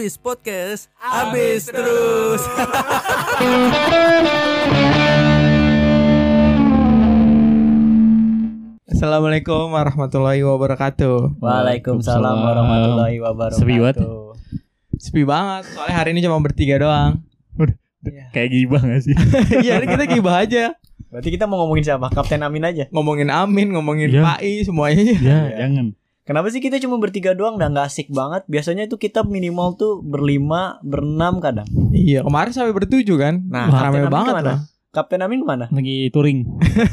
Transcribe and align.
Abis 0.00 0.16
Podcast 0.16 0.88
Abis 0.96 1.68
terus 1.68 2.40
Assalamualaikum 8.90 9.70
warahmatullahi 9.70 10.42
wabarakatuh. 10.42 11.38
Waalaikumsalam 11.40 12.36
warahmatullahi 12.36 13.16
wabarakatuh. 13.20 13.60
Sepi 13.60 13.76
banget. 13.78 13.96
Sepi 15.00 15.22
banget, 15.24 15.62
soalnya 15.72 15.96
hari 15.96 16.10
ini 16.12 16.20
cuma 16.20 16.36
bertiga 16.40 16.76
doang. 16.76 17.20
Kayak 18.32 18.48
gibah 18.50 18.80
gak 18.80 19.00
sih? 19.04 19.12
Iya, 19.64 19.84
kita 19.84 20.04
gibah 20.08 20.40
aja. 20.40 20.72
Berarti 21.12 21.28
kita 21.28 21.44
mau 21.44 21.60
ngomongin 21.64 21.84
siapa? 21.84 22.08
Kapten 22.08 22.40
Amin 22.40 22.64
aja. 22.64 22.88
Ngomongin 22.88 23.28
Amin, 23.28 23.76
ngomongin 23.76 24.08
Iya. 24.08 24.22
Pak 24.24 24.38
I, 24.40 24.52
semuanya. 24.64 25.02
ya, 25.04 25.16
Iya. 25.20 25.38
jangan. 25.60 25.86
Kenapa 26.30 26.46
sih 26.46 26.62
kita 26.62 26.78
cuma 26.78 26.94
bertiga 26.94 27.34
doang 27.34 27.58
dan 27.58 27.74
nggak 27.74 27.90
asik 27.90 28.06
banget? 28.06 28.46
Biasanya 28.46 28.86
itu 28.86 28.94
kita 28.94 29.26
minimal 29.26 29.74
tuh 29.74 29.98
berlima, 29.98 30.78
berenam 30.78 31.42
kadang. 31.42 31.66
Iya, 31.90 32.22
kemarin 32.22 32.54
sampai 32.54 32.70
bertujuh 32.70 33.18
kan. 33.18 33.42
Nah, 33.50 33.66
Wah, 33.66 33.82
Kapten 33.82 33.82
rame 33.82 33.98
Amin 33.98 34.14
banget 34.14 34.30
ke 34.30 34.38
mana? 34.38 34.46
loh. 34.46 34.58
Kapten 34.94 35.20
Amin 35.26 35.38
ke 35.42 35.46
mana? 35.50 35.66
Lagi 35.74 36.06
touring. 36.14 36.46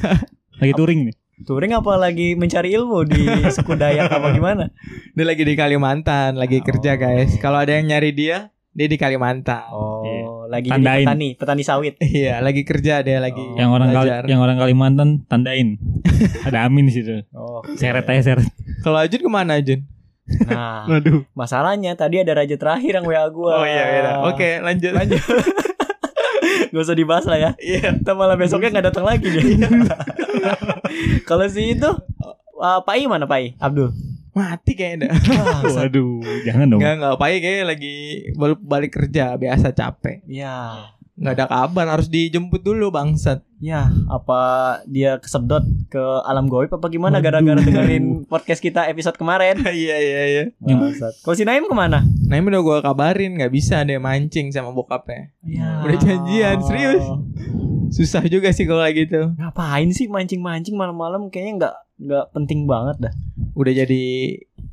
Lagi 0.66 0.73
touring 0.73 1.00
nih. 1.05 1.16
Touring 1.45 1.70
apa 1.70 2.02
lagi 2.02 2.34
mencari 2.34 2.73
ilmu 2.73 3.05
di 3.05 3.22
suku 3.54 3.78
Dayak 3.78 4.09
apa 4.09 4.34
gimana? 4.34 4.73
Dia 5.14 5.22
lagi 5.22 5.45
di 5.45 5.54
Kalimantan, 5.54 6.34
lagi 6.34 6.58
Oh. 6.58 6.66
kerja 6.66 6.98
guys. 6.98 7.38
Kalau 7.38 7.62
ada 7.62 7.78
yang 7.78 7.94
nyari 7.94 8.09
dia, 8.09 8.50
dia 8.77 8.86
di 8.86 8.94
Kalimantan. 8.95 9.73
Oh, 9.73 10.05
Iya. 10.05 10.22
lagi 10.48 10.70
jadi 10.70 10.76
Tandain. 10.77 11.05
petani, 11.09 11.30
petani 11.34 11.63
sawit. 11.66 11.98
Iya, 12.22 12.40
lagi 12.40 12.62
kerja 12.62 13.02
dia 13.02 13.17
lagi. 13.17 13.41
Oh. 13.41 13.58
Yang 13.58 13.70
orang 13.73 13.90
Kali, 13.90 14.09
yang 14.30 14.40
orang 14.40 14.58
Kalimantan 14.58 15.09
tandain. 15.26 15.81
Ada 16.48 16.70
Amin 16.70 16.86
di 16.86 16.94
situ. 16.94 17.26
Oh. 17.34 17.66
Seret 17.73 18.05
aja 18.05 18.22
seret. 18.23 18.45
Kalau 18.86 19.02
Ajun 19.02 19.17
ke 19.17 19.27
mana 19.27 19.58
Ajun? 19.58 19.81
Nah, 20.45 20.86
Waduh. 20.94 21.26
masalahnya 21.34 21.95
tadi 21.95 22.20
ada 22.20 22.36
raja 22.36 22.53
terakhir 22.53 23.00
yang 23.00 23.08
WA 23.08 23.26
gua. 23.31 23.59
Oh 23.59 23.66
iya, 23.66 23.84
iya. 23.90 24.12
Oke, 24.27 24.62
lanjut. 24.62 24.94
Lanjut. 24.94 25.23
Gak 26.67 26.84
usah 26.84 26.94
dibahas 26.94 27.25
lah 27.25 27.39
ya. 27.39 27.52
Iya. 27.58 27.95
Kita 27.97 28.12
malah 28.14 28.36
besoknya 28.36 28.69
nggak 28.69 28.86
datang 28.91 29.08
lagi 29.08 29.25
dia. 29.25 29.41
Kalau 31.23 31.47
si 31.47 31.73
itu 31.73 31.89
uh, 32.53 32.80
Pak 32.84 32.95
I 32.95 33.08
mana 33.08 33.23
Pak 33.25 33.39
I? 33.39 33.47
Abdul. 33.58 33.89
Mati 34.38 34.72
kayaknya. 34.78 35.10
dah. 35.10 35.66
Waduh, 35.82 36.22
jangan 36.46 36.66
dong. 36.70 36.80
Enggak, 36.80 36.94
enggak. 37.02 37.14
Pak 37.18 37.28
I 37.34 37.38
kayaknya 37.42 37.66
lagi 37.66 37.96
baru 38.38 38.54
balik 38.62 38.92
kerja, 38.94 39.34
biasa 39.34 39.74
capek. 39.74 40.22
Ya, 40.30 40.94
Nggak 41.18 41.34
ada 41.34 41.46
kabar, 41.50 41.86
harus 41.90 42.08
dijemput 42.08 42.62
dulu 42.62 42.94
bangsat. 42.94 43.42
ya. 43.58 43.90
Apa 44.06 44.40
dia 44.86 45.18
kesedot 45.18 45.66
ke 45.90 45.98
alam 46.22 46.46
goib 46.46 46.70
apa 46.70 46.86
gimana 46.88 47.18
gara-gara 47.18 47.58
dengerin 47.58 48.30
podcast 48.30 48.62
kita 48.62 48.86
episode 48.86 49.18
kemarin? 49.18 49.58
Iya 49.66 49.98
iya 49.98 50.22
iya. 50.30 50.44
Bangsat. 50.62 51.26
Kalau 51.26 51.34
si 51.34 51.42
Naim 51.42 51.66
ke 51.66 51.74
mana? 51.74 52.06
Ini 52.06 52.38
udah 52.38 52.62
gue 52.62 52.78
kabarin 52.86 53.34
nggak 53.34 53.50
bisa 53.50 53.82
deh 53.82 53.98
mancing 53.98 54.54
sama 54.54 54.70
bokapnya. 54.70 55.34
Ya. 55.42 55.82
Udah 55.82 55.98
janjian, 55.98 56.58
serius. 56.62 57.02
Susah 57.90 58.22
juga 58.30 58.54
sih 58.54 58.70
kalau 58.70 58.86
kayak 58.86 59.09
gitu. 59.09 59.22
Ngapain 59.42 59.90
sih 59.90 60.06
mancing-mancing 60.06 60.78
malam-malam? 60.78 61.34
Kayaknya 61.34 61.54
nggak 61.58 61.76
nggak 61.98 62.26
penting 62.30 62.70
banget 62.70 63.09
dah. 63.09 63.14
Udah 63.58 63.74
jadi 63.74 64.04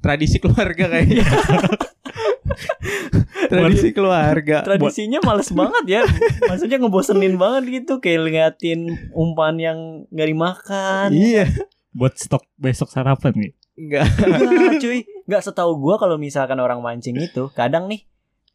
tradisi 0.05 0.37
keluarga 0.45 0.93
kayaknya. 0.93 1.25
tradisi 3.53 3.91
keluarga. 3.93 4.63
Tradisinya 4.63 5.21
males 5.25 5.51
banget 5.51 5.85
ya. 5.89 6.03
Maksudnya 6.49 6.79
ngebosenin 6.81 7.35
banget 7.41 7.83
gitu 7.83 7.99
kayak 7.99 8.31
liatin 8.31 9.11
umpan 9.13 9.59
yang 9.59 9.79
nggak 10.13 10.29
dimakan. 10.29 11.09
Iya. 11.13 11.49
Buat 11.95 12.19
stok 12.19 12.45
besok 12.59 12.91
sarapan 12.91 13.33
nih. 13.37 13.53
Enggak. 13.75 14.07
Enggak 14.23 14.75
cuy 14.79 15.01
Enggak 15.27 15.43
setahu 15.43 15.73
gua 15.83 15.99
kalau 15.99 16.15
misalkan 16.15 16.63
orang 16.63 16.79
mancing 16.79 17.19
itu 17.19 17.51
Kadang 17.59 17.91
nih 17.91 18.07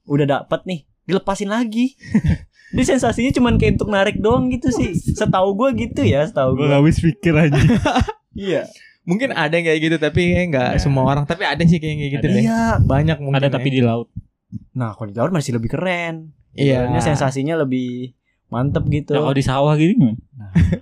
Udah 0.08 0.24
dapet 0.24 0.64
nih 0.64 0.88
Dilepasin 1.03 1.52
lagi 1.52 2.00
Ini 2.74 2.84
sensasinya 2.88 3.28
cuman 3.36 3.59
kayak 3.59 3.76
untuk 3.76 3.92
narik 3.92 4.16
doang 4.24 4.48
gitu 4.48 4.72
sih 4.72 4.96
Setahu 4.96 5.59
gua 5.59 5.76
gitu 5.76 6.08
ya 6.08 6.24
Setahu 6.24 6.56
Gue 6.56 6.72
gua 6.72 6.80
gak 6.80 6.81
habis 6.88 6.98
pikir 7.03 7.36
aja. 7.36 7.59
Iya 8.40 8.63
Mungkin 9.02 9.32
ada 9.32 9.50
yang 9.50 9.66
kayak 9.66 9.80
gitu 9.80 9.96
tapi 9.98 10.22
kayaknya 10.28 10.46
nggak 10.50 10.70
Ya. 10.72 10.80
semua 10.80 11.04
orang. 11.06 11.24
Tapi 11.24 11.44
ada 11.44 11.62
sih 11.62 11.78
kayak 11.78 11.96
kayak 11.96 12.12
gitu 12.14 12.26
Ada. 12.26 12.32
deh. 12.32 12.42
Iya 12.42 12.62
Banyak 12.80 13.18
mungkin. 13.20 13.38
Ada 13.38 13.48
ya. 13.48 13.54
tapi 13.54 13.68
di 13.70 13.82
laut. 13.82 14.08
Nah 14.72 14.94
kalau 14.94 15.08
di 15.08 15.16
laut 15.16 15.30
masih 15.30 15.54
lebih 15.54 15.70
keren 15.70 16.34
Iya. 16.52 16.90
Sensasinya 16.98 17.54
lebih 17.56 18.14
Mantep 18.48 18.82
gitu 18.88 19.14
Nah, 19.14 19.22
kalau 19.24 19.34
di 19.34 19.42
sawah 19.42 19.74
gitu 19.76 19.94
gimana? 19.94 20.18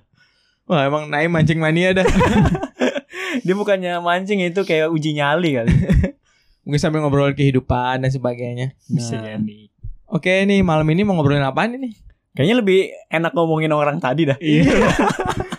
Wah 0.68 0.84
emang 0.84 1.08
Naim 1.08 1.28
mancing 1.30 1.58
mania 1.58 1.92
dah. 1.94 2.08
Dia 3.46 3.54
bukannya 3.54 4.00
mancing 4.00 4.40
itu 4.42 4.62
kayak 4.62 4.88
uji 4.88 5.14
nyali 5.14 5.50
kali 5.54 5.72
Mungkin 6.64 6.80
sambil 6.82 7.00
ngobrol 7.00 7.32
kehidupan 7.32 8.00
dan 8.00 8.08
sebagainya. 8.08 8.76
Bisa 8.86 9.16
Nah. 9.16 9.36
jadi. 9.36 9.72
Oke 10.06 10.44
nih 10.44 10.60
malam 10.62 10.88
ini 10.88 11.04
mau 11.04 11.14
ngobrolin 11.14 11.40
apaan 11.42 11.76
ini? 11.76 11.92
Kayaknya 12.32 12.56
lebih 12.58 12.80
enak 13.08 13.32
ngomongin 13.34 13.72
orang 13.72 13.98
tadi 13.98 14.24
dah 14.24 14.36
Iya. 14.38 14.68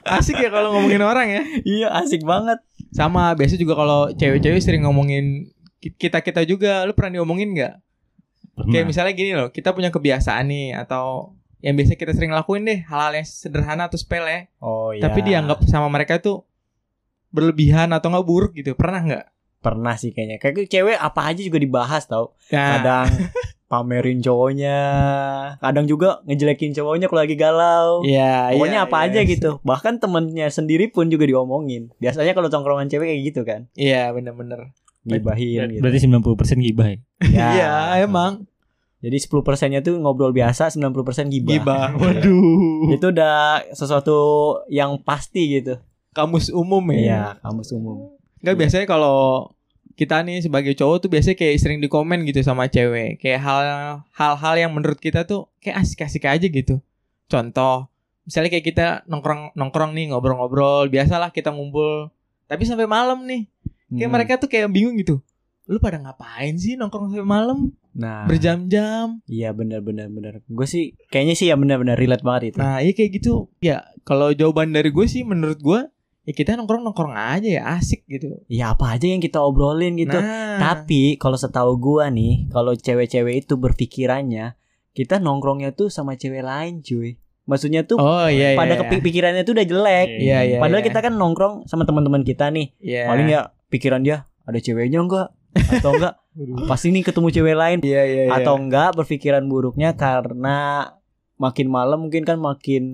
Asik 0.09 0.41
ya 0.41 0.49
kalau 0.49 0.73
ngomongin 0.75 1.03
orang 1.05 1.27
ya. 1.29 1.43
Iya 1.65 1.89
asik 2.01 2.25
banget 2.25 2.59
Sama 2.89 3.37
biasa 3.37 3.61
juga 3.61 3.77
kalau 3.77 4.09
cewek-cewek 4.17 4.61
sering 4.65 4.83
ngomongin 4.89 5.53
kita 6.01 6.25
kita 6.25 6.43
juga. 6.49 6.83
Lu 6.89 6.97
pernah 6.97 7.21
diomongin 7.21 7.53
nggak? 7.53 7.75
Kayak 8.59 8.87
misalnya 8.91 9.15
gini 9.15 9.33
loh, 9.39 9.55
kita 9.55 9.71
punya 9.71 9.95
kebiasaan 9.95 10.51
nih 10.51 10.75
atau 10.75 11.39
yang 11.63 11.79
biasa 11.79 11.95
kita 11.95 12.11
sering 12.11 12.35
lakuin 12.35 12.67
deh 12.67 12.83
hal-hal 12.87 13.15
yang 13.15 13.27
sederhana 13.27 13.87
atau 13.87 13.99
sepele, 13.99 14.51
Oh 14.59 14.91
iya 14.95 15.03
tapi 15.03 15.23
dianggap 15.27 15.63
sama 15.67 15.87
mereka 15.91 16.19
tuh 16.19 16.47
berlebihan 17.31 17.95
atau 17.95 18.11
nggak 18.11 18.27
buruk 18.27 18.53
gitu. 18.59 18.75
Pernah 18.75 19.01
nggak? 19.07 19.25
Pernah 19.59 19.99
sih 19.99 20.15
kayaknya 20.15 20.39
Kayak 20.39 20.71
cewek 20.71 20.95
apa 21.03 21.35
aja 21.35 21.43
juga 21.43 21.59
dibahas 21.59 22.07
tau 22.07 22.39
Nah, 22.55 22.79
kadang 22.79 23.11
pamerin 23.69 24.19
cowoknya 24.19 24.79
kadang 25.59 25.85
juga 25.85 26.25
ngejelekin 26.25 26.73
cowoknya 26.73 27.07
kalau 27.07 27.21
lagi 27.21 27.37
galau 27.37 28.01
Iya, 28.01 28.51
pokoknya 28.51 28.81
iya, 28.81 28.89
apa 28.89 28.97
iya. 28.99 29.07
aja 29.07 29.21
gitu 29.25 29.51
bahkan 29.61 29.97
temennya 29.97 30.49
sendiri 30.49 30.89
pun 30.89 31.07
juga 31.07 31.23
diomongin 31.23 31.93
biasanya 31.97 32.33
kalau 32.33 32.49
tongkrongan 32.49 32.89
cewek 32.89 33.07
kayak 33.07 33.23
gitu 33.25 33.41
kan 33.43 33.69
Iya, 33.75 34.09
bener-bener. 34.11 34.73
gibahin 35.01 35.69
gitu 35.71 35.81
Berarti 35.81 35.99
90% 36.03 36.61
gibah 36.61 36.87
ya? 36.87 36.97
Ya. 37.23 37.49
Iya, 37.51 37.73
emang. 38.03 38.45
jadi 38.99 39.15
10 39.15 39.31
persennya 39.43 39.79
tuh 39.79 39.95
ngobrol 39.97 40.33
biasa 40.33 40.69
90 40.69 40.91
persen 41.03 41.27
gibah 41.29 41.55
Gibah. 41.55 41.87
Waduh. 42.03 42.91
itu 42.91 43.07
udah 43.07 43.39
sesuatu 43.71 44.17
yang 44.67 44.97
pasti 44.99 45.45
gitu 45.55 45.77
Kamus 46.11 46.51
umum 46.51 46.83
ya. 46.89 46.99
iya 46.99 47.23
kamus 47.39 47.71
umum 47.71 48.17
Enggak 48.39 48.57
biasanya 48.59 48.87
kalau 48.87 49.53
kita 49.99 50.23
nih 50.23 50.39
sebagai 50.41 50.73
cowok 50.73 50.97
tuh 51.03 51.11
biasanya 51.11 51.35
kayak 51.35 51.59
sering 51.59 51.83
dikomen 51.83 52.23
gitu 52.23 52.39
sama 52.41 52.71
cewek. 52.71 53.19
Kayak 53.19 53.41
hal 53.43 53.61
hal-hal 54.15 54.55
yang 54.57 54.71
menurut 54.71 54.97
kita 54.97 55.27
tuh 55.27 55.51
kayak 55.59 55.83
asik-asik 55.83 56.23
aja 56.23 56.47
gitu. 56.47 56.79
Contoh, 57.27 57.91
misalnya 58.23 58.49
kayak 58.49 58.65
kita 58.65 58.87
nongkrong 59.05 59.53
nongkrong 59.53 59.93
nih 59.93 60.09
ngobrol-ngobrol, 60.09 60.87
biasalah 60.87 61.29
kita 61.29 61.51
ngumpul. 61.51 62.15
Tapi 62.47 62.63
sampai 62.63 62.87
malam 62.87 63.27
nih, 63.27 63.51
kayak 63.91 64.07
Hmm. 64.07 64.15
mereka 64.15 64.33
tuh 64.39 64.47
kayak 64.47 64.71
bingung 64.71 64.95
gitu. 64.97 65.19
Lu 65.67 65.77
pada 65.77 65.99
ngapain 65.99 66.57
sih 66.57 66.79
nongkrong 66.79 67.11
sampai 67.11 67.27
malam 67.27 67.75
nah 67.93 68.31
berjam-jam? 68.31 69.19
iya 69.27 69.51
benar 69.51 69.83
benar 69.83 70.07
benar 70.07 70.39
gue 70.41 70.67
sih 70.71 70.95
kayaknya 71.11 71.35
sih 71.35 71.51
ya 71.51 71.59
benar-benar 71.59 71.99
relate 71.99 72.23
banget 72.23 72.55
itu 72.55 72.59
Nah, 72.63 72.79
iya 72.79 72.95
kayak 72.95 73.11
gitu. 73.19 73.51
Ya, 73.59 73.83
kalau 74.07 74.31
jawaban 74.31 74.71
dari 74.71 74.89
gue 74.89 75.03
sih 75.05 75.27
menurut 75.27 75.59
gue 75.59 75.81
ya 76.29 76.37
kita 76.37 76.61
nongkrong-nongkrong 76.61 77.17
aja 77.17 77.49
ya 77.49 77.63
asik 77.81 78.05
gitu. 78.05 78.45
ya 78.53 78.77
apa 78.77 78.93
aja 78.93 79.09
yang 79.09 79.25
kita 79.25 79.41
obrolin 79.41 79.97
gitu 79.97 80.13
Nah, 80.13 80.61
Tapi 80.61 81.17
kalau 81.17 81.41
setahu 81.41 81.81
gua 81.81 82.13
nih, 82.13 82.53
kalau 82.53 82.77
cewek-cewek 82.77 83.49
itu 83.49 83.57
berpikirannya 83.57 84.53
kita 84.93 85.17
nongkrongnya 85.17 85.73
tuh 85.73 85.89
sama 85.89 86.21
cewek 86.21 86.45
lain, 86.45 86.85
cuy. 86.85 87.17
Maksudnya 87.49 87.89
tuh 87.89 87.97
Oh 87.97 88.29
iya 88.29 88.53
iya. 88.53 88.59
pada 88.61 88.77
iya. 88.77 88.81
kepi- 88.85 89.01
pikirannya 89.01 89.41
tuh 89.41 89.57
udah 89.57 89.65
jelek. 89.65 90.09
Iya 90.21 90.39
iya. 90.45 90.59
Padahal 90.61 90.85
iya. 90.85 90.89
kita 90.93 91.01
kan 91.01 91.17
nongkrong 91.17 91.65
sama 91.65 91.89
teman-teman 91.89 92.21
kita 92.21 92.53
nih. 92.53 92.77
Iya. 92.77 93.09
Paling 93.09 93.27
ya 93.33 93.41
pikiran 93.73 94.05
dia 94.05 94.29
ada 94.45 94.59
ceweknya 94.61 95.01
enggak 95.01 95.33
atau 95.81 95.97
enggak 95.97 96.15
pasti 96.71 96.93
nih 96.93 97.03
ketemu 97.09 97.29
cewek 97.33 97.57
lain 97.57 97.79
Iya 97.81 98.03
iya 98.05 98.23
iya. 98.29 98.33
atau 98.37 98.61
enggak 98.61 98.93
berpikiran 98.97 99.49
buruknya 99.49 99.97
karena 99.97 100.89
makin 101.39 101.69
malam 101.71 102.05
mungkin 102.05 102.27
kan 102.29 102.37
makin 102.37 102.85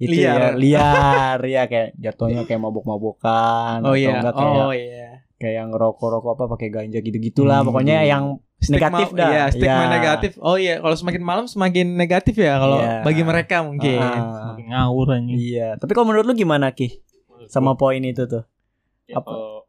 itu 0.00 0.16
Liar. 0.16 0.56
ya 0.56 0.56
liar 0.56 1.38
ya 1.54 1.62
kayak 1.64 1.88
jatuhnya 1.94 2.42
kayak 2.42 2.58
mabuk-mabukan 2.58 3.84
Oh 3.84 3.92
atau 3.92 3.94
iya. 3.94 4.16
enggak 4.16 4.32
kayak 4.32 4.56
Oh 4.58 4.72
iya. 4.72 5.08
kayak 5.36 5.62
ngerokok-rokok 5.68 6.30
apa 6.34 6.44
pakai 6.50 6.68
ganja 6.68 6.98
gitu-gitulah 6.98 7.60
Hmm. 7.60 7.68
pokoknya 7.68 8.02
yang 8.02 8.24
Negatif 8.60 9.16
dah. 9.16 9.24
Iya, 9.26 9.44
stigma 9.48 9.72
Iya. 9.78 9.88
negatif. 9.90 10.32
Oh 10.38 10.52
iya, 10.54 10.76
kalau 10.78 10.92
semakin 10.92 11.22
malam 11.22 11.44
semakin 11.46 11.96
negatif 11.96 12.36
ya 12.36 12.56
kalau 12.56 12.76
Iya. 12.76 13.00
bagi 13.00 13.22
mereka 13.22 13.56
mungkin. 13.60 13.96
Ah, 13.96 14.52
Makin 14.52 14.66
ngawur 14.68 15.06
aja. 15.10 15.32
iya 15.32 15.68
tapi 15.74 15.90
kalau 15.90 16.06
menurut 16.06 16.24
lu 16.24 16.34
gimana 16.34 16.68
ki 16.68 17.00
sama 17.46 17.72
poin 17.72 18.00
itu 18.00 18.24
tuh 18.26 18.44
Ya, 19.04 19.16
Apa? 19.16 19.26
kalau- 19.26 19.64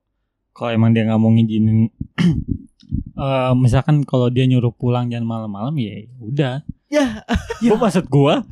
Kalau 0.52 0.72
emang 0.74 0.92
dia 0.92 1.04
nggak 1.04 1.16
mau 1.18 1.32
ngizinin 1.32 1.88
eh 3.18 3.52
misalkan 3.56 4.04
kalau 4.04 4.28
dia 4.28 4.44
nyuruh 4.44 4.72
pulang 4.72 5.08
jangan 5.08 5.24
malam-malam 5.26 5.72
ya 5.76 5.94
udah. 6.20 6.56
Ya. 6.88 7.24
Gua 7.62 7.78
maksud 7.80 8.06
gua 8.08 8.44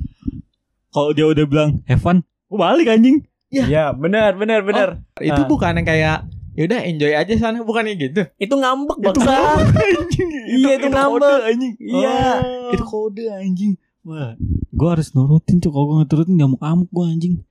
kalau 0.89 1.11
dia 1.11 1.25
udah 1.25 1.45
bilang 1.45 1.81
have 1.85 1.99
fun, 1.99 2.21
gua 2.45 2.69
balik 2.69 2.87
anjing. 2.87 3.23
Ya. 3.49 3.65
Iya, 3.65 3.85
benar, 3.91 4.33
benar, 4.33 4.61
benar. 4.61 5.01
Itu 5.17 5.41
Ah. 5.41 5.47
bukan 5.47 5.73
yang 5.73 5.87
kayak 5.87 6.17
ya 6.53 6.61
udah 6.65 6.79
enjoy 6.83 7.13
aja 7.13 7.33
sana 7.35 7.61
bukannya 7.61 7.95
gitu. 7.95 8.21
Itu 8.35 8.53
ngambek 8.53 8.97
bangsa. 8.99 9.33
Iya, 10.49 10.81
itu 10.81 10.87
ngambek. 10.89 11.21
kode, 11.21 11.33
anjing. 11.45 11.73
Iya. 11.77 12.19
Oh, 12.41 12.73
itu 12.73 12.83
kode 12.83 13.25
anjing. 13.29 13.71
Wah, 14.01 14.33
gua 14.69 14.97
harus 14.97 15.13
nurutin 15.13 15.57
cok. 15.57 15.69
Kalau 15.69 15.85
gua 15.85 15.95
nggak 15.99 16.09
turutin 16.09 16.33
nggak 16.35 16.51
mau 16.51 16.73
anjing. 17.03 17.41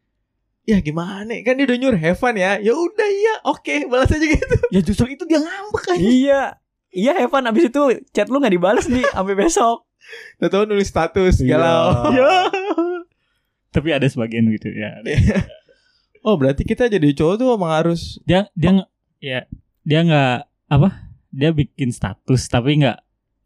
Ya 0.62 0.78
gimana? 0.78 1.32
Kan 1.42 1.56
dia 1.56 1.64
udah 1.64 1.78
nyuruh 1.78 1.96
have 1.96 2.18
fun 2.18 2.36
ya. 2.36 2.58
Ya 2.58 2.74
udah 2.74 3.08
iya, 3.08 3.34
oke, 3.42 3.88
balas 3.88 4.12
aja 4.12 4.20
gitu. 4.20 4.56
Ya 4.74 4.80
justru 4.82 5.08
itu 5.08 5.24
dia 5.24 5.40
ngambek 5.40 5.84
anjing. 5.88 6.10
Iya. 6.26 6.42
Iya 6.88 7.12
Evan 7.20 7.44
abis 7.44 7.68
itu 7.68 7.82
chat 8.10 8.28
lu 8.28 8.38
gak 8.38 8.48
dibales 8.48 8.86
nih 8.86 9.04
sampai 9.12 9.34
besok. 9.34 9.84
Tahu 10.38 10.64
nulis 10.64 10.88
status 10.88 11.40
Iya. 11.40 11.56
galau. 11.56 12.12
Ya. 12.12 12.32
Tapi 13.68 13.88
ada 13.92 14.04
sebagian 14.04 14.48
gitu 14.48 14.68
ya. 14.70 14.98
ada. 14.98 15.10
Oh, 16.20 16.34
berarti 16.34 16.62
kita 16.62 16.86
jadi 16.86 17.14
cowok 17.14 17.34
tuh 17.36 17.48
emang 17.52 17.72
harus 17.72 18.18
Dia 18.22 18.50
dia 18.52 18.74
nggak 18.74 18.90
ya 19.18 19.40
dia 19.82 20.00
nggak 20.02 20.36
apa? 20.66 20.88
Dia 21.30 21.50
bikin 21.52 21.90
status 21.90 22.46
tapi 22.46 22.80
nggak 22.80 22.98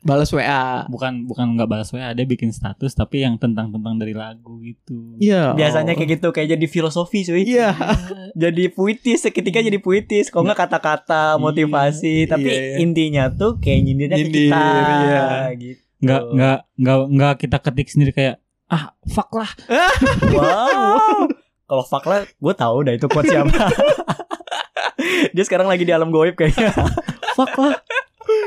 balas 0.03 0.35
WA. 0.35 0.83
bukan 0.91 1.31
bukan 1.31 1.55
nggak 1.55 1.69
balas 1.71 1.95
WA 1.95 2.11
dia 2.11 2.27
bikin 2.27 2.51
status 2.51 2.91
tapi 2.91 3.23
yang 3.23 3.39
tentang 3.39 3.71
tentang 3.71 3.95
dari 3.97 4.11
lagu 4.11 4.59
gitu 4.59 5.15
Iya. 5.17 5.55
Biasanya 5.55 5.95
kayak 5.95 6.19
gitu 6.19 6.29
kayak 6.31 6.59
jadi 6.59 6.67
filosofi 6.67 7.23
cuy. 7.23 7.47
Iya. 7.47 7.71
Jadi 8.43 8.67
puitis 8.67 9.23
seketika 9.23 9.61
jadi 9.61 9.77
puitis. 9.77 10.27
Kok 10.27 10.43
nggak 10.43 10.59
kata-kata 10.59 11.37
motivasi 11.37 12.25
tapi 12.27 12.49
Iya, 12.49 12.63
iya. 12.65 12.77
intinya 12.81 13.25
tuh 13.29 13.61
kayak 13.61 13.79
nyindirnya 13.85 14.17
ke 14.17 14.23
Nyindir, 14.25 14.43
kita. 14.49 14.65
iya. 15.05 15.23
Gitu. 15.55 15.81
nggak 16.03 16.21
nggak 16.35 16.59
nggak 16.81 16.99
nggak 17.13 17.35
kita 17.39 17.57
ketik 17.61 17.87
sendiri 17.87 18.11
kayak 18.11 18.37
ah 18.73 18.97
fuck 19.05 19.29
lah 19.37 19.51
Wow. 20.37 21.29
Kalau 21.73 21.85
fuck 21.89 22.05
lah, 22.05 22.29
gue 22.29 22.55
tahu 22.57 22.85
dah 22.85 22.93
itu 22.93 23.09
quote 23.09 23.33
siapa. 23.33 23.49
Dia 25.35 25.45
sekarang 25.49 25.73
lagi 25.73 25.89
di 25.89 25.93
alam 25.93 26.13
goib 26.13 26.37
kayaknya. 26.37 26.69
fuck 27.39 27.53
lah 27.57 27.81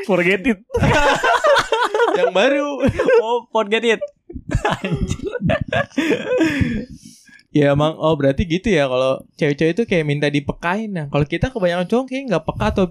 forget 0.06 0.46
it 0.46 0.62
Yang 2.16 2.32
baru. 2.32 2.70
Oh, 3.26 3.50
forget 3.50 3.84
it. 3.84 4.02
Ya 7.56 7.72
emang 7.72 7.96
oh 7.98 8.14
berarti 8.14 8.44
gitu 8.46 8.68
ya 8.68 8.86
kalau 8.86 9.24
cewek-cewek 9.40 9.74
itu 9.74 9.84
kayak 9.88 10.06
minta 10.06 10.28
dipekain 10.30 10.92
nah. 10.92 11.06
Kalau 11.10 11.26
kita 11.26 11.50
kebanyakan 11.50 11.88
cowok 11.88 12.06
kayak 12.08 12.24
nggak 12.30 12.44
peka 12.46 12.66
atau 12.72 12.86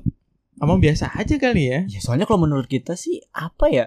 emang 0.59 0.83
biasa 0.83 1.15
aja 1.15 1.37
kali 1.39 1.63
ya. 1.69 1.81
Ya 1.87 2.01
soalnya 2.03 2.27
kalau 2.27 2.45
menurut 2.45 2.67
kita 2.67 2.99
sih 2.99 3.23
apa 3.33 3.71
ya? 3.71 3.87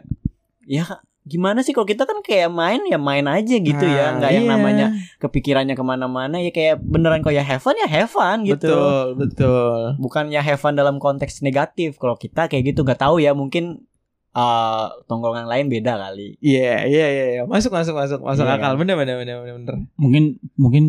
Ya 0.64 0.86
gimana 1.28 1.60
sih 1.60 1.76
kalau 1.76 1.84
kita 1.84 2.08
kan 2.08 2.24
kayak 2.24 2.48
main 2.48 2.80
ya 2.88 2.96
main 2.96 3.28
aja 3.28 3.56
gitu 3.56 3.84
ya, 3.84 4.16
Nah, 4.16 4.24
nggak 4.24 4.32
yang 4.32 4.46
iya. 4.48 4.54
namanya 4.56 4.86
kepikirannya 5.20 5.76
ke 5.76 5.84
mana-mana 5.84 6.40
ya 6.40 6.50
kayak 6.50 6.80
beneran 6.80 7.20
kalau 7.20 7.36
ya 7.36 7.44
have 7.44 7.60
fun 7.60 7.76
ya 7.76 7.86
have 7.86 8.08
fun 8.08 8.42
gitu. 8.42 8.72
Betul, 8.72 9.04
betul. 9.20 9.80
Bukannya 10.00 10.40
have 10.40 10.58
fun 10.58 10.74
dalam 10.74 10.98
konteks 10.98 11.40
negatif. 11.42 12.00
Kalau 12.00 12.16
kita 12.16 12.48
kayak 12.48 12.72
gitu 12.72 12.82
nggak 12.82 12.98
tahu 12.98 13.20
ya 13.20 13.36
mungkin 13.36 13.84
eh 14.32 14.86
tongkrongan 15.06 15.46
lain 15.46 15.68
beda 15.68 15.98
kali. 15.98 16.38
Iya, 16.40 16.86
iya, 16.86 17.06
iya, 17.10 17.26
iya. 17.34 17.42
Masuk, 17.44 17.70
masuk, 17.70 17.94
masuk, 17.94 18.20
masuk 18.22 18.46
Iya, 18.46 18.56
akal. 18.56 18.72
kan? 18.74 18.80
Bener, 18.80 18.96
bener, 18.96 19.16
bener, 19.18 19.36
bener, 19.42 19.54
bener. 19.60 19.76
mungkin 19.98 20.24
mungkin 20.56 20.84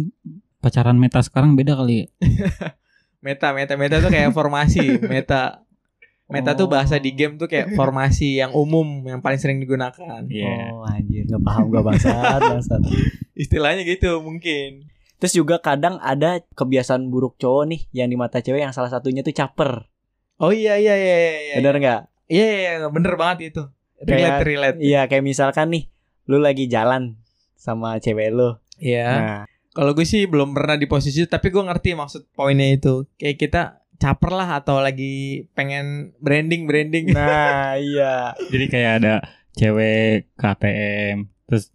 pacaran 0.61 0.97
meta 0.97 1.19
sekarang 1.21 1.57
beda 1.57 1.75
kali 1.75 2.05
ya. 2.05 2.07
Meta, 3.19 3.51
meta, 3.51 3.75
meta 3.75 3.99
tuh 3.99 4.15
kayak 4.15 4.31
formasi. 4.31 4.95
Meta, 5.11 5.67
meta 6.29 6.53
tuh 6.53 6.65
Oh. 6.65 6.71
bahasa 6.71 6.97
di 6.97 7.11
game 7.11 7.35
tuh 7.35 7.45
kayak 7.45 7.73
formasi 7.79 8.37
yang 8.37 8.53
umum 8.53 8.85
yang 9.03 9.19
paling 9.19 9.37
sering 9.37 9.59
digunakan. 9.59 10.23
Iya. 10.25 10.71
Oh 10.71 10.85
anjir 10.85 11.25
nggak 11.25 11.43
paham 11.43 11.65
gak 11.69 11.85
bangsat 11.85 12.41
bangsat. 12.43 12.81
Istilahnya 13.35 13.83
gitu 13.83 14.21
mungkin. 14.21 14.87
Terus 15.19 15.35
juga 15.35 15.59
kadang 15.59 15.99
ada 15.99 16.39
kebiasaan 16.53 17.09
buruk 17.09 17.37
cowok 17.37 17.65
nih 17.67 17.81
yang 17.93 18.07
di 18.07 18.15
mata 18.15 18.39
cewek 18.39 18.61
yang 18.61 18.71
salah 18.71 18.87
satunya 18.87 19.21
tuh 19.21 19.33
caper. 19.33 19.89
Oh 20.37 20.53
iya, 20.53 20.77
iya, 20.77 20.95
iya, 20.95 21.17
iya. 21.19 21.33
iya. 21.43 21.55
Bener 21.59 21.75
nggak? 21.77 22.01
Iya, 22.29 22.45
iya, 22.47 22.57
iya, 22.77 22.87
bener 22.87 23.15
banget 23.15 23.39
itu. 23.51 23.63
Relate, 23.99 24.07
Kayak- 24.07 24.45
relate. 24.45 24.79
Iya 24.79 25.01
kayak 25.05 25.25
misalkan 25.25 25.67
nih 25.69 25.85
lu 26.25 26.39
lagi 26.39 26.69
jalan 26.69 27.19
sama 27.55 27.99
cewek 27.99 28.31
lu. 28.31 28.55
Iya. 28.79 29.09
Nah, 29.11 29.43
Kalau 29.69 29.91
gue 29.91 30.03
sih 30.03 30.27
belum 30.27 30.53
pernah 30.53 30.75
di 30.75 30.85
posisi 30.85 31.19
itu, 31.19 31.29
tapi 31.29 31.49
gue 31.49 31.63
ngerti 31.63 31.95
maksud 31.95 32.31
poinnya 32.33 32.67
itu. 32.69 33.07
Kayak 33.15 33.37
kita 33.39 33.63
caper 33.99 34.31
lah 34.31 34.49
atau 34.57 34.79
lagi 34.79 35.45
pengen 35.53 36.15
branding 36.19 36.65
branding. 36.65 37.11
nah 37.17 37.75
iya. 37.75 38.33
jadi 38.47 38.65
kayak 38.67 38.93
ada 38.99 39.15
cewek 39.53 40.31
KTM 40.35 41.27
terus 41.45 41.75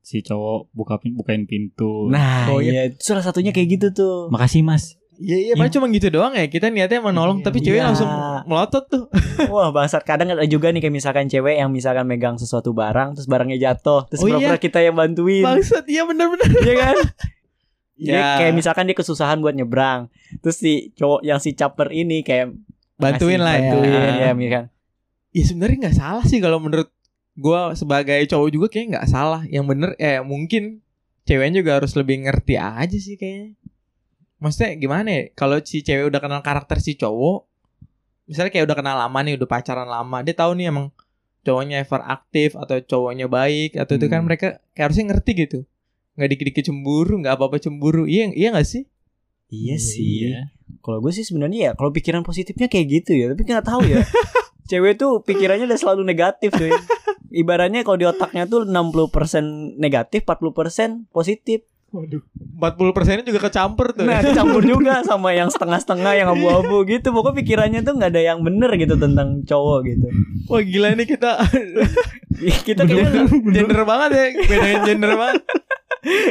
si 0.00 0.22
cowok 0.22 0.70
buka 0.70 0.98
bukain 1.02 1.46
pintu 1.46 2.06
Nah 2.06 2.46
Oh, 2.48 2.58
iya. 2.58 2.86
Itu 2.86 3.02
salah 3.04 3.22
satunya 3.22 3.50
kayak 3.50 3.68
gitu 3.72 3.86
tuh. 3.92 4.16
makasih 4.28 4.62
mas 4.62 4.98
Iya 5.16 5.36
iya, 5.40 5.52
padahal 5.56 5.72
cuma 5.72 5.86
gitu 5.88 6.12
doang 6.12 6.36
ya. 6.36 6.44
Kita 6.44 6.68
niatnya 6.68 7.00
mau 7.00 7.08
nolong, 7.08 7.40
tapi 7.40 7.64
cewek 7.64 7.80
Iya. 7.80 7.88
langsung 7.88 8.04
melotot 8.44 8.84
tuh. 8.84 9.08
Wah 9.48 9.72
bangsat 9.72 10.04
kadang 10.04 10.28
ada 10.28 10.44
juga 10.44 10.68
nih 10.68 10.78
kayak 10.78 10.92
misalkan 10.92 11.24
cewek 11.24 11.56
yang 11.56 11.72
misalkan 11.72 12.04
megang 12.04 12.36
sesuatu 12.36 12.76
barang 12.76 13.16
terus 13.16 13.24
barangnya 13.24 13.56
jatuh 13.56 14.04
terus 14.06 14.20
Oh, 14.20 14.28
pura-pura 14.28 14.60
kita 14.60 14.84
yang 14.84 14.92
bantuin. 14.92 15.40
Bangsat, 15.40 15.88
iya 15.88 16.04
bener-bener. 16.04 16.50
Iya 16.60 16.74
kan? 16.76 16.96
Dia 17.96 18.12
Ya. 18.12 18.26
kayak 18.38 18.52
misalkan 18.54 18.84
dia 18.84 18.92
kesusahan 18.92 19.40
buat 19.40 19.52
nyebrang. 19.52 20.12
Terus 20.38 20.56
si 20.56 20.72
cowok 20.92 21.20
yang 21.22 21.38
si 21.38 21.52
caper 21.52 21.88
ini 21.90 22.20
kayak 22.20 22.52
Bantuin 22.94 23.36
lah 23.38 23.56
ya. 23.56 23.72
bantuin, 23.72 24.12
ya. 24.14 24.30
misalkan. 24.32 24.64
Ya 25.30 25.42
sebenarnya 25.44 25.76
nggak 25.82 25.96
salah 25.96 26.24
sih 26.24 26.38
kalau 26.38 26.56
menurut 26.56 26.88
gue 27.34 27.60
sebagai 27.74 28.20
cowok 28.26 28.48
juga 28.48 28.66
kayak 28.68 28.86
nggak 28.94 29.06
salah. 29.06 29.42
Yang 29.46 29.64
bener, 29.68 29.90
eh 29.96 30.20
mungkin 30.20 30.80
ceweknya 31.22 31.60
juga 31.60 31.72
harus 31.76 31.92
lebih 31.92 32.24
ngerti 32.24 32.54
aja 32.54 32.96
sih 32.96 33.14
kayaknya. 33.14 33.56
Maksudnya 34.36 34.76
gimana 34.76 35.08
ya? 35.08 35.22
Kalau 35.32 35.56
si 35.60 35.80
cewek 35.80 36.08
udah 36.08 36.20
kenal 36.20 36.40
karakter 36.40 36.76
si 36.78 36.94
cowok, 36.94 37.48
misalnya 38.26 38.50
kayak 38.50 38.64
udah 38.64 38.76
kenal 38.76 38.96
lama 38.98 39.18
nih, 39.20 39.34
udah 39.34 39.48
pacaran 39.48 39.86
lama, 39.86 40.20
dia 40.20 40.32
tahu 40.32 40.52
nih 40.54 40.68
emang 40.68 40.92
cowoknya 41.42 41.80
ever 41.80 42.02
aktif 42.02 42.52
atau 42.52 42.76
cowoknya 42.78 43.26
baik 43.26 43.76
atau 43.76 43.94
itu 43.94 44.06
kan 44.06 44.20
Hmm. 44.20 44.26
mereka 44.26 44.46
kayak 44.72 44.84
harusnya 44.84 45.04
ngerti 45.08 45.30
gitu. 45.38 45.58
Nggak 46.16 46.28
dikit-dikit 46.32 46.64
cemburu, 46.72 47.20
nggak 47.20 47.36
apa-apa 47.36 47.60
cemburu. 47.60 48.08
Iya, 48.08 48.32
iya 48.32 48.48
nggak 48.52 48.66
sih? 48.66 48.88
Iya 49.52 49.76
sih. 49.78 50.32
Iya. 50.32 50.50
Kalau 50.82 50.98
gue 50.98 51.12
sih 51.14 51.22
sebenarnya 51.22 51.70
ya 51.70 51.72
kalau 51.78 51.94
pikiran 51.94 52.26
positifnya 52.26 52.66
kayak 52.66 52.86
gitu 52.90 53.12
ya, 53.14 53.26
tapi 53.32 53.42
nggak 53.46 53.66
tahu 53.66 53.82
ya. 53.86 54.02
Cewek 54.70 54.98
tuh 54.98 55.22
pikirannya 55.22 55.70
udah 55.70 55.78
selalu 55.78 56.02
negatif 56.02 56.50
cuy. 56.50 56.74
Ibaratnya 57.30 57.86
kalau 57.86 57.98
di 58.00 58.06
otaknya 58.06 58.50
tuh 58.50 58.66
60% 58.66 59.78
negatif, 59.78 60.26
40% 60.26 61.06
positif. 61.14 61.62
Waduh. 61.94 62.18
40 62.58 62.96
persennya 62.96 63.22
juga 63.22 63.46
kecampur 63.46 63.94
tuh. 63.94 64.10
Nah, 64.10 64.18
campur 64.26 64.66
juga 64.74 65.06
sama 65.06 65.30
yang 65.38 65.46
setengah-setengah 65.54 66.12
yang 66.18 66.28
abu-abu 66.34 66.82
gitu. 66.90 67.14
Pokoknya 67.14 67.46
pikirannya 67.46 67.80
tuh 67.86 67.94
nggak 67.94 68.10
ada 68.10 68.22
yang 68.34 68.42
bener 68.42 68.74
gitu 68.74 68.98
tentang 68.98 69.46
cowok 69.46 69.78
gitu. 69.86 70.06
Wah 70.50 70.62
gila 70.66 70.98
ini 70.98 71.04
kita 71.06 71.46
Kita 72.66 72.84
kayaknya 72.84 73.32
gender 73.48 73.82
banget 73.88 74.10
ya, 74.12 74.24
bedain 74.44 74.80
gender 74.84 75.12
banget. 75.16 75.40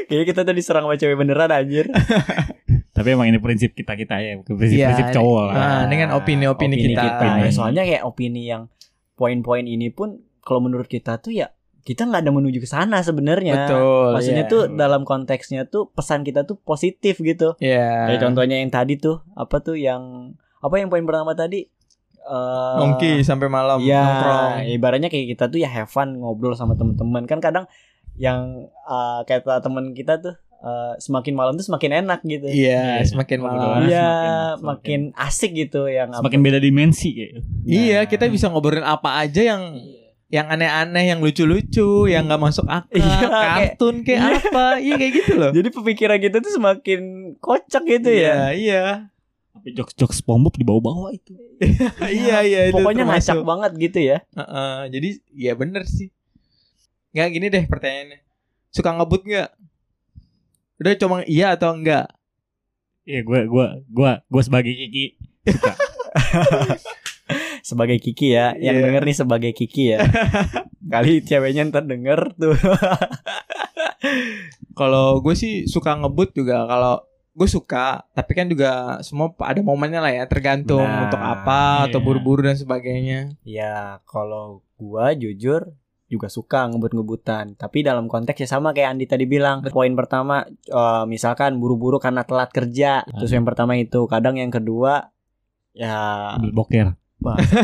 Kayaknya 0.08 0.26
kita 0.26 0.42
tuh 0.48 0.56
diserang 0.56 0.84
sama 0.88 0.96
cewek 0.96 1.18
beneran 1.20 1.52
anjir. 1.52 1.86
tapi 2.96 3.12
emang 3.12 3.28
ini 3.28 3.44
prinsip 3.44 3.76
kita 3.76 4.00
kita 4.00 4.24
ya 4.24 4.40
prinsip 4.40 4.80
Iya, 4.80 4.88
prinsip 4.96 5.20
cowok 5.20 5.42
lah 5.52 5.56
Nah, 5.60 5.80
ini 5.92 5.96
kan 6.00 6.10
opini-opini 6.16 6.76
kita. 6.80 7.04
Ya, 7.44 7.52
soalnya 7.52 7.84
kayak 7.84 8.08
opini 8.08 8.48
yang 8.48 8.72
poin-poin 9.20 9.68
ini 9.68 9.92
pun 9.92 10.24
kalau 10.40 10.64
menurut 10.64 10.88
kita 10.88 11.20
tuh 11.20 11.36
ya 11.36 11.52
kita 11.86 12.10
nggak 12.10 12.26
ada 12.26 12.34
menuju 12.34 12.66
ke 12.66 12.70
sana 12.72 13.06
sebenarnya. 13.06 13.70
Betul. 13.70 14.10
Maksudnya 14.18 14.46
iya. 14.50 14.52
tuh 14.52 14.62
dalam 14.74 15.06
konteksnya 15.06 15.70
tuh 15.70 15.94
pesan 15.94 16.26
kita 16.26 16.42
tuh 16.42 16.58
positif 16.58 17.22
gitu. 17.22 17.54
Iya. 17.62 18.10
Kayak 18.10 18.22
contohnya 18.26 18.58
yang 18.58 18.74
tadi 18.74 18.98
tuh 18.98 19.22
apa 19.38 19.62
tuh 19.62 19.78
yang 19.78 20.34
apa 20.66 20.82
yang 20.82 20.90
poin 20.90 21.06
pertama 21.06 21.38
tadi? 21.38 21.70
Eh, 22.26 22.76
nongki 22.82 23.22
sampai 23.22 23.54
malam 23.54 23.78
Iya, 23.78 24.02
nongkrong. 24.02 24.54
ibaratnya 24.74 25.14
kayak 25.14 25.38
kita 25.38 25.46
tuh 25.46 25.62
ya 25.62 25.70
have 25.70 25.86
fun 25.86 26.18
ngobrol 26.18 26.58
sama 26.58 26.74
teman-teman. 26.74 27.30
Kan 27.30 27.38
kadang 27.38 27.70
yang 28.18 28.42
eh, 28.68 29.20
kata 29.24 29.60
teman 29.60 29.92
kita 29.92 30.18
tuh 30.18 30.36
eh, 30.58 30.94
semakin 30.98 31.34
malam 31.34 31.54
tuh 31.54 31.64
semakin 31.64 32.02
enak 32.02 32.20
gitu. 32.24 32.48
Iya, 32.48 33.00
Iya. 33.00 33.06
semakin 33.06 33.38
Ngobrol. 33.38 33.60
malam. 33.60 33.80
Iya, 33.86 34.10
Semakin- 34.56 34.64
makin 34.64 35.02
asik 35.16 35.52
gitu 35.54 35.86
yang 35.86 36.10
apa- 36.10 36.20
semakin 36.22 36.40
beda 36.42 36.60
dimensi 36.60 37.10
kayak 37.12 37.32
Iya, 37.62 38.00
Nah. 38.00 38.08
kita 38.08 38.26
bisa 38.28 38.48
ngobrolin 38.48 38.82
apa 38.82 39.20
aja 39.20 39.42
yang 39.46 39.64
yang 40.28 40.50
aneh-aneh, 40.50 41.06
yang 41.08 41.22
lucu-lucu, 41.22 42.08
yang 42.08 42.26
nggak 42.26 42.42
masuk 42.42 42.66
akal, 42.66 42.90
Iya, 42.92 43.06
kayak- 43.22 43.78
kartun 43.78 43.96
kayak 44.02 44.20
Iya. 44.20 44.34
apa, 44.42 44.66
iya 44.80 44.94
kayak 44.96 45.14
gitu 45.16 45.34
loh. 45.36 45.52
Jadi 45.54 45.70
pemikiran 45.72 46.18
kita 46.18 46.38
tuh 46.40 46.52
semakin 46.52 47.02
kocak 47.38 47.84
gitu 47.86 48.10
ya. 48.10 48.50
Iya, 48.50 48.50
iya, 48.52 48.84
tapi 49.54 49.72
jokes 49.72 49.94
jokes 49.94 50.18
SpongeBob 50.20 50.56
dibawa-bawa 50.56 51.14
itu 51.14 51.32
iya, 52.12 52.42
iya. 52.42 52.60
itu 52.66 52.76
Pokoknya 52.76 53.06
ngacak 53.06 53.40
banget 53.40 53.72
gitu 53.80 54.00
ya. 54.04 54.18
Heeh, 54.34 54.76
jadi 54.90 55.10
ya 55.32 55.54
bener 55.54 55.86
sih. 55.86 56.10
Nggak 57.16 57.28
gini 57.32 57.48
deh 57.48 57.64
pertanyaannya. 57.66 58.20
Suka 58.68 58.92
ngebut 58.92 59.24
nggak? 59.24 59.50
Udah 60.76 60.92
cuma 61.00 61.16
iya 61.24 61.56
atau 61.56 61.72
enggak? 61.72 62.12
Iya 63.08 63.22
gue 63.22 63.40
gue 63.46 63.66
gue 63.88 64.12
gue 64.20 64.42
sebagai 64.44 64.74
Kiki 64.74 65.06
suka 65.48 65.72
Sebagai 67.66 67.98
Kiki 67.98 68.30
ya, 68.30 68.54
yang 68.54 68.78
Iya. 68.78 68.84
denger 68.86 69.02
nih 69.04 69.16
sebagai 69.16 69.52
Kiki 69.52 69.84
ya. 69.90 69.98
Kali 70.94 71.18
ceweknya 71.20 71.66
ntar 71.66 71.82
denger 71.82 72.30
tuh. 72.36 72.54
Kalau 74.78 75.18
gue 75.18 75.34
sih 75.34 75.66
suka 75.66 75.96
ngebut 75.96 76.36
juga 76.36 76.68
kalau 76.68 77.00
gue 77.32 77.46
suka 77.46 78.04
tapi 78.12 78.32
kan 78.32 78.46
juga 78.46 79.00
semua 79.02 79.28
ada 79.42 79.58
momennya 79.60 80.00
lah 80.00 80.12
ya 80.14 80.24
tergantung 80.24 80.80
Nah, 80.80 81.04
untuk 81.04 81.18
apa 81.18 81.90
atau 81.90 82.00
iya. 82.00 82.02
buru-buru 82.02 82.40
dan 82.44 82.54
sebagainya 82.54 83.34
Ya 83.42 83.98
kalau 84.04 84.60
gua 84.76 85.12
jujur 85.12 85.68
juga 86.06 86.30
suka 86.30 86.70
ngebut-ngebutan. 86.70 87.56
Tapi 87.56 87.82
dalam 87.82 88.06
konteks 88.06 88.38
ya 88.38 88.48
sama 88.48 88.72
kayak 88.72 88.94
Andi 88.94 89.06
tadi 89.06 89.26
bilang 89.26 89.66
Poin 89.66 89.90
pertama 89.94 90.46
eh, 90.48 91.04
misalkan 91.06 91.58
buru-buru 91.58 91.98
karena 91.98 92.22
telat 92.22 92.50
kerja 92.50 93.02
Terus 93.04 93.32
yang 93.32 93.42
pertama 93.44 93.74
itu. 93.74 94.06
Kadang 94.06 94.38
yang 94.38 94.50
kedua 94.50 95.10
Ya 95.74 96.34
boker. 96.52 96.94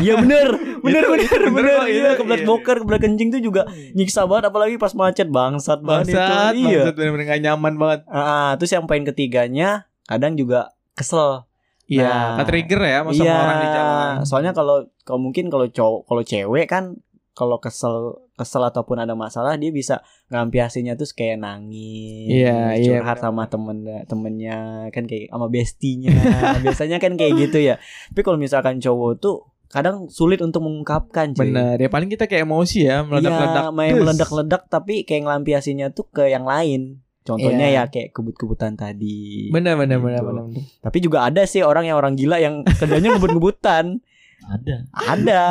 Iya 0.01 0.17
bener 0.17 0.47
Bener 0.85 1.03
bener 1.05 1.21
itu 1.21 1.37
bener 1.37 1.51
bener 1.53 1.73
kok, 1.75 1.85
Iya 1.85 2.01
itu- 2.01 2.17
kebelet 2.17 2.41
iya. 2.41 2.47
boker 2.49 2.77
kencing 2.97 3.29
tuh 3.29 3.41
juga 3.43 3.61
Nyiksa 3.93 4.25
banget 4.25 4.49
apalagi 4.49 4.75
pas 4.75 4.89
macet 4.91 5.29
Bangsat 5.29 5.85
banget 5.85 6.17
bangsat 6.17 6.51
itu 6.51 6.65
Iya. 6.65 6.79
bangsat 6.81 6.95
bener-bener 6.97 7.25
gak 7.29 7.41
nyaman 7.41 7.73
banget. 7.77 7.99
Ah, 8.09 8.57
Terus 8.57 8.71
yang 8.73 8.89
poin 8.89 9.05
ketiganya 9.05 9.85
Kadang 10.03 10.33
juga 10.33 10.73
kesel. 10.91 11.45
Iya 11.85 12.07
Nah, 12.07 12.41
ke 12.41 12.43
trigger 12.47 12.81
ya 12.81 12.97
sama 13.03 13.11
Iya, 13.13 13.35
orang 13.37 13.57
di 13.59 13.67
jalan. 13.69 14.13
Soalnya 14.25 14.51
kalau 14.51 14.77
kalau 15.03 15.19
mungkin 15.19 15.45
kalau 15.47 15.67
cowok 15.67 16.01
kalau 16.03 16.23
cewek 16.23 16.65
kan 16.65 16.83
kalau 17.31 17.59
kesel 17.59 18.17
kesel 18.41 18.65
ataupun 18.65 18.97
ada 18.97 19.13
masalah 19.13 19.53
dia 19.53 19.69
bisa 19.69 20.01
ngampiasinya 20.27 20.97
tuh 20.97 21.05
kayak 21.13 21.37
nangis, 21.37 22.25
Iya, 22.27 22.73
iya, 22.75 22.97
curhat 22.97 23.21
sama 23.21 23.45
temen 23.45 23.77
temennya 24.05 24.57
kan 24.89 25.05
kayak 25.05 25.29
sama 25.29 25.45
bestinya. 25.45 26.09
Biasanya 26.65 26.97
kan 26.97 27.13
kayak 27.13 27.37
gitu 27.39 27.61
ya. 27.61 27.77
Tapi 28.09 28.21
kalau 28.21 28.35
misalkan 28.35 28.81
cowok 28.81 29.11
tuh 29.15 29.45
kadang 29.67 30.09
sulit 30.09 30.41
untuk 30.41 30.59
mengungkapkan 30.61 31.31
cuy. 31.31 31.47
bener 31.47 31.79
ya 31.79 31.87
paling 31.87 32.11
kita 32.11 32.27
kayak 32.27 32.43
emosi 32.43 32.79
ya 32.83 33.07
meledak-ledak 33.07 33.63
Iya, 33.63 33.71
main 33.71 33.93
meledak-ledak 33.95 34.61
tapi 34.67 35.07
kayak 35.07 35.23
ngelampiasinya 35.23 35.93
tuh 35.93 36.09
ke 36.09 36.27
yang 36.27 36.43
lain. 36.43 36.99
Contohnya 37.21 37.69
Iya. 37.69 37.85
ya 37.85 37.91
kayak 37.93 38.11
kebut-kebutan 38.11 38.75
tadi. 38.75 39.47
bener 39.47 39.77
bener 39.77 39.95
Gitu. 39.95 40.05
bener 40.09 40.21
bener 40.21 40.43
bener. 40.49 40.63
Tapi 40.81 40.97
juga 40.99 41.23
ada 41.23 41.45
sih 41.45 41.61
orang 41.61 41.85
yang 41.85 41.95
orang 41.95 42.17
gila 42.17 42.35
yang 42.35 42.65
kerjanya 42.67 43.15
ngebut-ngebutan. 43.15 44.01
Ada. 44.57 44.75
Ada. 44.91 45.43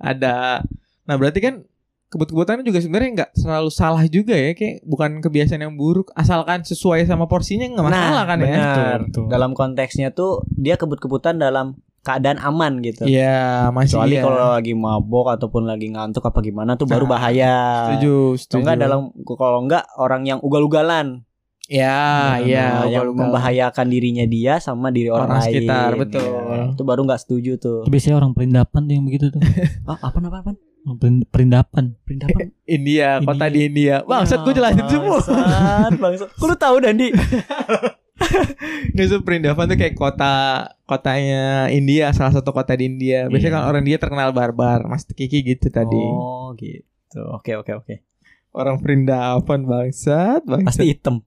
ada 0.00 0.36
nah 1.04 1.14
berarti 1.14 1.38
kan 1.38 1.54
kebut-kebutannya 2.08 2.62
juga 2.62 2.80
sebenarnya 2.80 3.10
nggak 3.14 3.30
selalu 3.34 3.70
salah 3.70 4.04
juga 4.04 4.32
ya 4.32 4.52
kayak 4.52 4.80
bukan 4.82 5.20
kebiasaan 5.20 5.60
yang 5.60 5.74
buruk 5.74 6.08
asalkan 6.12 6.60
sesuai 6.62 7.04
sama 7.04 7.24
porsinya 7.24 7.68
nggak 7.68 7.84
masalah 7.84 8.24
kan 8.24 8.38
ya 8.38 8.48
Nah, 8.48 8.56
benar. 8.56 9.00
Dalam 9.28 9.50
konteksnya 9.52 10.08
tuh 10.10 10.40
dia 10.48 10.74
kebut-kebutan 10.74 11.36
dalam 11.36 11.76
keadaan 12.00 12.38
aman 12.38 12.80
gitu. 12.80 13.04
Iya 13.04 13.68
masih 13.68 14.00
Kecuali 14.00 14.14
iya. 14.14 14.22
kalau 14.22 14.48
lagi 14.50 14.72
mabok 14.72 15.26
ataupun 15.30 15.62
lagi 15.64 15.88
ngantuk 15.88 16.24
apa 16.24 16.40
gimana 16.40 16.72
tuh 16.74 16.86
baru 16.86 17.04
Nah, 17.04 17.10
bahaya. 17.10 17.56
setuju 17.86 18.14
setuju 18.38 18.60
enggak 18.62 18.76
dalam 18.78 19.00
kalau 19.28 19.60
enggak 19.60 19.84
orang 19.94 20.24
yang 20.24 20.38
ugal-ugalan 20.40 21.28
ya 21.66 22.40
iya 22.40 22.80
Nah, 22.80 22.88
yang 22.88 23.04
ugal-ugal. 23.04 23.28
membahayakan 23.28 23.86
dirinya 23.86 24.24
dia 24.24 24.56
sama 24.56 24.88
diri 24.88 25.12
orang, 25.12 25.28
Orang 25.28 25.36
lain. 25.38 25.52
sekitar, 25.52 25.90
betul. 25.94 26.24
Ya, 26.48 26.64
itu 26.72 26.82
baru 26.82 27.00
nggak 27.04 27.20
setuju 27.20 27.52
tuh. 27.58 27.78
Itu 27.84 27.90
biasanya 27.90 28.16
orang 28.16 28.32
perindapan 28.32 28.80
tuh 28.82 28.94
yang 28.94 29.04
begitu 29.04 29.26
tuh. 29.28 29.40
Ah, 29.84 29.98
apa 30.00 30.16
apa 30.18 30.38
apa? 30.40 30.50
Perin- 30.94 31.26
Perindapan. 31.26 31.92
Perindapan. 32.00 32.48
India 32.70 33.18
kota 33.18 33.34
India. 33.42 33.50
di 33.50 33.60
India 33.62 33.94
bangsat 34.02 34.40
gue 34.40 34.54
jelasin 34.54 34.86
semua 34.86 35.18
Bangsat, 35.18 35.92
bangsat. 35.94 36.28
Kok 36.38 36.46
lu 36.46 36.56
tahu 36.56 36.76
Dandi? 36.78 37.08
Nggak 38.90 39.06
sih 39.06 39.20
Perindavan 39.20 39.66
tuh 39.66 39.76
kayak 39.76 39.94
kota 39.94 40.34
kotanya 40.84 41.44
India 41.68 42.10
salah 42.10 42.32
satu 42.32 42.50
kota 42.50 42.72
di 42.72 42.86
India 42.86 43.26
biasanya 43.26 43.48
Iya. 43.48 43.56
kan 43.56 43.64
orang 43.64 43.80
India 43.82 43.98
terkenal 43.98 44.30
barbar 44.30 44.84
Mas 44.84 45.04
Kiki 45.04 45.40
gitu 45.40 45.68
tadi 45.68 45.94
Oh, 45.94 46.50
gitu. 46.54 47.22
Oke, 47.30 47.54
oke, 47.54 47.72
oke. 47.74 47.94
orang 48.50 48.78
Perindavan 48.78 49.60
bangsat 49.64 50.42
bangsat 50.42 50.66
Pasti 50.66 50.84
hitam. 50.86 51.22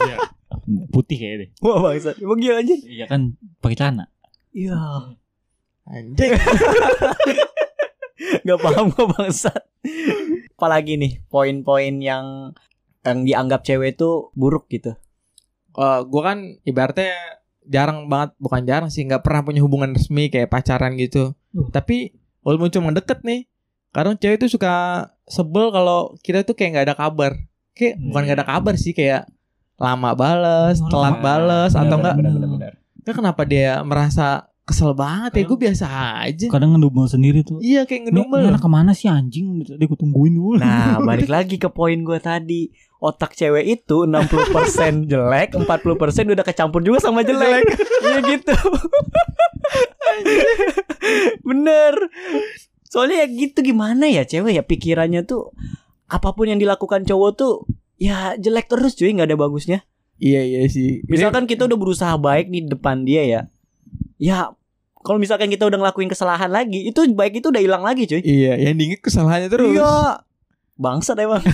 Iya. 0.00 0.16
Putih 0.88 1.14
kayaknya 1.14 1.36
deh. 1.38 1.48
Wah, 1.60 1.78
bangsat. 1.80 2.18
Emang 2.18 2.36
gila 2.36 2.58
aja. 2.58 2.74
Iya 2.76 3.04
kan 3.06 3.20
pakai 3.58 3.76
celana. 3.76 4.04
Iya. 4.50 4.76
anjing 5.86 6.34
Gak 8.16 8.58
paham 8.58 8.90
gue 8.90 9.06
bangsat. 9.12 9.60
Apalagi 10.56 10.96
nih 10.96 11.20
Poin-poin 11.28 11.94
yang 12.00 12.56
Yang 13.04 13.18
dianggap 13.22 13.60
cewek 13.62 13.94
itu 13.94 14.32
buruk 14.34 14.66
gitu. 14.66 14.96
Eh, 15.76 16.00
gue 16.02 16.22
kan 16.24 16.38
ibaratnya 16.64 17.12
jarang 17.66 18.06
banget 18.06 18.34
bukan 18.38 18.62
jarang 18.62 18.90
sih 18.90 19.02
nggak 19.02 19.26
pernah 19.26 19.42
punya 19.42 19.60
hubungan 19.60 19.92
resmi 19.92 20.26
kayak 20.26 20.50
pacaran 20.50 20.94
gitu. 20.96 21.34
Uh. 21.50 21.66
tapi 21.70 22.14
walaupun 22.40 22.70
cuma 22.70 22.94
deket 22.94 23.26
nih 23.26 23.46
kadang 23.90 24.14
cewek 24.14 24.38
tuh 24.38 24.50
suka 24.52 24.74
sebel 25.26 25.72
kalau 25.74 26.14
kita 26.22 26.42
tuh 26.42 26.54
kayak 26.54 26.70
nggak 26.78 26.86
ada 26.90 26.96
kabar. 26.96 27.32
Kayak 27.74 28.00
bukan 28.00 28.20
nggak 28.24 28.38
ada 28.42 28.48
kabar 28.48 28.74
sih 28.74 28.90
kayak 28.90 29.28
lama 29.76 30.16
bales 30.16 30.80
Oh, 30.80 30.88
telat 30.88 31.20
bales 31.20 31.72
atau 31.76 31.84
Bener, 31.84 32.00
enggak 32.00 32.16
bener, 32.16 32.48
benar. 32.48 32.72
kan 33.04 33.14
kenapa 33.14 33.42
dia 33.44 33.84
merasa 33.84 34.48
kesel 34.66 34.98
banget 34.98 35.30
ya 35.38 35.42
gue 35.46 35.58
biasa 35.62 35.86
aja. 36.26 36.46
Kadang 36.50 36.74
ngedumel 36.74 37.06
sendiri 37.06 37.46
tuh. 37.46 37.62
iya 37.62 37.86
kayak 37.86 38.10
ngedumel. 38.10 38.50
anak 38.50 38.58
ke 38.58 38.66
mana 38.66 38.90
sih 38.98 39.06
anjing? 39.06 39.62
Dia 39.62 39.86
gue 39.86 39.94
tungguin 39.94 40.34
dulu. 40.34 40.58
Nah 40.58 40.98
balik 41.08 41.30
lagi 41.30 41.56
ke 41.56 41.70
poin 41.70 41.94
gue 42.02 42.18
tadi. 42.18 42.74
Otak 42.98 43.38
cewek 43.38 43.62
itu 43.62 44.08
60% 44.10 45.06
jelek 45.12 45.54
40% 45.54 46.34
udah 46.34 46.44
kecampur 46.44 46.82
juga 46.82 46.98
sama 46.98 47.22
jelek. 47.22 47.62
Iya 48.06 48.18
gitu. 48.26 48.54
Bener. 51.46 51.94
Soalnya 52.90 53.22
ya 53.22 53.26
gitu 53.30 53.62
gimana 53.62 54.10
ya 54.10 54.22
cewek 54.22 54.56
ya 54.56 54.62
Pikirannya 54.62 55.26
tuh 55.26 55.50
Apa 56.06 56.32
pun 56.38 56.46
yang 56.46 56.62
dilakukan 56.62 57.02
cowok 57.02 57.30
tuh 57.34 57.54
Ya 57.98 58.38
jelek 58.38 58.70
terus 58.70 58.98
cuy 58.98 59.14
nggak 59.14 59.30
ada 59.30 59.38
bagusnya. 59.38 59.78
Iya 60.16 60.42
iya 60.42 60.60
sih. 60.66 61.04
Misalkan 61.06 61.44
kita 61.44 61.68
udah 61.68 61.78
berusaha 61.78 62.14
baik 62.16 62.48
di 62.48 62.64
depan 62.64 63.04
dia 63.04 63.22
ya. 63.24 63.40
Ya 64.16 64.56
kalau 65.06 65.22
misalkan 65.22 65.46
kita 65.46 65.70
udah 65.70 65.78
ngelakuin 65.78 66.10
kesalahan 66.10 66.50
lagi, 66.50 66.90
itu 66.90 66.98
baik 67.14 67.38
itu 67.38 67.54
udah 67.54 67.62
hilang 67.62 67.86
lagi, 67.86 68.10
cuy. 68.10 68.18
iya 68.26 68.58
yang 68.58 68.74
diinget 68.74 68.98
kesalahannya 68.98 69.46
terus 69.46 69.70
Iya. 69.70 70.26
Bangsat 70.76 71.16
emang. 71.22 71.40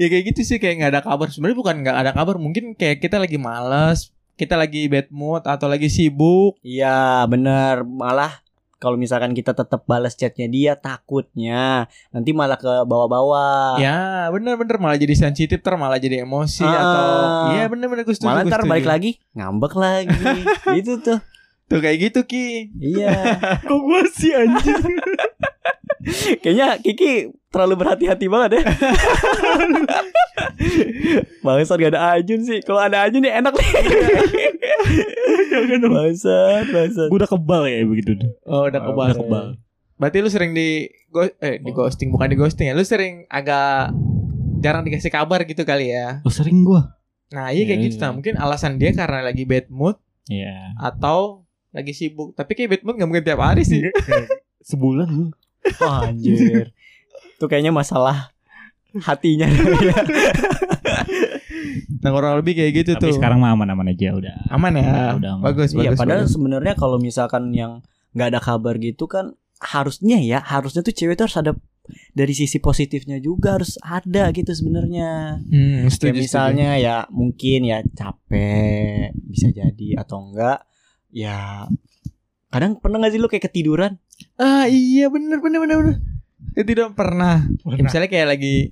ya 0.00 0.06
kayak 0.08 0.24
gitu 0.32 0.40
sih 0.42 0.58
kayak 0.58 0.80
nggak 0.80 0.92
ada 0.96 1.02
kabar 1.04 1.28
sebenarnya 1.28 1.58
bukan 1.60 1.76
nggak 1.84 1.96
ada 2.00 2.12
kabar 2.16 2.40
mungkin 2.40 2.72
kayak 2.74 3.04
kita 3.04 3.20
lagi 3.20 3.36
males 3.36 4.10
kita 4.34 4.56
lagi 4.56 4.88
bad 4.88 5.12
mood 5.12 5.44
atau 5.44 5.68
lagi 5.68 5.92
sibuk 5.92 6.56
Iya, 6.64 7.28
bener 7.28 7.84
Malah 7.84 8.40
kalau 8.80 8.96
misalkan 8.96 9.30
kita 9.30 9.52
tetap 9.52 9.84
balas 9.84 10.16
chatnya 10.16 10.48
dia 10.48 10.72
takutnya 10.74 11.84
nanti 12.08 12.32
malah 12.32 12.56
ke 12.56 12.64
bawah-bawah. 12.82 13.76
ya 13.76 14.26
bener-bener 14.26 14.80
malah 14.80 14.96
jadi 14.96 15.12
sensitif 15.12 15.60
ter 15.60 15.76
malah 15.76 15.96
jadi 15.96 16.24
emosi 16.24 16.64
Ah. 16.64 16.74
atau 16.74 17.08
iya 17.52 17.64
bener-bener 17.68 18.02
gue 18.02 18.10
setuju 18.10 18.26
malah 18.26 18.42
ntar 18.42 18.64
balik 18.64 18.88
lagi 18.88 19.20
ngambek 19.32 19.74
lagi. 19.74 20.16
itu 20.80 20.96
tuh. 20.98 21.20
tuh 21.66 21.78
kayak 21.78 22.10
gitu 22.10 22.24
ki 22.24 22.72
Iya. 22.74 23.36
kok 23.68 23.78
gue 23.78 24.02
sih 24.10 24.32
anjing 24.32 24.74
Kayaknya 26.40 26.80
Kiki 26.80 27.28
terlalu 27.52 27.74
berhati-hati 27.76 28.24
banget 28.24 28.50
ya. 28.56 28.62
Bangsat 31.40 31.76
gak 31.76 31.92
ada 31.92 32.16
Ajun 32.16 32.40
sih. 32.40 32.64
Kalau 32.64 32.80
ada 32.80 33.04
Ajun 33.04 33.20
nih 33.20 33.36
enak 33.36 33.52
nih. 33.52 33.68
Bangsat, 35.86 36.64
bangsat. 36.66 37.08
Gue 37.08 37.18
udah 37.18 37.28
kebal 37.28 37.62
ya 37.64 37.80
begitu. 37.82 38.12
oh 38.44 38.66
udah 38.66 38.80
kebal 38.82 39.06
Udah 39.06 39.16
kebal. 39.16 39.46
berarti 39.94 40.16
lu 40.18 40.28
sering 40.28 40.52
di 40.52 40.68
go 41.06 41.28
eh 41.36 41.56
di 41.56 41.70
ghosting 41.70 42.08
bukan 42.08 42.26
di 42.26 42.36
ghosting 42.36 42.66
ya 42.66 42.74
lu 42.74 42.80
sering 42.82 43.26
agak 43.26 43.92
jarang 44.58 44.80
dikasih 44.80 45.08
kabar 45.08 45.42
gitu 45.42 45.60
kali 45.62 45.90
ya 45.90 46.20
Oh 46.20 46.30
sering 46.30 46.62
gue. 46.62 46.80
nah 47.30 47.48
iya 47.48 47.62
kayak 47.62 47.78
Iya, 47.78 47.86
gitu 47.86 48.00
nah 48.00 48.10
mungkin 48.10 48.34
alasan 48.34 48.74
dia 48.74 48.90
karena 48.90 49.20
lagi 49.20 49.44
bad 49.44 49.68
mood 49.68 50.00
Iya. 50.26 50.72
atau 50.76 51.44
lagi 51.70 51.92
sibuk 51.92 52.32
tapi 52.32 52.54
kayak 52.54 52.70
bad 52.70 52.82
mood 52.82 52.96
gak 52.96 53.06
mungkin 53.06 53.22
tiap 53.22 53.38
hari 53.38 53.62
sih 53.62 53.86
Sebulan 54.62 55.08
lu. 55.08 55.26
Wah, 55.78 56.04
anjir. 56.06 56.76
Itu 57.34 57.46
kayaknya 57.46 57.70
masalah 57.70 58.28
hatinya 58.94 59.48
dia. 59.48 59.96
nah 61.98 62.10
kurang 62.10 62.34
lebih 62.36 62.54
kayak 62.54 62.72
gitu 62.74 62.90
Tapi 62.94 63.02
tuh 63.02 63.12
sekarang 63.14 63.38
mah 63.38 63.52
aman-aman 63.52 63.88
aja 63.88 64.12
udah. 64.12 64.34
aman 64.48 64.72
ya 64.74 65.14
Udah 65.14 65.30
aman. 65.34 65.44
bagus 65.44 65.70
Iya, 65.70 65.90
bagus 65.90 65.98
padahal 65.98 66.22
bagus. 66.22 66.32
sebenarnya 66.32 66.74
kalau 66.74 66.96
misalkan 66.96 67.50
yang 67.50 67.80
nggak 68.10 68.28
ada 68.28 68.40
kabar 68.40 68.74
gitu 68.76 69.04
kan 69.04 69.32
harusnya 69.60 70.16
ya, 70.18 70.40
harusnya 70.40 70.80
tuh 70.80 70.90
cewek 70.90 71.14
tuh 71.14 71.26
harus 71.26 71.36
ada 71.36 71.52
dari 72.10 72.32
sisi 72.32 72.56
positifnya 72.58 73.18
juga 73.18 73.54
harus 73.54 73.76
ada 73.78 74.30
gitu 74.30 74.48
sebenarnya. 74.48 75.36
hmm, 75.42 75.84
Kayak 75.84 75.92
setuju, 75.92 76.18
misalnya 76.18 76.68
ya 76.76 76.96
mungkin 77.08 77.60
ya 77.62 77.82
capek 77.84 79.12
bisa 79.20 79.50
jadi 79.50 79.98
atau 79.98 80.22
enggak 80.24 80.64
ya 81.08 81.66
kadang 82.46 82.78
pernah 82.78 82.98
gak 82.98 83.10
sih 83.10 83.18
lu 83.18 83.26
kayak 83.26 83.44
ketiduran? 83.44 83.98
setuju. 84.08 84.38
ah 84.38 84.64
iya 84.64 85.06
bener 85.06 85.38
bener 85.38 85.58
bener 85.58 85.76
bener 85.78 85.96
Saya 86.50 86.64
tidak 86.64 86.88
pernah 86.92 87.46
Ya, 87.68 87.78
misalnya 87.80 88.08
kayak 88.08 88.28
lagi 88.28 88.70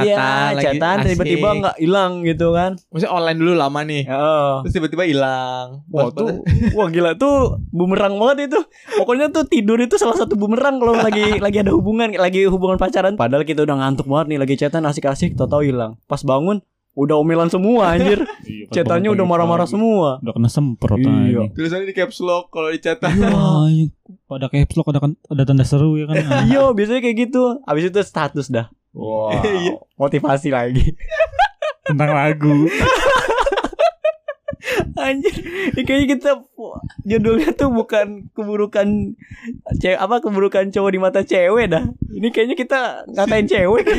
Iya, 0.00 0.26
lagi 0.50 0.64
catatan 0.72 0.96
asik. 0.98 1.10
tiba-tiba 1.12 1.48
nggak 1.56 1.76
hilang 1.78 2.12
gitu 2.20 2.46
kan. 2.50 2.70
maksudnya 2.88 3.12
online 3.12 3.38
dulu 3.38 3.52
lama 3.54 3.80
nih 3.80 4.02
Oh. 4.04 4.54
terus 4.60 4.74
tiba-tiba 4.74 5.04
hilang 5.04 5.66
Wah 5.86 6.10
tuh, 6.10 6.42
wah 6.72 6.88
gila 6.88 7.14
tuh 7.14 7.36
bumerang 7.68 8.16
banget 8.16 8.48
itu. 8.48 8.60
Pokoknya 8.96 9.28
tuh 9.28 9.44
tidur 9.44 9.78
itu 9.78 9.94
salah 9.94 10.14
satu 10.14 10.34
bumerang 10.34 10.76
kalau 10.76 10.94
lagi 10.94 11.22
lagi 11.44 11.58
ada 11.58 11.70
hubungan, 11.70 12.10
lagi 12.12 12.44
hubungan 12.44 12.74
pacaran. 12.74 13.14
Padahal 13.14 13.42
kita 13.42 13.62
udah 13.62 13.76
ngantuk 13.76 14.04
banget 14.04 14.26
nih 14.26 14.38
lagi 14.40 14.54
chatan 14.56 14.82
asik-asik, 14.82 15.34
tau-tau 15.34 15.60
hilang. 15.60 15.96
Pas 16.04 16.18
bangun, 16.20 16.58
udah 16.92 17.16
omelan 17.16 17.46
semua 17.46 17.92
anjir. 17.92 18.22
Iya, 18.44 18.68
Cetannya 18.74 19.08
udah 19.08 19.24
marah-marah 19.24 19.64
semua. 19.64 20.20
Udah 20.20 20.32
kena 20.32 20.48
semprot 20.48 20.96
Iya. 20.96 21.06
anjing. 21.06 21.48
Tulisannya 21.52 21.86
di 21.86 21.94
caps 21.94 22.18
lock 22.18 22.48
kalau 22.48 22.68
dicetak. 22.68 23.08
Iya. 23.08 23.88
Pada 24.28 24.48
caps 24.48 24.74
lock 24.74 24.88
ada 24.88 25.00
kan 25.00 25.12
ada 25.24 25.42
tanda 25.42 25.62
seru 25.62 25.94
ya 25.94 26.04
kan. 26.04 26.16
Iya, 26.44 26.72
biasanya 26.72 27.00
kayak 27.00 27.16
gitu. 27.24 27.60
Abis 27.62 27.84
itu 27.86 28.00
status 28.00 28.48
dah. 28.48 28.68
Wow. 28.94 29.34
Iya. 29.44 29.74
Motivasi 29.98 30.48
lagi. 30.54 30.94
Tentang 31.86 32.10
lagu. 32.14 32.70
Anjir, 34.94 35.34
ini 35.74 35.82
kayaknya 35.84 36.06
kita 36.16 36.30
judulnya 37.04 37.50
tuh 37.52 37.68
bukan 37.68 38.30
keburukan 38.32 39.12
cewek 39.82 39.98
apa 39.98 40.22
keburukan 40.22 40.70
cowok 40.70 40.90
di 40.94 41.00
mata 41.02 41.20
cewek 41.26 41.66
dah. 41.68 41.84
Ini 42.08 42.32
kayaknya 42.32 42.56
kita 42.56 43.04
ngatain 43.12 43.44
cewek. 43.50 43.84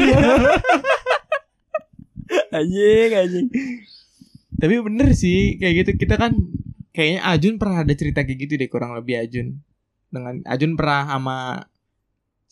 anjing, 2.57 3.11
anjing. 3.11 3.47
Tapi 4.55 4.73
bener 4.81 5.13
sih 5.13 5.59
kayak 5.61 5.85
gitu 5.85 5.91
kita 6.07 6.15
kan 6.17 6.33
kayaknya 6.95 7.21
Ajun 7.27 7.59
pernah 7.59 7.83
ada 7.83 7.93
cerita 7.93 8.23
kayak 8.23 8.39
gitu 8.47 8.53
deh 8.57 8.69
kurang 8.71 8.97
lebih 8.97 9.19
Ajun. 9.19 9.61
Dengan 10.09 10.41
Ajun 10.47 10.73
pernah 10.79 11.11
sama 11.11 11.37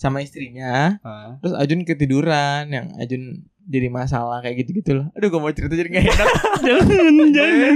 sama 0.03 0.19
istrinya, 0.19 0.99
terus 1.39 1.55
Ajun 1.55 1.81
ketiduran 1.81 2.67
yang 2.67 2.91
Ajun 2.95 3.39
jadi 3.63 3.87
masalah 3.87 4.43
kayak 4.43 4.59
gitu 4.59 4.75
gitu 4.77 4.91
loh. 4.93 5.07
Aduh 5.15 5.31
gue 5.31 5.39
mau 5.39 5.47
cerita 5.49 5.71
jadi 5.71 5.87
gak 5.87 6.03
enak. 6.05 6.27
jangan, 6.67 7.13
jangan. 7.31 7.75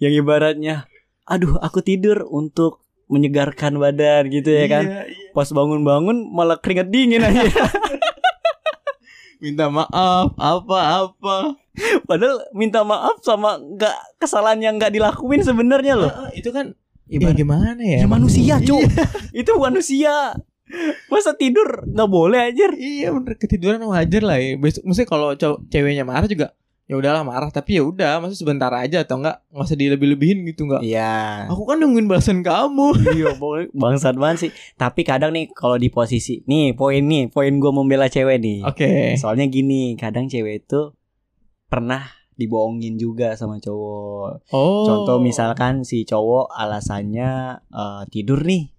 Yang 0.00 0.12
ibaratnya, 0.16 0.74
aduh 1.22 1.60
aku 1.60 1.80
tidur 1.80 2.24
untuk 2.24 2.80
menyegarkan 3.06 3.76
badan 3.76 4.26
gitu 4.28 4.48
ya 4.48 4.66
kan. 4.66 4.84
Iya, 4.84 5.02
iya. 5.06 5.30
Pas 5.30 5.46
bangun-bangun 5.46 6.26
malah 6.26 6.56
keringet 6.56 6.88
dingin 6.88 7.20
aja. 7.20 7.44
Minta 9.36 9.68
maaf 9.68 10.32
apa-apa. 10.34 11.60
Padahal 12.08 12.48
minta 12.50 12.80
maaf 12.80 13.20
sama 13.20 13.60
nggak 13.60 14.16
kesalahan 14.16 14.56
yang 14.58 14.74
nggak 14.80 14.88
dilakuin 14.90 15.44
sebenarnya 15.44 15.92
loh. 15.94 16.08
itu 16.32 16.48
kan 16.48 16.72
ya 17.04 17.20
Ibarat- 17.20 17.36
gimana 17.36 17.82
ya? 17.84 17.98
Ya 18.00 18.08
manusia, 18.08 18.56
Iya. 18.56 18.64
Cuk. 18.64 18.80
Itu 19.36 19.52
manusia. 19.60 20.32
Masa 21.12 21.38
tidur 21.38 21.86
nggak 21.86 22.10
boleh 22.10 22.50
aja? 22.50 22.66
Iya 22.74 23.14
bener 23.14 23.38
ketiduran 23.38 23.82
wajar 23.86 24.22
lah 24.22 24.38
ya. 24.38 24.58
Besok 24.58 24.82
maksudnya 24.86 25.08
kalau 25.08 25.28
ceweknya 25.70 26.02
marah 26.02 26.26
juga 26.26 26.56
ya 26.86 26.94
udahlah 26.94 27.26
marah 27.26 27.50
tapi 27.50 27.74
ya 27.74 27.82
udah 27.82 28.22
masa 28.22 28.38
sebentar 28.38 28.70
aja 28.70 29.02
atau 29.02 29.18
enggak 29.18 29.42
nggak 29.50 29.66
usah 29.66 29.78
dilebih-lebihin 29.78 30.46
gitu 30.46 30.70
enggak. 30.70 30.82
Iya. 30.86 31.50
Aku 31.50 31.66
kan 31.66 31.82
nungguin 31.82 32.06
balasan 32.06 32.46
kamu. 32.46 32.94
Iya, 33.16 33.34
pokoknya 33.34 33.66
bangsat 33.74 34.14
banget 34.14 34.38
sih. 34.46 34.50
Tapi 34.78 35.02
kadang 35.02 35.34
nih 35.34 35.50
kalau 35.50 35.80
di 35.82 35.90
posisi 35.90 36.46
nih 36.46 36.78
poin 36.78 37.02
nih, 37.02 37.26
poin 37.26 37.50
gue 37.50 37.72
membela 37.74 38.06
cewek 38.06 38.38
nih. 38.38 38.58
Oke. 38.62 39.18
Soalnya 39.18 39.50
gini, 39.50 39.98
kadang 39.98 40.30
cewek 40.30 40.66
itu 40.66 40.94
pernah 41.66 42.06
dibohongin 42.38 42.94
juga 43.00 43.34
sama 43.34 43.58
cowok. 43.58 44.52
Oh. 44.54 44.86
Contoh 44.86 45.18
misalkan 45.18 45.82
si 45.82 46.06
cowok 46.06 46.54
alasannya 46.54 47.62
eh, 47.66 48.02
tidur 48.14 48.46
nih. 48.46 48.75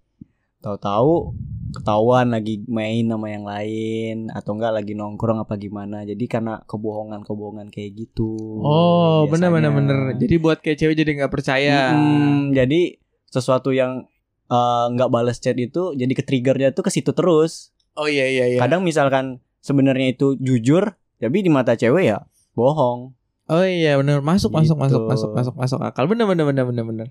Tahu-tahu 0.59 1.37
ketahuan 1.67 2.31
lagi 2.31 2.63
main 2.65 3.05
sama 3.05 3.27
yang 3.29 3.45
lain 3.45 4.31
atau 4.31 4.55
enggak 4.57 4.73
lagi 4.73 4.93
nongkrong 4.95 5.43
apa 5.43 5.53
gimana. 5.55 6.01
Jadi 6.01 6.25
karena 6.25 6.63
kebohongan-kebohongan 6.65 7.69
kayak 7.69 7.91
gitu. 7.93 8.33
Oh, 8.63 9.27
bener 9.27 9.51
biasanya. 9.53 9.71
bener. 9.75 9.99
Jadi 10.17 10.35
buat 10.39 10.59
kayak 10.63 10.77
cewek 10.79 10.95
jadi 10.97 11.11
nggak 11.21 11.31
percaya. 11.31 11.93
Mm-mm, 11.93 12.55
jadi 12.55 12.97
sesuatu 13.27 13.69
yang 13.71 14.07
eh, 14.47 14.85
nggak 14.95 15.09
balas 15.11 15.37
chat 15.37 15.59
itu 15.59 15.93
jadi 15.93 16.09
ke 16.11 16.23
triggernya 16.23 16.71
tuh 16.71 16.87
ke 16.87 16.91
situ 16.91 17.11
terus. 17.11 17.75
Oh 17.93 18.07
iya 18.07 18.25
iya 18.25 18.45
iya. 18.47 18.59
Kadang 18.59 18.81
misalkan 18.81 19.37
sebenarnya 19.59 20.15
itu 20.15 20.37
jujur, 20.39 20.95
tapi 21.19 21.43
di 21.43 21.51
mata 21.51 21.75
cewek 21.75 22.03
ya 22.07 22.23
bohong. 22.53 23.13
Oh 23.47 23.63
iya 23.63 23.95
bener 23.95 24.19
masuk 24.19 24.51
masuk 24.51 24.75
Gitu. 24.75 24.83
masuk 24.83 25.01
masuk 25.07 25.29
masuk 25.31 25.53
masuk 25.55 25.79
akal. 25.83 26.07
Bener 26.07 26.25
bener 26.25 26.43
bener 26.47 26.63
bener 26.65 26.83
bener. 26.83 27.07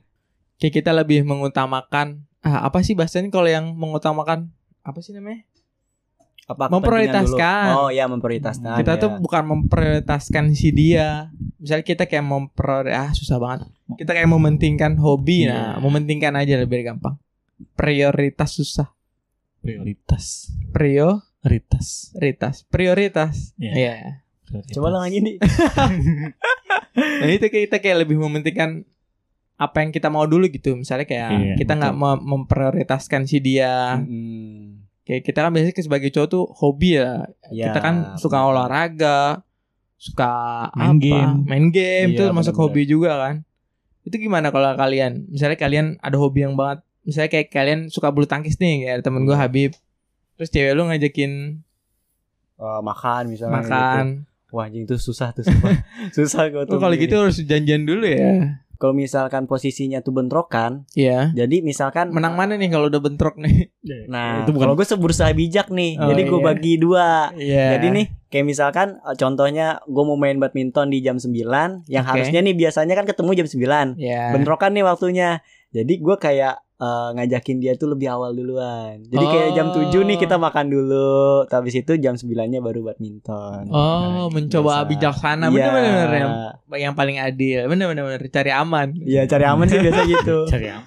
Kayak 0.57 0.81
kita 0.81 0.91
lebih 0.93 1.23
mengutamakan 1.23 2.25
ah 2.47 2.63
apa 2.63 2.79
sih 2.81 2.95
bahasanya 2.95 3.27
kalau 3.29 3.51
yang 3.51 3.75
mengutamakan 3.75 4.55
apa 4.81 4.99
sih 5.03 5.11
namanya? 5.11 5.43
Apa 6.47 6.71
Memprioritaskan. 6.71 7.65
dulu? 7.67 7.79
Oh 7.83 7.91
ya 7.91 8.07
memprioritaskan. 8.07 8.79
kita 8.79 8.93
ya. 8.95 9.03
tuh 9.03 9.11
bukan 9.19 9.43
memprioritaskan 9.51 10.55
si 10.55 10.71
dia. 10.71 11.35
Misalnya 11.59 11.83
kita 11.83 12.07
kayak 12.07 12.23
memprior 12.23 12.87
ah 12.95 13.11
susah 13.11 13.43
banget. 13.43 13.67
Kita 13.99 14.15
kayak 14.15 14.31
mementingkan 14.31 14.95
hobi 14.97 15.51
Iya. 15.51 15.75
nah, 15.75 15.83
mementingkan 15.83 16.39
aja 16.39 16.55
lebih 16.55 16.87
gampang. 16.87 17.19
Prioritas 17.75 18.55
susah. 18.55 18.95
Prioritas. 19.59 20.55
Prioritas, 20.71 22.15
Prioritas. 22.15 22.55
prioritas. 22.71 23.35
Iya. 23.59 23.75
Iya. 23.75 23.93
Prioritas. 24.47 24.75
Coba 24.79 24.95
lah 24.95 25.01
lagi 25.03 25.19
nih. 25.19 25.37
Nah 26.97 27.29
itu 27.29 27.53
kayak 27.53 27.65
kita 27.69 27.77
kayak 27.77 28.09
lebih 28.09 28.17
mementingkan 28.17 28.89
apa 29.57 29.77
yang 29.79 29.91
kita 29.91 30.07
mau 30.07 30.25
dulu 30.25 30.47
gitu. 30.47 30.73
Misalnya 30.73 31.05
kayak 31.05 31.31
Iya, 31.33 31.55
kita 31.57 31.73
nggak 31.75 31.95
mem- 31.95 32.25
memprioritaskan 32.27 33.25
si 33.25 33.39
dia. 33.39 33.97
Mm-mm. 33.97 34.85
Kayak 35.03 35.23
kita 35.25 35.39
kan 35.41 35.51
biasanya 35.51 35.75
sebagai 35.79 36.11
cowok 36.11 36.29
tuh 36.29 36.45
hobi 36.53 36.91
ya. 36.95 37.25
Ya, 37.49 37.71
kita 37.71 37.79
kan 37.79 37.95
suka 38.17 38.43
olahraga, 38.43 39.41
suka 39.97 40.33
Main 40.73 40.93
apa? 40.93 41.01
game. 41.01 41.33
Main 41.43 41.67
game 41.71 42.09
Iya, 42.11 42.15
itu 42.15 42.23
termasuk 42.25 42.53
benar-benar. 42.53 42.75
hobi 42.75 42.83
juga 42.85 43.11
kan. 43.17 43.35
Itu 44.03 44.17
gimana 44.17 44.51
kalau 44.51 44.71
kalian? 44.73 45.27
Misalnya 45.27 45.57
kalian 45.57 45.87
ada 45.99 46.17
hobi 46.17 46.43
yang 46.43 46.53
banget, 46.53 46.83
misalnya 47.03 47.31
kayak 47.33 47.49
kalian 47.49 47.81
suka 47.87 48.11
bulu 48.11 48.25
tangkis 48.25 48.55
nih, 48.57 48.85
kayak 48.85 49.03
temen 49.03 49.23
Iya. 49.23 49.27
gue 49.27 49.37
Habib. 49.37 49.71
Terus 50.37 50.49
cewek 50.49 50.73
lu 50.75 50.85
ngajakin 50.85 51.33
Eh, 52.57 52.81
makan 52.83 53.23
misalnya. 53.29 53.55
makan. 53.59 54.05
gitu. 54.27 54.35
Wah 54.49 54.65
anjing 54.65 54.85
itu 54.85 54.97
susah 54.97 55.31
tuh 55.31 55.43
susah 56.17 56.49
gue 56.49 56.65
tuh. 56.65 56.79
Kalau 56.79 56.95
gitu 56.95 57.15
harus 57.15 57.37
janjian 57.39 57.83
dulu 57.83 58.07
ya. 58.07 58.63
Kalau 58.77 58.93
misalkan 58.93 59.49
posisinya 59.49 60.05
tuh 60.05 60.13
bentrokan, 60.13 60.85
Iya. 60.93 61.33
jadi 61.33 61.65
misalkan 61.65 62.13
Menang 62.13 62.37
mana 62.37 62.61
nih 62.61 62.69
kalau 62.69 62.93
udah 62.93 63.01
bentrok 63.01 63.41
nih? 63.41 63.73
Nah, 64.11 64.45
itu 64.45 64.53
bukan 64.53 64.69
kalau 64.69 64.75
gue 64.77 64.85
seberusaha 64.85 65.31
bijak 65.33 65.73
nih, 65.73 65.97
Oh, 65.97 66.11
jadi 66.11 66.23
gue 66.27 66.41
iya. 66.41 66.47
bagi 66.47 66.73
dua. 66.77 67.09
Iya. 67.33 67.67
Jadi 67.79 67.87
nih, 67.95 68.07
kayak 68.29 68.47
misalkan 68.47 68.89
eh, 68.99 69.17
contohnya 69.17 69.81
gue 69.87 70.05
mau 70.05 70.19
main 70.19 70.37
badminton 70.37 70.93
di 70.93 71.01
jam 71.01 71.17
9 71.17 71.87
yang 71.89 72.05
Oke. 72.05 72.11
harusnya 72.13 72.41
nih 72.45 72.53
biasanya 72.53 72.95
kan 72.99 73.07
ketemu 73.09 73.31
jam 73.33 73.47
9. 73.49 73.97
Iya. 73.97 74.35
Bentrokan 74.35 74.75
nih 74.77 74.85
waktunya. 74.85 75.41
Jadi 75.73 76.01
gue 76.01 76.17
kayak 76.19 76.66
eh, 76.77 77.09
ngajakin 77.13 77.57
dia 77.57 77.73
tuh 77.75 77.89
lebih 77.89 78.07
awal 78.07 78.31
duluan. 78.31 79.01
Jadi 79.03 79.25
kayak 79.25 79.51
jam 79.53 79.67
Oh. 79.69 79.81
7 79.83 80.05
nih 80.05 80.17
kita 80.17 80.37
makan 80.37 80.67
dulu. 80.67 81.17
Habis 81.47 81.75
itu 81.77 81.93
jam 81.97 82.15
9-nya 82.15 82.61
baru 82.61 82.85
badminton. 82.85 83.69
Oh, 83.69 84.29
mencoba 84.29 84.81
Biasa. 84.81 84.89
bijaksana. 84.89 85.47
Iya. 85.47 85.53
Bener-bener 85.67 86.11
yang, 86.13 86.33
yang 86.79 86.95
paling 86.95 87.17
adil. 87.17 87.65
Bener-bener 87.67 88.05
bener. 88.07 88.23
cari 88.27 88.51
aman. 88.51 88.93
Iya, 88.95 89.25
cari 89.25 89.45
aman 89.45 89.67
sih 89.67 89.79
biasa 89.79 90.01
gitu. 90.05 90.37
Cari 90.53 90.67
apa? 90.69 90.85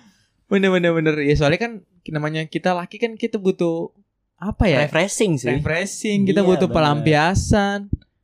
Bener-bener 0.48 0.92
bener. 0.92 1.16
Ya 1.20 1.34
soalnya 1.34 1.60
kan 1.60 1.72
namanya 2.08 2.42
kita 2.44 2.74
laki 2.74 2.98
kan 2.98 3.14
kita 3.14 3.38
butuh 3.38 3.94
apa 4.36 4.66
ya? 4.66 4.82
Refreshing 4.82 5.36
sih. 5.36 5.52
Refreshing. 5.52 6.26
Kita 6.26 6.42
Iya, 6.42 6.48
butuh 6.48 6.66
bener. 6.66 6.78
pelampiasan. 6.80 7.80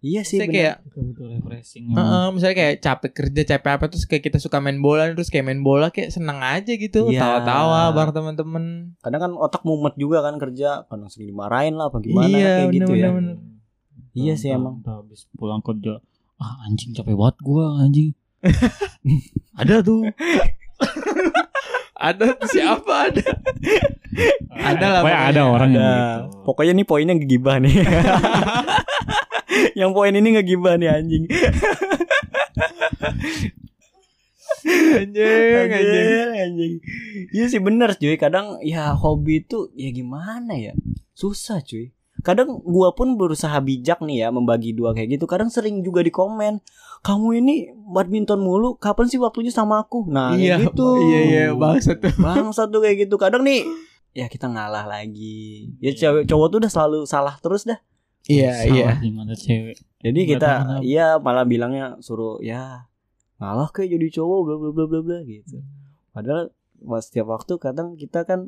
Iya 0.05 0.21
sih 0.21 0.37
Misalnya 0.37 0.45
bener. 0.45 0.61
kayak 0.61 0.77
butuh 1.01 1.25
refreshing. 1.27 1.83
Heeh, 1.89 2.25
misalnya 2.29 2.55
kayak 2.55 2.75
capek 2.77 3.11
kerja 3.15 3.41
capek 3.47 3.71
apa 3.73 3.85
terus 3.87 4.05
kayak 4.05 4.23
kita 4.23 4.37
suka 4.37 4.57
main 4.59 4.77
bola 4.77 5.09
terus 5.09 5.27
kayak 5.27 5.45
main 5.45 5.59
bola 5.59 5.89
kayak 5.89 6.09
seneng 6.09 6.37
aja 6.37 6.69
gitu 6.69 7.09
Iya. 7.09 7.17
tawa-tawa 7.17 7.89
bareng 7.91 8.13
temen-temen 8.13 8.63
Kadang 8.99 9.17
kan 9.19 9.31
otak 9.35 9.63
mumet 9.63 9.95
juga 9.95 10.21
kan 10.21 10.37
kerja, 10.37 10.85
kadang 10.85 11.09
sering 11.09 11.27
dimarahin 11.27 11.73
lah 11.73 11.89
apa 11.89 11.97
gimana 11.99 12.29
Iya, 12.29 12.53
kayak 12.61 12.69
gitu 12.71 12.91
ya. 12.91 13.09
bener-bener. 13.09 13.35
Iya 14.13 14.33
sih 14.35 14.47
Ntar- 14.47 14.61
emang. 14.61 14.75
habis 14.85 15.25
pulang 15.33 15.59
kerja 15.59 15.97
ah 16.35 16.53
anjing 16.63 16.91
capek 16.91 17.13
banget 17.13 17.35
gua 17.41 17.79
anjing 17.79 18.11
ada 19.55 19.79
tuh 19.81 20.03
ada 21.97 22.23
tuh 22.29 22.45
siapa 22.45 23.09
ada 23.09 23.23
Ada 24.55 24.85
lah 24.89 25.01
Pokoknya 25.01 25.19
ada 25.25 25.41
orang 25.45 25.69
yang 25.69 25.81
Ada. 25.81 25.95
gitu 25.95 26.37
Pokoknya 26.43 26.73
nih 26.73 26.85
poinnya 26.85 27.13
ngegibah 27.13 27.55
nih. 27.57 27.75
yang 29.79 29.91
poin 29.95 30.13
ini 30.13 30.37
ngegibah 30.37 30.77
nih 30.77 30.89
anjing. 30.91 31.25
anjing 34.65 35.69
anjing 35.69 36.29
anjing. 36.33 36.73
Iya 37.33 37.45
sih 37.49 37.61
bener 37.61 37.97
cuy. 37.97 38.15
Kadang 38.17 38.61
ya 38.61 38.93
hobi 38.93 39.45
itu 39.45 39.69
ya 39.73 39.89
gimana 39.93 40.53
ya? 40.57 40.73
Susah 41.17 41.61
cuy. 41.61 41.93
Kadang 42.25 42.63
gua 42.63 42.95
pun 42.95 43.19
berusaha 43.19 43.53
bijak 43.61 44.01
nih 44.01 44.25
ya 44.25 44.27
membagi 44.33 44.73
dua 44.73 44.95
kayak 44.95 45.19
gitu. 45.19 45.25
Kadang 45.29 45.53
sering 45.53 45.85
juga 45.85 46.01
di 46.01 46.09
komen, 46.09 46.63
kamu 47.05 47.27
ini 47.43 47.55
badminton 47.75 48.41
mulu, 48.41 48.79
kapan 48.81 49.05
sih 49.05 49.21
waktunya 49.21 49.53
sama 49.53 49.83
aku? 49.83 50.09
Nah, 50.09 50.33
iya 50.33 50.57
gitu. 50.57 50.97
iya 51.05 51.19
iya 51.21 51.43
bangsa 51.53 51.93
tuh 51.99 52.09
Bangsa 52.25 52.65
tuh 52.65 52.81
kayak 52.81 53.05
gitu. 53.05 53.21
Kadang 53.21 53.45
nih 53.45 53.67
ya 54.15 54.25
kita 54.31 54.47
ngalah 54.47 54.87
lagi. 54.87 55.75
Ya 55.83 55.91
cewek 55.93 56.25
cowok 56.25 56.47
tuh 56.49 56.57
udah 56.65 56.71
selalu 56.71 56.99
salah 57.05 57.35
terus 57.43 57.67
dah. 57.67 57.77
Iya 58.25 58.53
iya 58.65 58.87
di 58.97 59.09
mata 59.09 59.33
cewek 59.33 59.77
Jadi 60.01 60.19
Nggak 60.21 60.31
kita 60.37 60.51
iya 60.85 61.17
malah 61.17 61.45
bilangnya 61.45 61.97
suruh 61.97 62.37
ya 62.41 62.85
ngalah 63.35 63.67
kayak 63.69 63.97
jadi 63.99 64.07
cowok 64.21 64.39
bla 64.45 64.55
bla 64.55 64.69
bla 64.71 64.85
bla 64.87 64.99
bla 65.03 65.17
gitu. 65.27 65.59
Padahal 66.15 66.55
pas 66.79 67.03
setiap 67.03 67.27
waktu 67.27 67.59
kadang 67.59 67.99
kita 67.99 68.23
kan 68.23 68.47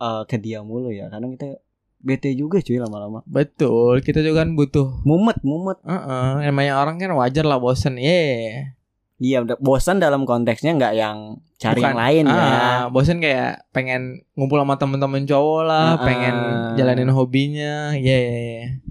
eh, 0.00 0.22
ke 0.26 0.36
dia 0.40 0.64
mulu 0.66 0.90
ya. 0.90 1.06
Kadang 1.06 1.38
kita 1.38 1.62
bete 2.00 2.32
juga 2.32 2.58
cuy 2.58 2.80
lama-lama. 2.80 3.20
Betul, 3.28 4.00
kita 4.00 4.24
juga 4.24 4.42
kan 4.42 4.56
butuh. 4.56 5.04
Mumet, 5.04 5.38
mumet. 5.44 5.78
Heeh, 5.84 6.48
namanya 6.48 6.80
orang 6.80 6.96
kan 6.98 7.12
wajar 7.14 7.44
lah 7.44 7.60
bosen. 7.60 8.00
Ye. 8.00 8.72
Iya, 9.20 9.44
udah 9.44 9.60
bosan 9.60 10.00
dalam 10.00 10.24
konteksnya 10.24 10.72
nggak 10.80 10.94
yang 10.96 11.44
cari 11.60 11.84
Bukan. 11.84 11.92
yang 11.92 11.98
lain 12.00 12.24
ya. 12.24 12.40
Ah, 12.40 12.82
bosen 12.88 13.20
kayak 13.20 13.68
pengen 13.68 14.24
ngumpul 14.32 14.56
sama 14.56 14.80
temen-temen 14.80 15.28
cowok 15.28 15.60
lah, 15.68 16.00
Ah, 16.00 16.02
pengen 16.02 16.36
jalanin 16.80 17.12
hobinya. 17.12 17.92
Ye, 17.92 18.16
ye, 18.16 18.40
ye. 18.40 18.60
Pengen 18.80 18.89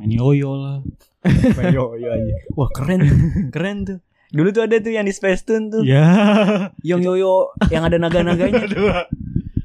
main 0.00 0.10
yoyo 0.10 0.50
lah. 0.56 0.78
Yo, 1.68 1.92
yo 1.94 2.08
aja. 2.08 2.34
Wah, 2.56 2.72
keren. 2.72 3.00
keren 3.50 3.76
tuh. 3.84 3.98
Dulu 4.30 4.48
tuh 4.50 4.62
ada 4.62 4.78
tuh 4.78 4.88
yang 4.88 5.04
di 5.04 5.12
Space 5.12 5.44
Tune 5.44 5.68
tuh. 5.68 5.82
Ya. 5.82 6.08
Yang 6.80 7.00
yoyo 7.04 7.34
yang 7.68 7.84
ada 7.84 7.96
naga-naganya. 7.96 8.64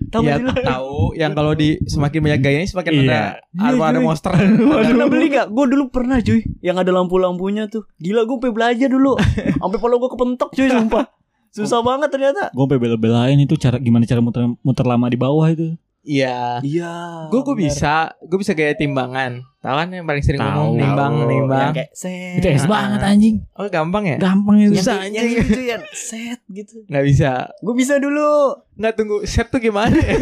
Tahu 0.06 0.22
Iya, 0.22 0.32
gak 0.32 0.38
sih 0.38 0.46
lu? 0.46 0.52
tahu 0.64 0.96
yang 1.18 1.32
kalau 1.34 1.52
di 1.52 1.76
semakin 1.84 2.20
banyak 2.22 2.40
gayanya 2.40 2.70
semakin 2.70 2.92
Iya. 2.94 3.04
ada 3.04 3.20
ada, 3.58 3.84
ada 3.84 4.00
cuy. 4.00 4.06
monster. 4.06 4.32
Pernah 4.86 5.08
beli 5.10 5.28
gak? 5.28 5.48
Gue 5.50 5.66
dulu 5.68 5.84
pernah 5.90 6.18
cuy 6.20 6.40
Yang 6.62 6.78
ada 6.78 6.92
lampu-lampunya 6.94 7.68
tuh 7.68 7.84
Gila 7.98 8.24
gue 8.24 8.38
pengen 8.38 8.56
belajar 8.56 8.88
dulu 8.88 9.20
Sampai 9.60 9.76
pala 9.76 9.96
gue 9.98 10.08
kepentok 10.08 10.50
cuy 10.52 10.68
sumpah 10.70 11.06
Susah 11.52 11.80
banget 11.82 12.12
ternyata 12.12 12.48
Gue 12.48 12.64
sampai 12.64 12.80
bela-belain 12.80 13.36
itu 13.36 13.56
cara 13.56 13.76
gimana 13.76 14.04
cara 14.04 14.20
muter 14.20 14.44
muter 14.60 14.86
lama 14.86 15.08
di 15.08 15.16
bawah 15.16 15.48
itu. 15.48 15.76
Iya. 16.06 16.62
Iya 16.62 16.94
Gue 17.28 17.42
gue 17.42 17.56
bisa, 17.60 17.94
gue 18.20 18.38
bisa 18.38 18.54
gaya 18.54 18.72
timbangan. 18.72 19.42
Tahu 19.58 19.74
kan 19.76 19.90
yang 19.90 20.06
paling 20.06 20.22
sering 20.22 20.38
ngomong 20.38 20.78
nimbang, 20.78 21.14
nimbang. 21.26 21.62
Yang 21.64 21.76
kayak 21.76 21.90
set 21.92 22.38
Itu 22.38 22.48
es 22.48 22.62
Ah. 22.62 22.70
banget 22.70 23.02
anjing. 23.02 23.36
Oh 23.52 23.66
gampang 23.66 24.04
ya? 24.06 24.18
Gampang 24.18 24.56
itu. 24.60 24.72
Yang 24.72 24.78
Susah, 24.80 24.96
kayak- 24.96 25.10
yang 25.10 25.26
anjing. 25.26 25.42
gitu 25.44 25.62
yang 25.66 25.84
set 25.92 26.40
gitu 26.48 26.76
Nggak 26.86 27.04
bisa. 27.04 27.32
Gue 27.58 27.74
bisa 27.76 27.94
dulu 27.98 28.30
Nggak 28.76 28.94
tunggu 28.94 29.18
set 29.24 29.48
tuh 29.48 29.58
gimana? 29.58 29.98
ya? 29.98 30.14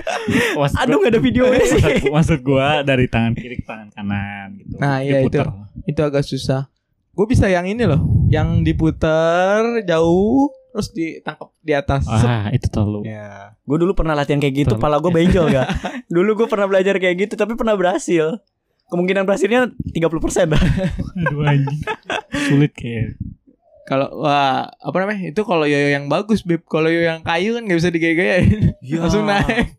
Maksud 0.56 0.78
Aduh 0.78 0.98
gak 0.98 1.10
ada 1.10 1.20
videonya 1.20 1.66
sih 1.66 1.82
maksud 2.06 2.40
gua 2.40 2.80
dari 2.80 3.04
tangan 3.04 3.34
kiri 3.34 3.58
ke 3.58 3.64
tangan 3.64 3.90
kanan 3.90 4.56
gitu. 4.56 4.78
Nah, 4.78 4.98
iya, 4.98 5.20
Diputer. 5.20 5.50
itu 5.84 6.00
agak 6.00 6.22
susah. 6.22 6.70
Gue 7.10 7.26
bisa 7.26 7.44
yang 7.44 7.62
ini 7.64 7.84
loh, 7.84 8.00
yang 8.26 8.62
diputer 8.62 9.84
jauh 9.84 10.48
terus 10.74 10.90
ditangkap 10.90 11.54
di 11.56 11.70
atas. 11.70 12.02
Ah, 12.04 12.50
itu 12.50 12.66
terlalu. 12.66 13.06
Ya 13.06 13.54
Gue 13.62 13.78
dulu 13.78 13.94
pernah 13.94 14.12
latihan 14.12 14.36
kayak 14.36 14.54
gitu 14.58 14.74
Terlalu- 14.74 14.82
Pala 14.82 14.96
gue 14.98 15.12
benjol 15.14 15.46
gak 15.48 15.68
Dulu 16.14 16.30
gue 16.34 16.46
pernah 16.46 16.66
belajar 16.66 16.98
kayak 16.98 17.16
gitu 17.16 17.34
Tapi 17.34 17.54
pernah 17.54 17.72
berhasil 17.72 18.42
Kemungkinan 18.84 19.22
berhasilnya 19.22 19.70
30% 19.70 20.10
dah 20.50 20.62
Aduh 21.22 21.46
anjing. 21.46 21.80
Sulit 22.44 22.74
kayak. 22.74 23.16
Kalau 23.84 24.10
wah 24.18 24.66
apa 24.66 24.96
namanya? 24.98 25.28
Itu 25.28 25.44
kalau 25.44 25.62
yoyo 25.62 25.88
yang 25.88 26.08
bagus, 26.08 26.40
Beb. 26.40 26.64
Kalau 26.64 26.88
yoyo 26.88 27.04
yang 27.06 27.20
kayu 27.20 27.52
kan 27.52 27.62
nggak 27.62 27.78
bisa 27.78 27.88
digaya-gayain. 27.88 28.72
Langsung 28.82 29.24
naik. 29.24 29.76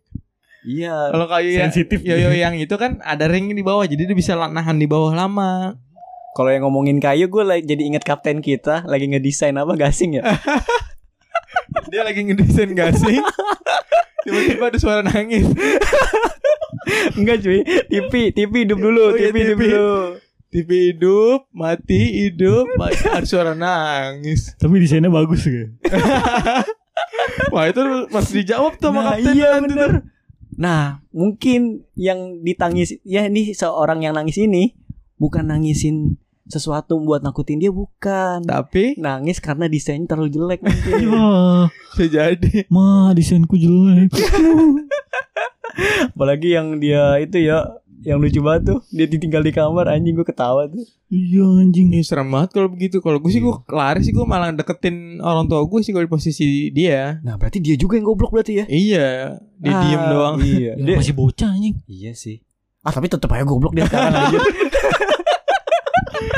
Iya 0.62 1.10
Kalau 1.10 1.26
kayu 1.26 1.50
yang 1.52 1.70
Sensitif. 1.70 2.02
yoyo 2.02 2.30
yang 2.30 2.54
itu 2.54 2.70
kan 2.72 2.98
ada 3.00 3.26
ring 3.26 3.46
di 3.48 3.60
bawah, 3.60 3.82
jadi 3.82 4.06
dia 4.06 4.14
bisa 4.14 4.34
nahan 4.34 4.74
di 4.74 4.86
bawah 4.86 5.10
lama. 5.12 5.74
Kalau 6.34 6.50
yang 6.50 6.62
ngomongin 6.62 6.98
kayu 6.98 7.26
gue 7.26 7.42
lagi 7.42 7.64
jadi 7.64 7.82
inget 7.82 8.02
kapten 8.02 8.38
kita 8.38 8.84
lagi 8.84 9.06
ngedesain 9.06 9.54
apa 9.54 9.74
gasing 9.74 10.18
ya. 10.18 10.22
Dia 11.96 12.04
lagi 12.04 12.28
ngedesain 12.28 12.76
gasing. 12.76 13.24
Tiba-tiba 14.28 14.68
ada 14.68 14.76
suara 14.76 15.00
nangis. 15.00 15.48
Enggak 17.16 17.40
cuy, 17.40 17.64
TV 17.88 18.12
TV 18.36 18.68
hidup 18.68 18.76
dulu, 18.76 19.00
Oh 19.00 19.10
iya, 19.10 19.32
TV 19.32 19.36
hidup 19.40 19.56
TV. 19.56 19.62
dulu. 19.64 19.96
TV 20.46 20.70
hidup, 20.92 21.38
mati, 21.50 22.00
hidup, 22.20 22.68
mati, 22.76 23.00
ada 23.00 23.24
suara 23.24 23.56
nangis. 23.56 24.52
Tapi 24.60 24.76
desainnya 24.76 25.08
bagus 25.08 25.40
ya. 25.48 25.72
Wah 27.56 27.64
itu 27.64 27.80
masih 28.12 28.44
dijawab 28.44 28.76
tuh 28.76 28.92
sama 28.92 29.00
Nah, 29.00 29.08
kapten 29.16 29.32
iya 29.32 29.48
nanti 29.56 29.72
bener. 29.72 29.88
tuh. 29.88 30.02
Nah, 30.60 30.82
mungkin 31.08 31.60
yang 31.96 32.44
ditangis 32.44 33.00
ya 33.04 33.24
ini 33.24 33.56
seorang 33.56 34.04
yang 34.04 34.12
nangis 34.12 34.36
ini 34.36 34.76
bukan 35.16 35.48
nangisin 35.48 36.20
sesuatu 36.46 36.96
buat 36.96 37.20
nakutin 37.20 37.58
dia 37.58 37.68
bukan. 37.68 38.40
Tapi 38.40 38.94
Nangis 38.96 39.38
karena 39.38 39.66
desain 39.66 40.02
terlalu 40.02 40.30
jelek 40.30 40.60
mungkin. 40.64 40.92
Ya, 41.02 41.30
bisa 41.90 42.04
jadi. 42.06 42.66
mah 42.68 43.10
desainku 43.12 43.54
jelek. 43.54 44.10
Apalagi 46.08 46.48
yang 46.50 46.78
dia 46.78 47.18
itu 47.18 47.36
ya 47.42 47.66
yang 48.00 48.16
lucu 48.16 48.38
banget 48.38 48.62
tuh 48.68 48.78
dia 48.88 49.02
ditinggal 49.04 49.42
di 49.42 49.50
kamar 49.50 49.90
anjing 49.90 50.14
gue 50.14 50.22
ketawa 50.22 50.64
tuh 50.64 50.86
Iya 51.06 51.42
anjing. 51.60 51.90
Ih, 51.90 52.00
serem 52.00 52.26
banget 52.26 52.50
kalau 52.52 52.68
begitu. 52.68 52.98
Kalau 52.98 53.18
gue 53.18 53.28
sih 53.28 53.38
gue 53.38 53.50
lari 53.68 54.00
sih 54.00 54.10
gue 54.10 54.22
malah 54.22 54.50
deketin 54.50 55.18
orang 55.20 55.44
tua 55.44 55.60
gue 55.60 55.80
sih 55.80 55.90
kalau 55.90 56.02
di 56.02 56.10
posisi 56.10 56.46
dia. 56.70 57.18
nah 57.20 57.34
berarti 57.34 57.58
dia 57.58 57.74
juga 57.74 57.94
yang 57.94 58.06
goblok 58.06 58.30
berarti 58.32 58.52
ya 58.56 58.64
Iya, 58.66 59.08
dia 59.56 59.70
Ah, 59.70 59.80
diem 59.82 60.02
doang. 60.06 60.34
iya 60.38 60.72
Ya, 60.72 60.84
dia, 60.84 60.96
masih 60.96 61.12
bocah 61.12 61.50
anjing. 61.50 61.76
iya 61.86 62.12
sih 62.12 62.40
ah 62.80 62.90
tapi 62.90 63.06
tetep 63.06 63.26
aja 63.26 63.42
goblok 63.42 63.74
dia 63.74 63.82
sekarang 63.82 64.14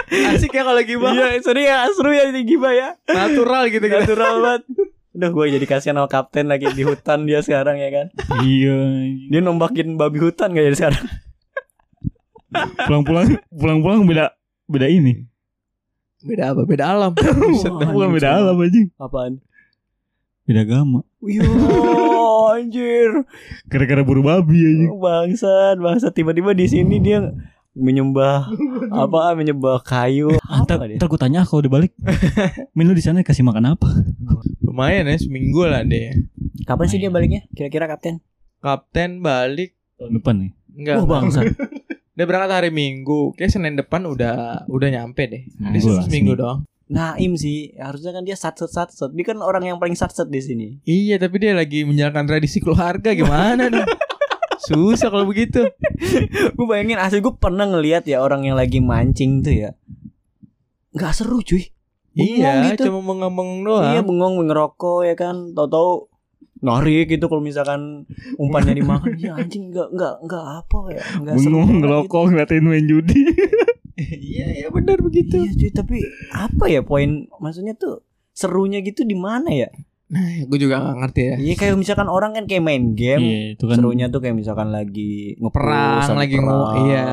Asik 0.08 0.50
ya 0.50 0.62
kalau 0.62 0.80
gibah. 0.80 1.10
iya 1.10 1.36
seru 1.38 1.58
ya 1.58 1.84
seru 1.90 2.10
ya 2.10 2.24
ini 2.26 2.42
gimana 2.42 2.74
ya 2.74 2.88
Natural 3.06 3.66
gitu 3.66 3.80
gitu. 3.80 3.94
natural 3.94 4.34
banget 4.38 4.62
Udah 5.10 5.28
gue 5.28 5.44
jadi 5.50 5.66
kasihan 5.66 5.96
sama 5.96 6.06
kapten 6.06 6.46
lagi 6.46 6.70
di 6.70 6.82
hutan 6.82 7.24
dia 7.24 7.40
sekarang 7.40 7.76
ya 7.76 7.90
kan 7.90 8.06
Iya. 8.40 8.78
Dia 9.26 9.40
nombakin 9.40 9.94
babi 9.94 10.18
hutan 10.18 10.50
gak 10.50 10.62
ya 10.62 10.74
sekarang 10.74 11.04
Pulang-pulang 12.80 13.26
pulang-pulang 13.50 14.00
beda 14.04 14.32
beda 14.64 14.86
ini. 14.86 15.20
Beda 16.18 16.50
apa? 16.50 16.64
Beda 16.64 16.84
alam. 16.88 17.12
Dah. 17.78 17.88
Bukan 17.88 18.08
beda 18.10 18.28
alam 18.34 18.56
anjing. 18.56 18.88
Apaan? 18.96 19.38
Beda 20.42 20.64
agama. 20.64 21.04
Yo 21.20 21.44
anjir 22.48 23.22
Gara-gara 23.66 24.00
buru 24.00 24.22
babi 24.22 24.64
anjing. 24.64 24.90
Bangsat 24.94 25.76
Bangsat 25.76 26.12
Tiba-tiba 26.12 26.54
di 26.54 26.66
sini 26.66 26.98
dia 26.98 27.20
Menyembah 27.78 28.50
Apa 29.06 29.32
Menyembah 29.32 29.80
kayu 29.80 30.34
Antar, 30.44 30.76
Apa 30.76 30.84
dia? 30.84 30.96
ntar 30.96 31.06
gue 31.06 31.16
tanya 31.16 31.40
kalau 31.42 31.62
udah 31.62 31.72
balik. 31.72 31.92
Min 32.76 32.84
lu 32.84 32.92
di 32.92 33.00
sana 33.00 33.22
kasih 33.22 33.42
makan 33.42 33.72
apa? 33.72 33.88
Lumayan 34.60 35.06
ya 35.06 35.16
seminggu 35.16 35.62
lah 35.62 35.82
deh. 35.82 36.12
Kapan 36.64 36.86
sih 36.86 36.98
dia 36.98 37.08
baliknya? 37.08 37.46
Kira-kira 37.50 37.86
kapten? 37.86 38.18
Kapten 38.58 39.18
balik 39.18 39.78
Tahun 39.96 40.12
depan 40.12 40.34
nih. 40.36 40.50
enggak. 40.74 40.94
Wah 40.96 41.06
bangsat 41.08 41.44
Dia 42.18 42.26
berangkat 42.26 42.50
hari 42.52 42.70
Minggu. 42.70 43.30
Kayak 43.32 43.52
Senin 43.52 43.74
depan 43.74 44.02
udah 44.02 44.66
udah 44.66 44.88
nyampe 44.88 45.22
deh. 45.24 45.42
Nah, 45.56 45.70
gua 45.72 46.02
seminggu 46.02 46.34
sini. 46.34 46.40
doang. 46.40 46.60
Naim 46.88 47.36
sih 47.36 47.76
Harusnya 47.76 48.10
kan 48.10 48.24
dia 48.24 48.32
satset 48.32 48.66
satset 48.66 49.12
Dia 49.12 49.20
kan 49.22 49.36
orang 49.38 49.60
yang 49.62 49.76
paling 49.76 49.92
satset 49.92 50.24
di 50.26 50.40
sini 50.40 50.80
Iya, 50.82 51.20
tapi 51.20 51.36
dia 51.36 51.52
lagi 51.52 51.84
menjalankan 51.84 52.24
tradisi 52.24 52.58
keluarga 52.58 53.12
gimana 53.12 53.68
nih? 53.68 53.84
Susah 54.58 55.08
kalau 55.10 55.26
begitu. 55.26 55.62
Gue 56.56 56.66
bayangin 56.66 56.98
asli 56.98 57.22
gue 57.22 57.34
pernah 57.38 57.66
ngeliat 57.66 58.04
ya 58.04 58.22
Orang 58.22 58.42
yang 58.42 58.58
lagi 58.58 58.82
mancing 58.82 59.42
tuh 59.42 59.54
ya 59.54 59.70
Gak 60.94 61.14
seru 61.14 61.38
cuy 61.42 61.70
Bengong 62.18 62.42
iya, 62.42 62.74
gitu. 62.74 62.90
cuma 62.90 63.14
mengembang 63.14 63.62
doang. 63.62 63.94
Iya 63.94 64.02
bengong 64.02 64.42
ngerokok 64.50 65.06
ya 65.06 65.14
kan 65.14 65.54
Tahu-tahu 65.54 66.10
narik 66.58 67.14
gitu 67.14 67.30
kalau 67.30 67.38
misalkan 67.38 68.02
umpannya 68.34 68.74
dimakan 68.74 69.14
ya 69.14 69.38
anjing 69.38 69.70
nggak 69.70 69.94
nggak 69.94 70.14
nggak 70.26 70.44
apa 70.58 70.80
ya 70.90 71.02
nggak 71.22 71.34
seru 71.38 71.54
Bengong 71.62 71.70
ngerokok 71.78 72.22
ngeliatin 72.34 72.66
main 72.66 72.86
judi. 72.90 73.14
iya, 73.98 74.46
iya 74.62 74.66
benar 74.70 74.98
gitu. 74.98 75.06
begitu. 75.06 75.36
iya 75.38 75.52
cuy 75.54 75.70
tapi 75.70 75.96
apa 76.34 76.64
ya 76.66 76.80
poin 76.82 77.30
maksudnya 77.38 77.78
tuh 77.78 78.02
serunya 78.34 78.82
gitu 78.82 79.02
di 79.02 79.14
mana 79.14 79.50
ya 79.50 79.70
Nah, 80.08 80.24
gue 80.42 80.58
juga 80.58 80.80
gak 80.80 80.96
ngerti 80.98 81.20
ya. 81.22 81.34
iya 81.36 81.54
kayak 81.54 81.76
misalkan 81.76 82.08
orang 82.08 82.32
kan 82.32 82.44
kayak 82.44 82.60
main 82.60 82.92
game 82.92 83.20
Iya, 83.20 83.40
itu 83.52 83.64
kan 83.64 83.76
serunya 83.76 84.06
tuh 84.06 84.18
kayak 84.18 84.34
misalkan 84.34 84.68
lagi 84.68 85.36
ngepush 85.36 85.52
Perang, 85.54 86.00
ada 86.00 86.14
lagi 86.16 86.34
perang. 86.34 86.74
iya. 86.82 87.06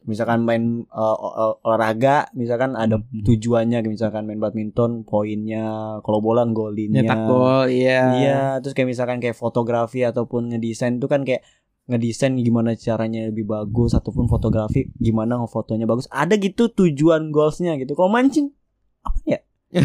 misalkan 0.00 0.38
main 0.40 0.62
uh, 0.88 1.16
ol- 1.16 1.58
olahraga 1.60 2.30
misalkan 2.32 2.72
ada 2.72 2.96
Hmm. 2.96 3.22
tujuannya 3.22 3.78
kayak 3.78 3.92
misalkan 3.92 4.24
main 4.24 4.38
badminton 4.38 5.02
poinnya 5.02 5.66
kalau 6.00 6.18
bola 6.18 6.42
golinnya 6.44 7.02
Nyetak 7.02 7.18
gol, 7.20 7.66
iya. 7.66 8.00
Iya, 8.12 8.40
terus 8.58 8.72
kayak 8.72 8.88
misalkan 8.88 9.18
kayak 9.18 9.34
fotografi 9.34 10.00
ataupun 10.00 10.50
ngedesain 10.50 10.96
itu 10.96 11.06
kan 11.06 11.22
kayak 11.22 11.42
ngedesain 11.84 12.32
gimana 12.36 12.74
caranya 12.74 13.26
lebih 13.26 13.42
bagus 13.44 13.90
ataupun 13.92 14.24
fotografi 14.24 14.86
gimana 14.96 15.34
ngefotonya 15.36 15.84
bagus. 15.84 16.06
Ada 16.08 16.34
gitu 16.36 16.70
tujuan 16.70 17.28
goalsnya 17.28 17.74
gitu. 17.74 17.92
Kalau 17.92 18.06
mancing 18.08 18.54
apa 19.00 19.18
ya? 19.26 19.38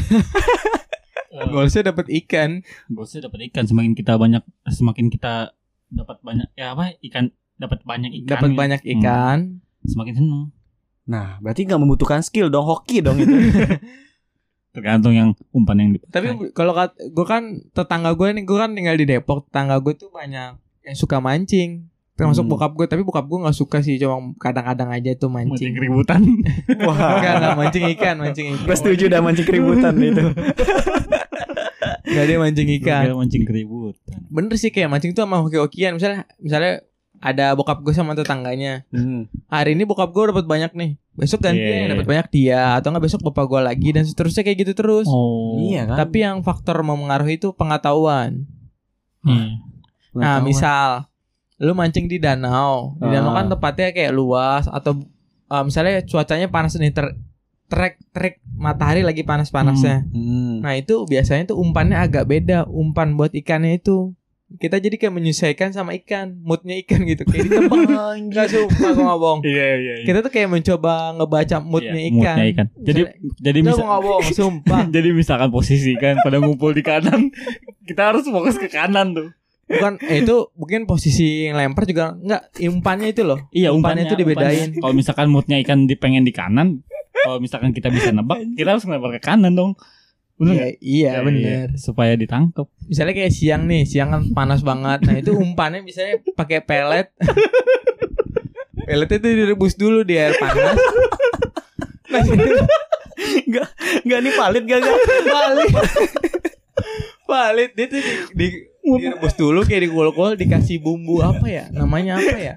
Golnya 1.51 1.91
dapat 1.91 2.07
ikan. 2.23 2.63
Bosnya 2.87 3.27
dapat 3.27 3.51
ikan 3.51 3.63
semakin 3.65 3.91
kita 3.91 4.15
banyak 4.15 4.43
semakin 4.65 5.07
kita 5.07 5.51
dapat 5.91 6.17
banyak 6.19 6.47
ya 6.53 6.71
apa 6.71 6.95
ikan 7.03 7.29
dapat 7.55 7.83
banyak 7.83 8.11
ikan 8.23 8.31
Dapat 8.35 8.49
gitu. 8.51 8.59
banyak 8.59 8.79
Hmm, 8.81 8.93
ikan. 8.97 9.39
semakin 9.85 10.13
seneng 10.15 10.43
Nah, 11.05 11.37
berarti 11.37 11.69
nggak 11.69 11.77
membutuhkan 11.77 12.25
skill 12.25 12.49
dong, 12.49 12.65
hoki 12.65 12.97
dong 12.99 13.21
itu. 13.21 13.29
tergantung 14.75 15.15
yang 15.15 15.31
umpan 15.53 15.79
yang 15.79 15.89
dipakai 15.95 16.11
Tapi 16.11 16.27
kalau 16.51 16.75
gue 16.89 17.25
kan 17.25 17.43
tetangga 17.71 18.11
gue 18.11 18.27
nih, 18.35 18.43
gue 18.43 18.57
kan 18.57 18.73
tinggal 18.73 18.97
di 18.97 19.05
Depok. 19.05 19.47
Tetangga 19.47 19.79
gue 19.79 19.93
tuh 19.95 20.09
banyak 20.09 20.57
yang 20.83 20.95
suka 20.97 21.21
mancing. 21.21 21.87
Termasuk 22.15 22.41
Hmm. 22.41 22.51
bokap 22.51 22.71
gue, 22.73 22.85
tapi 22.85 23.01
bokap 23.01 23.25
gue 23.25 23.39
nggak 23.41 23.53
suka 23.53 23.77
sih, 23.79 23.95
cuma 23.97 24.15
kadang-kadang 24.35 24.87
aja 24.89 25.11
tuh 25.13 25.27
mancing 25.27 25.51
mancing. 25.51 25.73
keributan 25.73 26.19
Wah, 26.87 26.97
Enggak, 27.13 27.33
enggak 27.35 27.55
mancing 27.57 27.83
ikan, 27.91 28.15
mancing 28.17 28.47
ikan. 28.53 28.63
gue 28.63 28.75
setuju 28.77 29.03
dah 29.07 29.19
mancing 29.19 29.43
keributan 29.43 29.93
itu. 29.97 30.23
Enggak 32.05 32.25
dia 32.25 32.37
mancing 32.37 32.67
ikan. 32.79 33.01
kira 33.03 33.15
mancing 33.15 33.43
keributan 33.43 34.15
Bener 34.27 34.55
sih 34.55 34.69
kayak 34.69 34.87
mancing 34.87 35.11
tuh 35.11 35.23
sama 35.23 35.41
hoki-hokian. 35.41 35.91
Misalnya 35.93 36.23
misalnya 36.37 36.73
ada 37.17 37.51
bokap 37.51 37.81
gue 37.81 37.91
sama 37.91 38.13
tetangganya. 38.13 38.85
Hmm. 38.89 39.27
Hari 39.47 39.73
ini 39.73 39.83
bokap 39.83 40.09
gue 40.09 40.31
dapat 40.31 40.45
banyak 40.45 40.71
nih. 40.71 40.91
Besok 41.13 41.41
gantian 41.41 41.63
Iya. 41.65 41.79
yang 41.81 41.91
dapat 41.91 42.05
banyak 42.05 42.27
dia 42.29 42.59
atau 42.75 42.87
enggak 42.89 43.05
besok 43.05 43.23
bapak 43.23 43.45
gue 43.45 43.61
lagi 43.61 43.89
dan 43.89 44.03
seterusnya 44.03 44.41
kayak 44.41 44.57
gitu 44.61 44.73
terus. 44.73 45.07
Oh. 45.07 45.59
Iya 45.61 45.83
kan? 45.85 45.97
Tapi 45.97 46.17
yang 46.21 46.37
faktor 46.41 46.79
memengaruhi 46.79 47.35
itu 47.35 47.51
pengetahuan. 47.51 48.47
Iya. 49.21 49.35
Nah, 49.35 49.47
Pengetahuan. 50.13 50.43
misal 50.43 50.87
lu 51.57 51.71
mancing 51.71 52.05
di 52.05 52.17
danau. 52.17 52.95
Di 52.95 53.07
danau 53.07 53.31
Ah. 53.31 53.35
kan 53.37 53.45
tempatnya 53.47 53.89
kayak 53.91 54.11
luas 54.11 54.65
atau 54.65 54.99
uh, 55.47 55.63
misalnya 55.63 56.01
cuacanya 56.01 56.47
panas 56.47 56.75
nih 56.75 56.89
ter 56.89 57.15
trek 57.65 57.97
trek 58.11 58.43
matahari 58.51 59.01
lagi 59.01 59.21
panas-panasnya. 59.21 60.05
Hmm. 60.07 60.61
Nah, 60.61 60.73
itu 60.73 61.01
biasanya 61.03 61.49
tuh 61.49 61.57
umpannya 61.57 61.97
agak 61.97 62.25
beda, 62.25 62.65
umpan 62.65 63.13
buat 63.13 63.31
ikannya 63.31 63.79
itu. 63.79 64.13
Kita 64.45 64.77
jadi 64.77 64.93
kayak 64.95 65.09
menyesuaikan 65.11 65.73
sama 65.73 65.97
ikan, 65.97 66.37
moodnya 66.37 66.77
ikan 66.85 67.01
gitu. 67.03 67.25
Kayak 67.25 67.49
ditebak. 67.49 67.81
Enggak 68.13 68.47
sumpah 68.53 68.89
gue 68.93 69.01
nggak 69.01 69.19
bohong. 69.19 69.41
Iya 69.41 69.51
iya. 69.73 69.93
iya. 69.97 70.05
Kita 70.05 70.21
tuh 70.21 70.29
kayak 70.29 70.49
mencoba 70.53 70.93
ngebaca 71.17 71.57
moodnya 71.59 71.97
Iya, 71.97 72.05
ikan. 72.05 72.21
moodnya 72.21 72.45
ikan. 72.53 72.67
Jadi 72.77 73.01
jadi 73.41 73.57
Enggak 73.57 73.73
misal, 73.73 73.81
gue 73.81 73.89
nggak 73.89 74.03
bohong, 74.05 74.27
sumpah. 74.39 74.81
jadi 74.87 75.09
misalkan 75.11 75.49
posisi 75.49 75.91
kan 75.97 76.21
pada 76.21 76.37
ngumpul 76.37 76.71
di 76.71 76.83
kanan, 76.83 77.33
kita 77.89 78.13
harus 78.13 78.29
fokus 78.29 78.55
ke 78.55 78.69
kanan 78.69 79.17
tuh. 79.17 79.29
Bukan 79.65 79.97
eh, 80.05 80.21
itu 80.21 80.53
mungkin 80.53 80.85
posisi 80.85 81.49
yang 81.49 81.57
lempar 81.57 81.89
juga 81.89 82.13
enggak 82.13 82.53
umpannya 82.61 83.09
itu 83.09 83.25
loh. 83.25 83.39
Iya 83.49 83.73
Umpannya 83.73 84.05
umpannya, 84.05 84.13
itu 84.13 84.15
dibedain. 84.15 84.69
Kalau 84.77 84.93
misalkan 84.93 85.27
moodnya 85.33 85.57
ikan 85.65 85.89
di 85.89 85.97
pengen 85.97 86.21
di 86.21 86.29
kanan, 86.29 86.85
kalau 87.25 87.41
misalkan 87.41 87.73
kita 87.73 87.89
bisa 87.89 88.13
nebak, 88.13 88.45
kita 88.53 88.77
harus 88.77 88.85
ngelempar 88.85 89.17
ke 89.17 89.21
kanan 89.25 89.57
dong. 89.57 89.73
Bener 90.37 90.53
Iya, 90.53 90.67
iya 90.79 91.11
bener. 91.25 91.67
Supaya 91.81 92.13
ditangkap. 92.13 92.69
Misalnya 92.85 93.17
kayak 93.17 93.33
siang 93.33 93.65
nih, 93.65 93.89
siang 93.89 94.13
kan 94.13 94.21
panas 94.35 94.61
banget. 94.61 95.01
Nah 95.01 95.15
itu 95.17 95.33
umpannya 95.33 95.81
misalnya 95.81 96.21
pakai 96.37 96.61
pelet. 96.61 97.09
Peletnya 98.85 99.17
itu 99.17 99.27
direbus 99.33 99.73
dulu 99.73 100.05
di 100.05 100.13
air 100.13 100.37
panas. 100.37 100.77
Nah, 102.05 102.21
Enggak, 103.45 103.67
enggak 104.05 104.19
nih 104.21 104.33
palit 104.37 104.63
gak 104.69 104.79
gak? 104.85 104.99
Palit. 105.25 105.69
Palit 107.25 107.71
dia 107.73 107.85
tuh 107.89 107.99
di, 108.01 108.13
di, 108.37 108.47
direbus 108.87 109.33
dulu 109.33 109.59
kayak 109.61 109.81
digol-gol 109.83 110.33
dikasih 110.33 110.77
bumbu 110.77 111.19
apa 111.19 111.45
ya? 111.45 111.65
Namanya 111.69 112.17
apa 112.17 112.37
ya? 112.37 112.55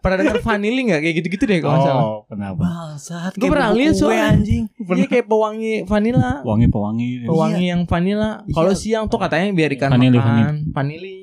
Pernah 0.00 0.16
dengar 0.18 0.38
vanili 0.40 0.86
nggak 0.86 1.00
kayak 1.00 1.14
gitu-gitu 1.18 1.44
deh 1.44 1.58
kalau 1.58 1.72
nggak 1.74 1.84
salah. 1.84 2.04
Oh, 2.06 2.18
kenapa? 2.24 2.62
Bangsat. 2.62 3.32
Gua 3.34 3.48
pernah 3.50 3.70
lihat 3.72 3.94
soalnya. 3.94 4.24
anjing. 4.32 4.64
Iya 4.72 5.06
kayak 5.06 5.26
pewangi 5.26 5.74
vanila. 5.82 6.40
Wangi 6.40 6.66
pewangi. 6.66 7.08
Pewangi 7.26 7.64
yang 7.66 7.82
vanila. 7.84 8.40
Kalau 8.48 8.72
Iya. 8.72 8.78
siang 8.78 9.04
tuh 9.06 9.18
katanya 9.18 9.50
biar 9.50 9.70
ikan 9.74 9.90
Vanili, 9.90 10.16
makan 10.16 10.70
vanili. 10.70 11.16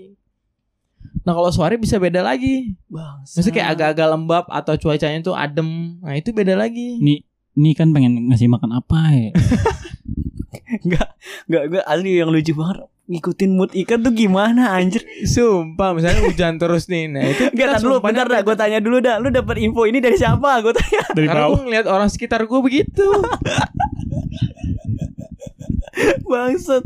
Nah 1.24 1.32
kalau 1.32 1.50
sore 1.50 1.80
bisa 1.80 1.98
beda 1.98 2.20
lagi. 2.20 2.76
Bangsat. 2.86 3.39
Maksudnya 3.39 3.56
kayak 3.56 3.70
agak-agak 3.74 4.08
lembab 4.12 4.46
atau 4.46 4.74
cuacanya 4.76 5.20
tuh 5.22 5.34
adem. 5.34 5.98
Nah 5.98 6.13
itu 6.13 6.30
beda 6.30 6.54
lagi. 6.54 7.00
Nih, 7.00 7.24
ini 7.54 7.72
kan 7.72 7.89
pengen 7.89 8.30
ngasih 8.30 8.46
makan 8.48 8.76
apa 8.76 9.00
ya? 9.10 9.32
Enggak, 10.74 11.08
enggak 11.46 11.63
gue 11.70 11.82
asli 11.84 12.12
yang 12.18 12.30
lucu 12.30 12.54
banget. 12.54 12.86
Ngikutin 13.04 13.52
mood 13.60 13.76
ikan 13.76 14.00
tuh 14.00 14.16
gimana 14.16 14.72
anjir? 14.80 15.04
Sumpah 15.28 15.92
misalnya 15.92 16.24
hujan 16.24 16.56
terus 16.56 16.88
nih. 16.88 17.12
Nah 17.12 17.24
itu 17.28 17.52
Enggak, 17.52 17.68
tar 17.76 17.82
dulu, 17.84 17.96
bentar 18.00 18.26
dah, 18.32 18.39
gue 18.39 18.56
tanya 18.56 18.80
dulu 18.80 18.98
dah. 19.04 19.20
Lu 19.20 19.28
dapat 19.28 19.60
info 19.60 19.84
ini 19.84 20.00
dari 20.00 20.16
siapa? 20.16 20.63
Gue 20.63 20.72
tanya. 20.72 21.04
Dari 21.12 21.28
Karena 21.28 21.52
gue 21.52 21.62
ngeliat 21.68 21.88
orang 21.92 22.08
sekitar 22.08 22.48
gue 22.48 22.60
begitu. 22.63 23.04
Bangsat. 26.32 26.84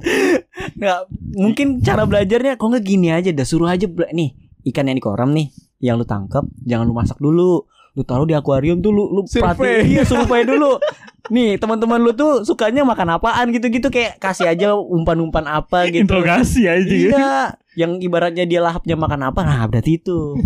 Nggak, 0.73 0.99
mungkin 1.37 1.67
cara 1.85 2.09
belajarnya 2.09 2.57
kok 2.57 2.65
nggak 2.65 2.81
gini 2.83 3.13
aja 3.13 3.29
dah 3.29 3.45
suruh 3.45 3.69
aja 3.69 3.85
nih 3.87 4.33
ikan 4.73 4.89
yang 4.89 4.97
di 4.97 5.03
koram 5.03 5.31
nih 5.31 5.53
yang 5.79 6.01
lu 6.01 6.05
tangkap 6.09 6.43
jangan 6.65 6.89
lu 6.89 6.93
masak 6.97 7.21
dulu 7.21 7.69
lu 7.97 8.01
taruh 8.05 8.25
di 8.29 8.33
akuarium 8.37 8.81
tuh 8.81 8.93
lu 8.93 9.09
lu 9.09 9.21
Survei. 9.25 9.41
perhatiin 9.41 9.85
iya 9.89 10.03
survei 10.05 10.41
dulu 10.45 10.77
nih 11.27 11.55
teman-teman 11.55 11.99
lu 11.99 12.11
tuh 12.11 12.41
sukanya 12.41 12.81
makan 12.81 13.13
apaan 13.13 13.49
gitu-gitu 13.49 13.87
kayak 13.87 14.15
kasih 14.17 14.47
aja 14.47 14.71
umpan-umpan 14.73 15.43
apa 15.45 15.87
gitu 15.87 16.03
Interogasi 16.03 16.65
aja 16.65 16.87
ya. 16.87 17.09
iya 17.09 17.35
yang 17.75 17.97
ibaratnya 17.97 18.43
dia 18.43 18.57
lahapnya 18.57 18.95
makan 18.95 19.21
apa 19.25 19.41
nah 19.41 19.61
berarti 19.63 19.97
itu 19.97 20.39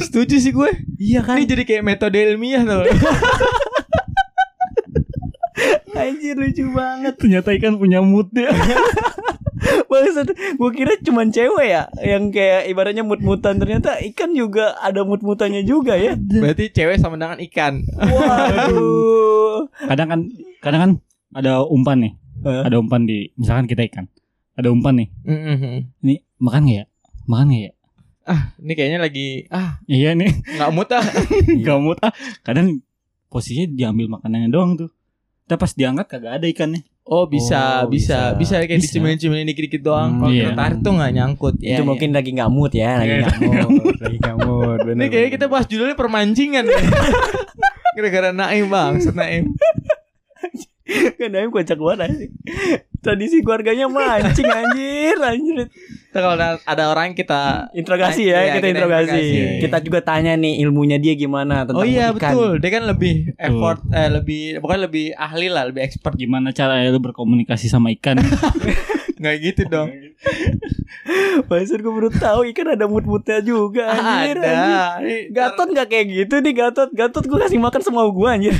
Setuju 0.00 0.36
sih 0.36 0.50
gue. 0.50 0.70
iya 0.96 1.20
kan 1.20 1.36
Ini 1.36 1.46
jadi 1.46 1.62
kayak 1.64 1.82
metode 1.84 2.16
ilmiah 2.16 2.62
tau. 2.62 2.86
anjir 5.98 6.32
lucu 6.32 6.62
banget 6.70 7.18
Ternyata 7.18 7.50
ikan 7.52 7.74
punya 7.74 7.98
mood 7.98 8.30
ya. 8.30 8.48
Bangsat, 9.90 10.28
gue 10.34 10.70
kira 10.72 10.94
cuman 11.00 11.28
cewek 11.28 11.66
ya 11.68 11.82
yang 12.00 12.30
kayak 12.30 12.68
ibaratnya 12.70 13.02
mut-mutan 13.02 13.58
ternyata 13.58 13.98
ikan 14.12 14.32
juga 14.32 14.78
ada 14.78 15.02
mut-mutannya 15.02 15.62
juga 15.64 15.98
ya. 15.98 16.14
Berarti 16.42 16.70
cewek 16.70 17.00
sama 17.00 17.18
dengan 17.18 17.38
ikan. 17.50 17.82
Waduh. 17.94 19.68
Kadang 19.90 20.08
kan 20.08 20.20
kadang 20.62 20.80
kan 20.80 20.92
ada 21.34 21.62
umpan 21.66 21.98
nih. 22.02 22.12
Hah? 22.46 22.70
Ada 22.70 22.78
umpan 22.78 23.04
di 23.04 23.30
misalkan 23.34 23.66
kita 23.66 23.82
ikan. 23.90 24.06
Ada 24.58 24.70
umpan 24.70 24.98
nih. 24.98 25.08
Mm-mm. 25.26 25.76
Ini 26.02 26.14
makan 26.38 26.60
nggak 26.66 26.78
ya? 26.78 26.84
Makan 27.26 27.46
nggak 27.50 27.62
ya? 27.62 27.72
Ini 28.60 28.72
kayaknya 28.76 29.00
lagi 29.00 29.28
ah 29.48 29.80
Iya 29.88 30.12
nih. 30.12 30.30
nggak 30.60 30.70
mood 30.74 30.90
ah. 30.92 31.04
Gak 31.64 31.78
mood 31.80 31.98
ah. 32.04 32.12
Kadang 32.44 32.84
posisinya 33.32 33.72
diambil 33.72 34.06
makanannya 34.18 34.48
doang 34.52 34.76
tuh. 34.76 34.90
Tapi 35.48 35.56
pas 35.56 35.72
diangkat 35.72 36.06
kagak 36.08 36.32
ada 36.40 36.46
ikannya. 36.48 36.84
Oh 37.08 37.24
bisa 37.24 37.82
Oh, 37.82 37.88
bisa 37.88 38.36
bisa. 38.36 38.36
bisa 38.36 38.54
kayak 38.60 38.78
Bisa. 38.78 38.92
dicemilin-cemilin 38.92 39.48
dikit-dikit 39.48 39.80
doang. 39.80 40.10
Hmm, 40.12 40.20
Kalau 40.20 40.32
iya. 40.32 40.42
kita 40.44 40.52
tarik 40.54 40.78
tuh 40.84 40.92
nggak 40.92 41.12
nyangkut. 41.16 41.54
Ya, 41.56 41.68
itu 41.72 41.82
ya. 41.82 41.88
mungkin 41.88 42.08
lagi 42.12 42.30
nggak 42.36 42.50
mood 42.52 42.72
ya, 42.76 42.90
lagi 43.00 43.08
Iya. 43.10 43.24
nggak 43.24 43.68
mood, 43.72 43.96
lagi 44.04 44.16
nggak 44.20 44.36
mood. 44.44 44.78
Ini 44.92 45.04
kayaknya 45.08 45.30
kita 45.32 45.46
bahas 45.48 45.66
judulnya 45.66 45.96
permancingan. 45.96 46.64
Gara-gara 47.96 48.30
Naim 48.30 48.68
bang, 48.68 48.94
Naim. 49.10 49.44
Kan 51.14 51.28
Naim 51.28 51.48
kocak 51.48 51.76
banget 51.76 52.10
sih. 52.16 52.28
Tradisi 52.98 53.40
keluarganya 53.40 53.86
mancing 53.86 54.44
anjir, 54.44 55.14
anjir. 55.16 55.68
Kita 56.08 56.18
kalau 56.18 56.34
ada, 56.58 56.84
orang 56.88 57.12
kita 57.12 57.68
Interogasi 57.70 58.26
ya, 58.26 58.42
Iya, 58.42 58.44
kita 58.50 58.56
kita 58.58 58.68
interogasi. 58.74 59.12
interogasi. 59.12 59.60
Kita 59.60 59.76
juga 59.80 60.00
tanya 60.02 60.32
nih 60.34 60.58
ilmunya 60.60 60.96
dia 60.96 61.14
gimana 61.14 61.62
tentang 61.62 61.78
Oh 61.78 61.86
iya 61.86 62.10
ikan. 62.10 62.32
betul, 62.34 62.50
dia 62.58 62.70
kan 62.72 62.84
lebih 62.84 63.36
effort, 63.36 63.80
eh, 63.90 64.08
lebih 64.08 64.42
pokoknya 64.58 64.82
lebih 64.84 65.06
ahli 65.14 65.46
lah, 65.46 65.68
lebih 65.68 65.80
expert. 65.80 66.16
Gimana 66.16 66.50
cara 66.50 66.80
lu 66.84 66.98
berkomunikasi 66.98 67.68
sama 67.68 67.92
ikan? 67.94 68.18
Nggak 69.20 69.34
gitu 69.44 69.62
dong. 69.68 69.90
Maksud 71.44 71.78
gue 71.78 71.92
baru 71.92 72.10
tahu 72.10 72.40
ikan 72.50 72.74
ada 72.74 72.86
mood-moodnya 72.86 73.38
juga 73.40 73.90
anjir. 73.90 74.36
anjir. 74.36 74.42
ada. 74.42 74.98
Ini 75.00 75.16
Gatot 75.30 75.68
gak 75.70 75.88
kayak 75.88 76.06
gitu 76.08 76.34
nih 76.38 76.54
Gatot 76.56 76.90
Gatot 76.90 77.24
gue 77.24 77.38
kasih 77.38 77.58
makan 77.58 77.80
semua 77.80 78.04
gue 78.06 78.28
anjir 78.28 78.54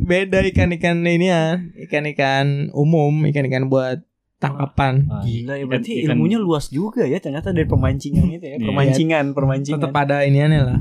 beda 0.00 0.38
ikan-ikan 0.44 1.00
ini 1.00 1.26
ya, 1.26 1.58
ikan-ikan 1.84 2.70
umum, 2.70 3.24
ikan-ikan 3.24 3.66
buat 3.66 4.02
tangkapan. 4.36 5.08
Gila 5.24 5.56
ya 5.56 5.64
berarti 5.64 5.90
Ikan- 5.98 6.14
ilmunya 6.14 6.36
luas 6.36 6.68
juga 6.68 7.02
ya 7.02 7.16
Ternyata 7.16 7.48
dari 7.48 7.64
pemancingan 7.64 8.28
itu 8.28 8.44
ya 8.44 8.56
Iya. 8.56 8.66
Permancingan 8.66 9.24
Permancingan 9.32 9.80
Tetap 9.80 9.96
ada 9.96 10.20
iniannya 10.20 10.60
lah. 10.60 10.80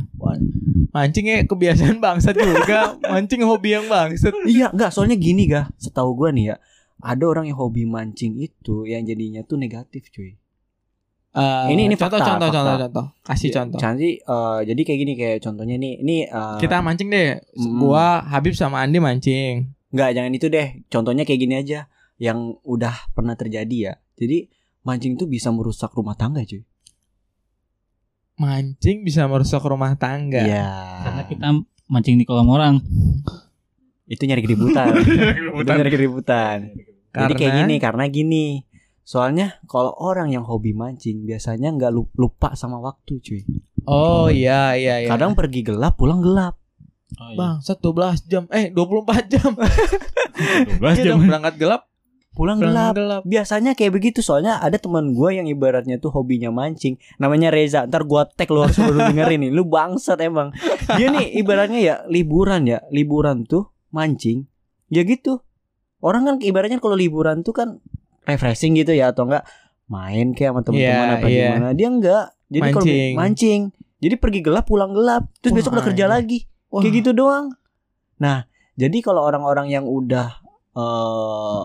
Mancing 0.91 1.25
ya 1.25 1.41
kebiasaan 1.41 1.97
bangsat 1.97 2.35
juga. 2.35 2.93
Mancing 3.11 3.41
hobi 3.41 3.73
yang 3.73 3.87
bangsat. 3.87 4.35
Iya 4.43 4.67
enggak 4.69 4.91
soalnya 4.91 5.15
gini 5.15 5.47
ga 5.47 5.71
Setahu 5.75 6.11
gue 6.13 6.29
nih 6.33 6.45
ya 6.51 6.55
Ada 6.99 7.23
orang 7.23 7.45
yang 7.45 7.57
hobi 7.57 7.83
mancing 7.83 8.35
itu 8.37 8.83
Yang 8.83 9.15
jadinya 9.15 9.41
tuh 9.41 9.55
negatif 9.55 10.07
cuy 10.09 10.35
Eh, 11.33 11.65
Ini- 11.67 11.89
ini 11.89 11.95
contoh, 11.95 12.21
fakta, 12.21 12.29
contoh, 12.29 12.45
fakta. 12.45 12.57
contoh, 12.61 12.77
contoh. 12.79 13.05
Kasih 13.25 13.49
Iya, 13.49 13.55
contoh. 13.57 13.79
Jadi 13.79 14.09
eh, 14.15 14.59
Jadi 14.63 14.81
kayak 14.83 14.99
gini 14.99 15.13
Kayak 15.15 15.37
contohnya 15.41 15.75
nih 15.75 15.93
Ini 15.99 16.17
eh, 16.25 16.57
Kita 16.57 16.77
mancing 16.79 17.09
deh. 17.09 17.41
Mm. 17.51 17.77
Gua 17.79 18.05
Habib 18.23 18.53
sama 18.53 18.79
Andi 18.79 18.97
mancing. 18.97 19.65
Enggak 19.89 20.09
jangan 20.13 20.29
itu 20.31 20.45
deh 20.47 20.67
Contohnya 20.87 21.23
kayak 21.23 21.39
gini 21.39 21.55
aja 21.55 21.89
Yang 22.15 22.61
udah 22.61 22.93
pernah 23.11 23.33
terjadi 23.33 23.77
ya 23.83 23.93
Jadi 24.13 24.45
Mancing 24.83 25.15
tuh 25.15 25.25
bisa 25.25 25.49
merusak 25.49 25.89
rumah 25.91 26.13
tangga 26.13 26.43
cuy 26.43 26.61
Mancing 28.33 29.01
bisa 29.01 29.25
merusak 29.25 29.61
rumah 29.61 29.93
tangga. 29.95 30.37
Iya 30.39 30.69
Karena 31.01 31.21
kita 31.23 31.47
mancing 31.85 32.15
di 32.15 32.25
kolam 32.25 32.45
orang. 32.47 32.77
Itu 34.05 34.25
nyari 34.25 34.41
keributan 34.41 34.89
Itu 35.55 35.65
nyari 35.67 35.89
keributan 35.89 36.57
Jadi 37.09 37.33
kayak 37.33 37.41
Karena- 37.47 37.59
gini 37.59 37.75
karena 37.79 38.03
gini. 38.07 38.45
Soalnya 39.03 39.59
kalau 39.65 39.91
orang 39.93 40.29
yang 40.29 40.43
hobi 40.43 40.71
mancing 40.71 41.23
biasanya 41.23 41.69
nggak 41.69 41.91
lu- 41.91 42.11
lupa 42.13 42.55
sama 42.55 42.79
waktu, 42.79 43.19
cuy. 43.19 43.41
Oh 43.83 44.27
iya 44.27 44.73
iya 44.73 45.03
iya. 45.03 45.09
Kadang 45.09 45.35
pergi 45.35 45.59
gelap, 45.61 45.95
pulang 45.95 46.19
gelap. 46.19 46.55
Oh, 47.13 47.29
iya. 47.29 47.37
Bang, 47.37 47.55
12 47.59 48.25
jam. 48.25 48.43
Eh, 48.49 48.71
24 48.71 49.27
jam. 49.29 49.51
12 50.81 50.81
Iya 50.97 51.03
jam. 51.05 51.19
berangkat 51.21 51.55
gelap, 51.57 51.81
Pulang 52.33 52.57
pulang 52.57 52.73
gelap. 52.73 52.93
gelap. 52.97 53.21
Biasanya 53.23 53.77
kayak 53.77 53.93
begitu 53.93 54.25
soalnya 54.25 54.57
ada 54.57 54.75
teman 54.75 55.13
gua 55.13 55.29
yang 55.29 55.45
ibaratnya 55.45 56.01
tuh 56.01 56.09
hobinya 56.09 56.49
mancing 56.49 56.97
namanya 57.15 57.53
Reza 57.53 57.85
ntar 57.85 58.01
gua 58.03 58.25
tag 58.25 58.49
lu 58.49 58.65
harus 58.65 58.73
baru 58.73 59.13
dengerin 59.13 59.45
nih 59.45 59.51
lu 59.53 59.69
bangsat 59.69 60.17
emang 60.17 60.49
dia 60.97 61.13
nih 61.13 61.37
ibaratnya 61.37 61.77
ya 61.77 61.95
liburan 62.09 62.65
ya 62.65 62.81
liburan 62.89 63.45
tuh 63.45 63.69
mancing 63.91 64.49
ya 64.89 65.05
gitu 65.05 65.45
orang 66.01 66.25
kan 66.25 66.35
ibaratnya 66.41 66.81
kalau 66.81 66.97
liburan 66.97 67.45
tuh 67.45 67.53
kan 67.53 67.77
refreshing 68.25 68.73
gitu 68.73 68.91
ya 68.91 69.09
atau 69.09 69.25
enggak 69.25 69.43
main 69.85 70.31
kayak 70.31 70.51
sama 70.51 70.61
teman-teman 70.61 70.79
Iya, 71.05 71.13
apa 71.13 71.27
iya. 71.27 71.47
gimana 71.51 71.69
dia 71.71 71.87
enggak 71.87 72.25
jadi 72.47 72.69
kalau 72.69 72.85
Mancing. 72.85 73.13
mancing 73.15 73.61
Jadi 73.97 74.15
pergi 74.15 74.39
gelap 74.39 74.65
pulang 74.65 74.91
gelap, 74.91 75.31
terus 75.39 75.51
Wah, 75.51 75.57
besok 75.57 75.71
udah 75.73 75.85
kerja 75.85 76.05
anjing. 76.05 76.11
lagi. 76.13 76.39
Wah. 76.67 76.81
Kayak 76.83 76.93
gitu 76.99 77.11
doang. 77.13 77.45
Nah, 78.17 78.43
jadi 78.75 78.97
kalau 78.99 79.23
orang-orang 79.23 79.71
yang 79.71 79.87
udah 79.87 80.43
eh 80.73 81.61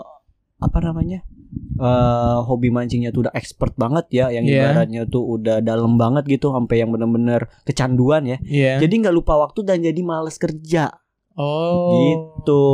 apa 0.57 0.79
namanya? 0.81 1.27
eh 1.75 2.39
hobi 2.41 2.69
mancingnya 2.69 3.11
tuh 3.11 3.27
udah 3.27 3.35
expert 3.35 3.75
banget 3.75 4.07
ya, 4.13 4.27
yang 4.31 4.43
Iya. 4.45 4.71
ibaratnya 4.71 5.03
tuh 5.05 5.27
udah 5.35 5.59
dalam 5.61 5.95
banget 5.95 6.27
gitu 6.29 6.51
sampai 6.51 6.79
yang 6.79 6.91
bener-bener 6.91 7.51
kecanduan 7.65 8.23
ya. 8.23 8.39
Iya. 8.41 8.79
Jadi 8.79 8.95
nggak 8.99 9.15
lupa 9.15 9.35
waktu 9.37 9.63
dan 9.63 9.79
jadi 9.81 9.99
males 10.01 10.37
kerja 10.37 10.95
oh. 11.39 11.95
gitu. 11.95 12.67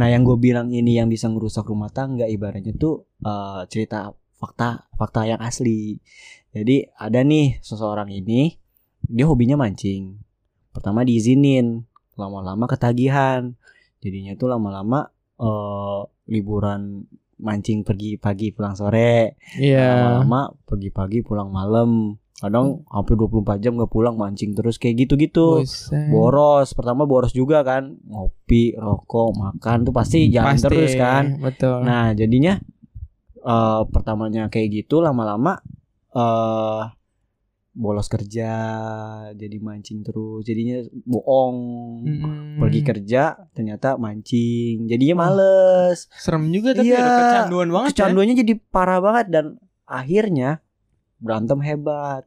Nah, 0.00 0.08
yang 0.08 0.24
gue 0.24 0.40
bilang 0.40 0.72
ini 0.72 0.96
yang 0.96 1.12
bisa 1.12 1.28
ngerusak 1.28 1.68
rumah 1.68 1.92
tangga 1.92 2.24
ibaratnya 2.24 2.72
tuh 2.74 3.04
eh, 3.20 3.62
cerita 3.68 4.10
fakta 4.40 4.88
fakta 4.96 5.28
yang 5.28 5.40
asli. 5.44 6.00
Jadi 6.50 6.88
ada 6.96 7.20
nih 7.22 7.60
seseorang 7.60 8.10
ini 8.10 8.56
dia 9.04 9.28
hobinya 9.28 9.60
mancing. 9.60 10.18
Pertama 10.72 11.04
diizinin, 11.04 11.84
lama-lama 12.16 12.64
ketagihan. 12.66 13.54
Jadinya 14.00 14.32
tuh 14.34 14.48
lama-lama 14.48 15.12
eh 15.40 16.00
liburan 16.30 17.04
mancing 17.40 17.82
pergi 17.82 18.20
pagi 18.20 18.52
pulang 18.52 18.76
sore. 18.76 19.40
Iya. 19.56 19.88
Lama-lama 19.96 20.52
pergi 20.68 20.88
pagi 20.92 21.18
pulang 21.24 21.48
malam. 21.48 22.19
Kadang 22.40 22.88
hampir 22.88 23.14
24 23.14 23.60
jam 23.60 23.76
gak 23.76 23.92
pulang 23.92 24.16
mancing 24.16 24.56
terus 24.56 24.80
kayak 24.80 25.04
gitu-gitu. 25.04 25.60
Boros 26.08 26.72
pertama 26.72 27.04
boros 27.04 27.30
juga 27.30 27.60
kan. 27.60 28.00
Ngopi 28.00 28.74
rokok 28.74 29.36
makan 29.36 29.84
tuh 29.84 29.92
pasti 29.92 30.26
jalan 30.28 30.56
Pasti, 30.56 30.64
terus 30.64 30.92
kan. 30.96 31.36
Betul. 31.36 31.84
nah 31.84 32.10
jadinya 32.10 32.56
eh 33.40 33.82
pertamanya 33.86 34.48
kayak 34.48 34.84
gitu 34.84 35.00
lama-lama 35.00 35.60
eh 36.10 36.82
bolos 37.70 38.08
kerja 38.08 38.50
jadi 39.32 39.56
mancing 39.56 40.00
terus. 40.00 40.40
Jadinya 40.42 40.80
bohong. 41.04 41.56
Mm-mm. 42.02 42.56
pergi 42.56 42.80
kerja 42.80 43.22
ternyata 43.52 43.94
mancing. 43.96 44.88
Jadinya 44.88 45.24
males. 45.24 46.08
Serem 46.12 46.48
juga 46.48 46.72
tapi 46.72 46.88
Iya, 46.88 46.98
ada 46.98 47.20
kecanduan 47.22 47.68
banget 47.68 47.88
ya. 47.88 47.94
kecanduannya 47.94 48.36
jadi 48.38 48.54
parah 48.68 49.00
banget 49.00 49.26
dan 49.28 49.44
akhirnya 49.84 50.64
berantem 51.20 51.60
hebat 51.60 52.24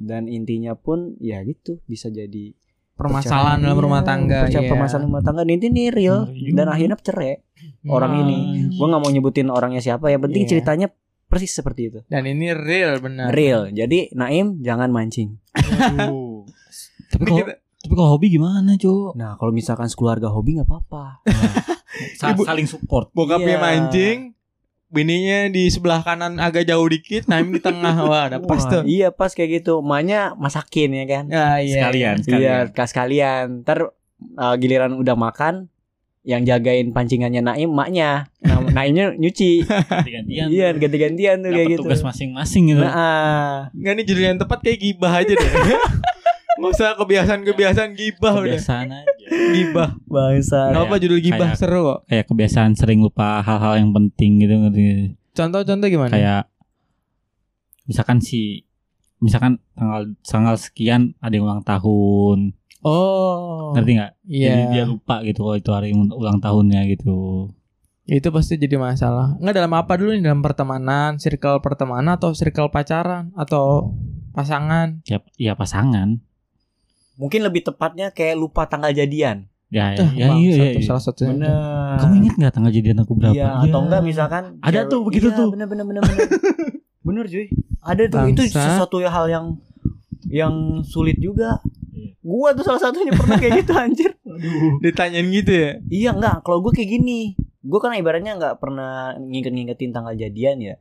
dan 0.00 0.24
intinya 0.26 0.72
pun 0.72 1.14
ya 1.18 1.38
gitu 1.42 1.78
bisa 1.84 2.08
jadi 2.08 2.56
Permasalahan 2.92 3.60
dalam 3.60 3.72
Iya, 3.72 3.80
rumah 3.82 4.02
tangga. 4.02 4.38
perca- 4.44 4.60
iya. 4.60 4.68
permasalahan 4.68 5.06
rumah 5.06 5.22
tangga 5.22 5.42
ini 5.42 5.56
nih 5.62 5.88
real 5.90 6.18
Ngeri 6.26 6.50
dan 6.50 6.56
juga. 6.58 6.72
akhirnya 6.74 6.96
cerai 6.98 7.32
orang 7.86 8.10
Hmm. 8.10 8.22
ini 8.22 8.38
gue 8.70 8.86
nggak 8.86 9.00
mau 9.00 9.10
nyebutin 9.10 9.48
orangnya 9.48 9.80
siapa 9.80 10.08
yang 10.08 10.20
penting 10.20 10.42
Iya. 10.42 10.50
ceritanya 10.50 10.86
persis 11.24 11.48
seperti 11.50 11.80
itu 11.86 11.98
Dan 12.06 12.24
ini 12.26 12.50
real 12.50 12.98
benar. 12.98 13.30
real 13.30 13.68
jadi 13.68 14.12
Naim 14.12 14.58
jangan 14.58 14.88
mancing 14.88 15.40
tapi 17.10 17.22
Ini 17.22 17.28
kalau 17.40 17.46
tapi 17.80 17.92
kalau 17.94 18.10
hobi 18.12 18.26
gimana, 18.28 18.76
Cuk? 18.76 19.14
nah 19.14 19.34
kalau 19.34 19.50
misalkan 19.50 19.86
sekeluarga 19.86 20.28
hobi 20.28 20.54
nggak 20.54 20.66
apa-apa 20.66 21.24
Ibu- 22.30 22.44
saling 22.44 22.64
support. 22.64 23.08
Bokapnya 23.10 23.56
Iya. 23.56 23.60
mancing, 23.60 24.18
bininya 24.90 25.46
di 25.46 25.70
sebelah 25.70 26.02
kanan 26.02 26.36
agak 26.36 26.66
jauh 26.66 26.84
dikit, 26.84 27.30
Naim 27.30 27.48
di 27.48 27.58
tengah. 27.58 27.94
Wah, 28.02 28.26
udah 28.26 28.42
pas 28.42 28.58
tuh. 28.60 28.82
iya 28.84 29.08
pas 29.08 29.30
kayak 29.30 29.62
gitu 29.62 29.78
emaknya 29.78 30.34
masakin 30.34 30.90
ya 30.92 31.04
kan 31.06 31.24
Ya, 31.26 31.46
iya. 31.58 31.74
Sekalian, 31.86 32.14
iya 32.18 32.24
sekalian. 32.26 32.64
kas 32.74 32.90
kalian 32.90 33.44
ntar 33.62 33.94
uh, 34.34 34.54
giliran 34.54 34.92
udah 34.94 35.14
makan 35.14 35.70
yang 36.20 36.44
jagain 36.44 36.90
pancingannya 36.90 37.40
Naim 37.40 37.70
maknya 37.70 38.28
nah, 38.42 38.60
Naimnya 38.76 39.16
nyuci 39.16 39.64
Ganti-gantian. 39.64 40.46
iya 40.52 40.68
ganti-gantian 40.70 41.40
tuh 41.40 41.48
kayak 41.48 41.68
gitu 41.70 41.80
tugas 41.86 42.04
masing-masing 42.04 42.68
gitu. 42.68 42.82
nah 42.82 42.92
ah. 42.92 43.54
Enggak 43.72 43.92
nih 43.94 44.04
judul 44.04 44.24
yang 44.26 44.36
tepat 44.36 44.58
kayak 44.60 44.78
gibah 44.80 45.12
aja 45.16 45.32
deh. 45.32 45.50
Nggak 46.60 46.72
usah 46.76 46.88
kebiasaan-kebiasaan 47.00 47.90
gibah 47.96 48.32
udah. 48.36 48.52
Kebiasaan 48.52 48.86
aja. 48.92 49.26
Gibah. 49.56 49.90
bangsa 50.04 50.60
Kenapa 50.70 50.94
judul 51.00 51.20
gibah 51.24 51.48
kayak- 51.50 51.58
seru 51.58 51.80
kok? 51.88 51.98
Kayak 52.04 52.24
kebiasaan 52.28 52.72
sering 52.76 53.00
lupa 53.00 53.40
hal-hal 53.40 53.80
yang 53.80 53.90
penting 53.96 54.44
gitu 54.44 54.54
ngerti. 54.60 55.16
Contoh-contoh 55.32 55.88
gimana? 55.88 56.12
Kayak 56.12 56.42
misalkan 57.88 58.20
si 58.20 58.68
misalkan 59.18 59.56
tanggal 59.72 60.12
tanggal 60.20 60.54
sekian 60.60 61.16
ada 61.24 61.32
yang 61.32 61.48
ulang 61.48 61.64
tahun. 61.64 62.52
Oh. 62.84 63.72
Ngerti 63.76 63.90
nggak? 63.96 64.12
Iya. 64.28 64.48
Jadi 64.52 64.62
dia 64.76 64.84
lupa 64.84 65.24
gitu 65.24 65.40
kalau 65.48 65.56
itu 65.56 65.70
hari 65.72 65.92
ulang 65.96 66.40
tahunnya 66.44 66.84
gitu. 66.92 67.48
Itu 68.10 68.28
pasti 68.34 68.58
jadi 68.58 68.74
masalah. 68.80 69.38
Enggak 69.38 69.62
dalam 69.62 69.72
apa 69.76 69.92
dulu 69.94 70.12
nih 70.16 70.24
dalam 70.24 70.42
pertemanan, 70.42 71.20
circle 71.20 71.62
pertemanan 71.62 72.18
atau 72.18 72.34
circle 72.34 72.72
pacaran 72.72 73.30
atau 73.38 73.94
pasangan? 74.34 75.04
Ya, 75.06 75.22
ya 75.38 75.52
pasangan. 75.54 76.18
Mungkin 77.20 77.44
lebih 77.44 77.68
tepatnya 77.68 78.08
kayak 78.10 78.40
lupa 78.40 78.64
tanggal 78.64 78.90
jadian 78.90 79.44
Ya, 79.70 79.94
ya, 79.94 80.02
ya, 80.18 80.26
bang, 80.34 80.38
iya, 80.42 80.50
satu, 80.50 80.58
iya, 80.66 80.70
iya. 80.74 80.82
salah 80.82 81.02
satunya. 81.06 81.30
bener 81.30 81.94
Kamu 82.02 82.14
ingat 82.18 82.34
nggak 82.42 82.52
tanggal 82.58 82.72
jadian 82.74 82.98
aku 83.06 83.12
berapa? 83.14 83.34
Iya, 83.38 83.48
atau 83.62 83.80
enggak 83.86 84.02
misalkan 84.02 84.44
Ada 84.66 84.80
tuh 84.90 85.06
begitu 85.06 85.30
Iya, 85.30 85.38
tuh. 85.38 85.48
Bener 85.54 85.66
bener 85.70 85.84
bener 85.86 86.02
bener. 86.02 86.26
bener 87.06 87.24
cuy. 87.30 87.46
Ada 87.86 88.02
tuh 88.10 88.20
itu 88.34 88.42
Bangsa. 88.50 88.66
sesuatu 88.66 88.98
hal 88.98 89.26
yang 89.30 89.46
yang 90.26 90.82
sulit 90.82 91.22
juga. 91.22 91.62
Iya. 91.94 92.18
Gua 92.18 92.50
tuh 92.50 92.66
salah 92.66 92.82
satunya 92.82 93.14
pernah 93.14 93.38
kayak 93.38 93.62
gitu 93.62 93.72
anjir. 93.78 94.10
Ditanyain 94.82 95.30
gitu 95.30 95.52
ya. 95.54 95.70
Iya 95.86 96.10
enggak, 96.18 96.42
kalau 96.42 96.66
gue 96.66 96.74
kayak 96.74 96.90
gini. 96.90 97.38
Gue 97.62 97.78
kan 97.78 97.94
ibaratnya 97.94 98.42
nggak 98.42 98.58
pernah 98.58 99.14
nginget-ngingetin 99.22 99.94
tanggal 99.94 100.18
jadian 100.18 100.58
ya. 100.58 100.74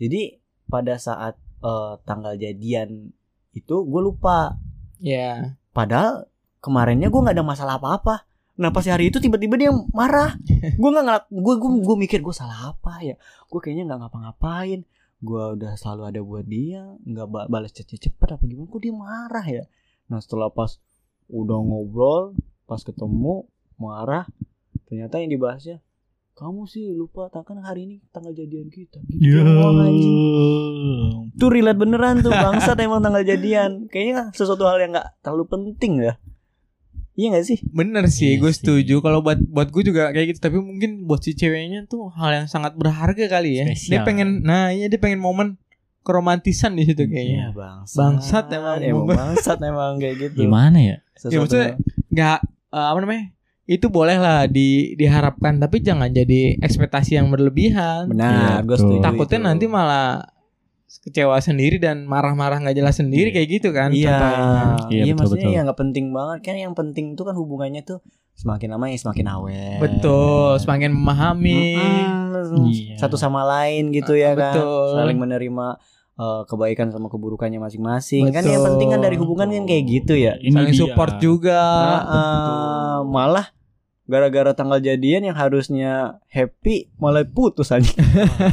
Jadi 0.00 0.40
pada 0.64 0.96
saat 0.96 1.36
eh, 1.60 1.92
tanggal 2.08 2.40
jadian 2.40 3.12
itu 3.52 3.76
gue 3.84 4.00
lupa. 4.00 4.56
Ya. 4.96 5.59
Padahal 5.70 6.26
kemarinnya 6.60 7.08
gue 7.08 7.20
nggak 7.20 7.36
ada 7.36 7.46
masalah 7.46 7.74
apa-apa. 7.78 8.26
Nah 8.60 8.68
pas 8.68 8.84
hari 8.84 9.08
itu 9.08 9.22
tiba-tiba 9.22 9.56
dia 9.56 9.70
marah. 9.94 10.36
Gue 10.76 10.88
nggak 10.92 11.04
ngelak, 11.06 11.24
gue 11.32 11.54
gue 11.56 11.70
gue 11.80 11.96
mikir 11.96 12.20
gue 12.20 12.34
salah 12.34 12.76
apa 12.76 13.00
ya? 13.00 13.16
Gue 13.48 13.60
kayaknya 13.62 13.88
nggak 13.88 14.00
ngapa-ngapain. 14.06 14.84
Gue 15.20 15.42
udah 15.56 15.76
selalu 15.76 16.02
ada 16.08 16.20
buat 16.24 16.46
dia, 16.48 16.84
nggak 17.04 17.26
ba- 17.28 17.48
balas 17.48 17.72
chatnya 17.76 18.00
cepet 18.00 18.28
apa 18.36 18.42
gimana? 18.44 18.68
Kok 18.68 18.80
dia 18.80 18.94
marah 18.96 19.46
ya? 19.46 19.64
Nah 20.08 20.18
setelah 20.20 20.48
pas 20.48 20.80
udah 21.28 21.58
ngobrol, 21.60 22.34
pas 22.64 22.80
ketemu 22.80 23.44
marah, 23.76 24.28
ternyata 24.88 25.20
yang 25.22 25.32
dibahasnya 25.32 25.78
kamu 26.40 26.64
sih 26.64 26.88
lupa 26.90 27.28
tak 27.28 27.44
kan 27.44 27.60
hari 27.60 27.84
ini 27.84 27.96
tanggal 28.08 28.32
jadian 28.32 28.66
kita 28.66 28.96
gitu 29.06 29.36
doang, 29.36 29.76
anjing. 29.76 31.28
Tuh 31.36 31.48
relate 31.52 31.76
beneran 31.76 32.24
tuh 32.24 32.32
bangsat 32.48 32.80
emang 32.80 33.04
tanggal 33.04 33.20
jadian. 33.20 33.84
Kayaknya 33.86 34.32
sesuatu 34.32 34.64
hal 34.64 34.80
yang 34.80 34.96
nggak 34.96 35.20
terlalu 35.20 35.44
penting 35.46 36.00
ya. 36.00 36.16
Iya 37.12 37.36
gak 37.36 37.44
sih? 37.44 37.58
Bener 37.68 38.08
sih, 38.08 38.32
Iya 38.32 38.40
gue 38.40 38.48
sih. 38.48 38.64
setuju. 38.64 39.04
Kalau 39.04 39.20
buat 39.20 39.36
buat 39.44 39.68
gue 39.68 39.82
juga 39.84 40.08
kayak 40.08 40.32
gitu. 40.32 40.40
Tapi 40.40 40.56
mungkin 40.56 41.04
buat 41.04 41.20
si 41.20 41.36
ceweknya 41.36 41.84
tuh 41.84 42.08
hal 42.16 42.32
yang 42.32 42.48
sangat 42.48 42.72
berharga 42.80 43.28
kali 43.28 43.60
ya. 43.60 43.68
Dia 43.68 43.76
Spesial. 43.76 44.08
pengen, 44.08 44.40
nah 44.40 44.72
iya 44.72 44.88
dia 44.88 44.96
pengen 44.96 45.20
momen 45.20 45.60
keromantisan 46.00 46.72
di 46.72 46.88
situ 46.88 47.04
kayaknya. 47.04 47.52
bangsat. 47.52 47.96
Bangsat 48.00 48.44
emang. 48.56 48.78
emang 48.80 49.04
bangsat 49.04 49.58
emang 49.60 50.00
kayak 50.00 50.16
gitu. 50.16 50.48
Gimana 50.48 50.80
ya? 50.80 50.96
Sesuatu 51.12 51.34
Ya, 51.36 51.38
maksudnya, 51.44 51.68
Nggak 52.08 52.38
eh, 52.72 52.86
apa 52.88 52.98
namanya? 53.04 53.24
Itu 53.64 53.86
boleh 53.86 54.16
lah 54.16 54.44
di 54.44 54.94
diharapkan, 54.94 55.56
tapi 55.56 55.78
jangan 55.78 56.08
jadi 56.08 56.58
ekspektasi 56.58 57.14
yang 57.14 57.28
berlebihan. 57.28 58.06
benar, 58.06 58.60
Iya, 58.60 58.66
gue 58.66 58.76
setuju. 58.76 58.98
Takutnya 59.00 59.38
itu. 59.38 59.46
nanti 59.46 59.64
malah 59.66 60.26
kecewa 61.00 61.38
sendiri 61.38 61.78
dan 61.78 62.02
marah-marah 62.02 62.58
nggak 62.58 62.74
jelas 62.74 62.98
sendiri 62.98 63.30
Iya. 63.30 63.34
kayak 63.36 63.48
gitu 63.48 63.68
kan. 63.70 63.88
Iya, 63.90 64.10
contohnya. 64.10 64.42
iya, 64.42 64.62
Iya, 64.90 65.02
betul, 65.06 65.16
maksudnya 65.16 65.44
betul. 65.44 65.54
ya 65.54 65.60
nggak 65.62 65.78
penting 65.78 66.06
banget 66.10 66.38
kan 66.42 66.54
yang 66.56 66.74
penting 66.74 67.04
itu 67.14 67.22
kan 67.22 67.34
hubungannya 67.34 67.82
tuh 67.82 67.98
semakin 68.34 68.68
lama 68.70 68.84
ya 68.86 68.98
semakin 68.98 69.26
awet. 69.28 69.78
Betul, 69.78 70.50
semakin 70.58 70.90
memahami. 70.90 71.62
Mm-mm. 71.78 72.66
Iya. 72.66 72.96
Satu 72.96 73.14
sama 73.14 73.44
lain 73.44 73.92
gitu 73.92 74.12
ya 74.12 74.34
kan. 74.34 74.56
Betul. 74.56 74.98
Saling 74.98 75.18
menerima 75.20 75.66
eh, 76.20 76.42
kebaikan 76.44 76.92
sama 76.92 77.08
keburukannya 77.08 77.56
masing-masing. 77.56 78.28
Kan 78.28 78.44
yang 78.44 78.60
penting 78.60 78.92
kan 78.92 79.00
dari 79.00 79.16
hubungan 79.16 79.48
kan 79.48 79.64
kayak 79.64 79.84
gitu 79.88 80.14
ya. 80.20 80.36
Ini 80.36 80.52
Saling 80.52 80.74
dia. 80.76 80.80
support 80.84 81.12
juga. 81.16 81.60
Nah, 81.64 82.02
eh, 82.04 82.98
malah 83.08 83.46
gara-gara 84.04 84.50
tanggal 84.52 84.82
jadian 84.82 85.22
yang 85.22 85.38
harusnya 85.38 86.18
happy 86.28 86.90
malah 86.98 87.24
putus 87.24 87.70
aja. 87.72 87.94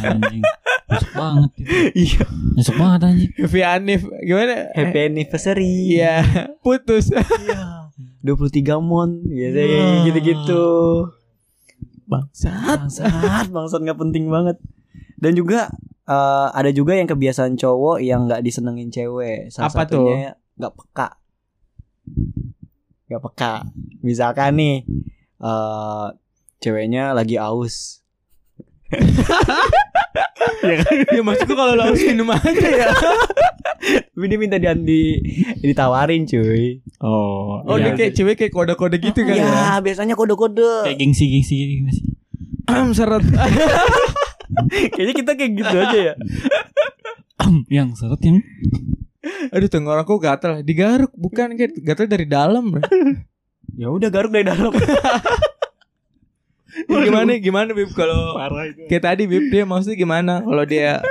Anjing. 0.06 0.46
Nyesek 0.88 1.12
banget 1.12 1.52
itu. 1.60 1.68
Iya. 2.08 2.24
Nyesek 2.56 2.76
banget 2.80 3.00
anjing. 3.04 3.32
Happy 3.36 3.62
Anif 3.66 4.02
gimana? 4.24 4.56
Happy 4.72 4.98
anniversary. 5.04 6.00
Iya, 6.00 6.24
putus. 6.64 7.12
Iya. 7.12 7.92
23 8.24 8.80
mon 8.80 9.24
gitu 9.28 9.60
Wah. 9.60 10.04
gitu-gitu. 10.08 10.66
Bangsat. 12.08 12.88
Bangsat, 12.88 13.46
bangsat 13.52 13.80
nggak 13.84 14.00
penting 14.00 14.32
banget. 14.32 14.56
Dan 15.20 15.36
juga 15.36 15.68
eh, 16.08 16.48
ada 16.52 16.72
juga 16.72 16.96
yang 16.96 17.06
kebiasaan 17.06 17.56
cowok 17.56 18.00
yang 18.00 18.26
nggak 18.26 18.42
disenengin 18.42 18.90
cewek. 18.90 19.52
Salah 19.52 19.70
Apa 19.70 19.84
tuh? 19.86 20.08
satunya 20.08 20.32
nggak 20.56 20.74
peka. 20.74 21.10
Nggak 23.08 23.22
peka. 23.32 23.54
Misalkan 24.02 24.52
nih 24.56 24.76
eh 25.38 26.08
ceweknya 26.58 27.14
lagi 27.14 27.38
aus. 27.38 28.02
ya 31.14 31.22
maksudku 31.22 31.54
kalau 31.54 31.76
lo 31.76 31.92
harus 31.92 32.02
minum 32.04 32.32
aja 32.32 32.50
ya. 32.68 32.88
Dia 34.18 34.36
minta 34.42 34.58
di, 34.58 34.68
di 34.84 35.02
ditawarin 35.62 36.26
cuy. 36.26 36.82
Oh, 37.00 37.62
Oh 37.64 37.78
dia 37.78 37.94
iya. 37.94 37.96
kayak 37.96 38.12
cewek 38.18 38.36
kayak 38.36 38.52
kode-kode 38.52 38.98
gitu 38.98 39.22
kan 39.24 39.38
ya. 39.38 39.46
Ya 39.46 39.72
biasanya 39.80 40.18
kode-kode. 40.18 40.90
kayak 40.90 40.98
gengsi-gengsi 40.98 41.56
gitu 41.86 41.92
sih. 41.94 42.06
Seret. 42.98 43.22
Kayaknya 44.94 45.16
kita 45.16 45.32
kayak 45.38 45.52
gitu 45.56 45.76
aja 45.76 45.98
ya. 46.12 46.16
yang 47.82 47.94
seret 47.94 48.22
yang 48.24 48.42
Aduh 49.52 49.70
tenggorokanku 49.70 50.24
gatel. 50.24 50.64
Digaruk 50.64 51.12
bukan 51.14 51.56
kayak 51.56 51.76
gatel 51.84 52.08
dari 52.08 52.26
dalam. 52.26 52.74
bro. 52.74 52.82
Ya 53.76 53.92
udah 53.92 54.10
garuk 54.10 54.32
dari 54.34 54.48
dalam. 54.48 54.72
Ya, 56.78 57.10
gimana 57.10 57.42
gimana 57.42 57.70
Bib 57.74 57.90
kalau 57.98 58.38
kayak 58.86 59.02
tadi 59.02 59.26
Bib 59.26 59.50
dia 59.50 59.66
maksudnya 59.66 59.98
gimana 59.98 60.46
kalau 60.46 60.62
dia 60.62 61.02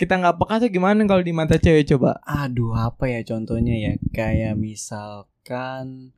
kita 0.00 0.16
nggak 0.16 0.40
peka 0.40 0.54
tuh 0.64 0.70
gimana 0.72 1.00
kalau 1.04 1.20
di 1.20 1.36
mata 1.36 1.60
cewek 1.60 1.84
coba 1.92 2.16
Aduh 2.24 2.72
apa 2.72 3.12
ya 3.12 3.20
contohnya 3.28 3.76
ya 3.76 3.92
Kayak 4.16 4.56
misalkan 4.56 6.16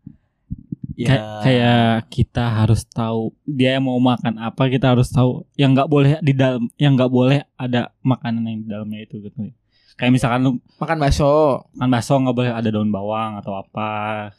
Ya. 0.97 1.13
Kayak, 1.13 1.25
kayak 1.45 1.87
kita 2.09 2.45
harus 2.57 2.89
tahu 2.89 3.37
dia 3.45 3.77
mau 3.77 4.01
makan 4.01 4.41
apa 4.41 4.73
kita 4.73 4.97
harus 4.97 5.13
tahu 5.13 5.45
yang 5.53 5.77
nggak 5.77 5.93
boleh 5.93 6.17
di 6.25 6.33
dalam 6.33 6.73
yang 6.81 6.97
nggak 6.97 7.13
boleh 7.13 7.45
ada 7.55 7.93
makanan 8.01 8.49
yang 8.49 8.59
di 8.65 8.67
dalamnya 8.67 9.05
itu 9.05 9.21
gitu. 9.21 9.53
Kayak 9.97 10.13
misalkan 10.17 10.41
lu 10.41 10.51
makan 10.81 10.97
bakso. 10.97 11.65
Makan 11.77 11.89
bakso 11.93 12.17
nggak 12.17 12.37
boleh 12.37 12.51
ada 12.53 12.69
daun 12.73 12.89
bawang 12.89 13.37
atau 13.37 13.61
apa. 13.61 14.33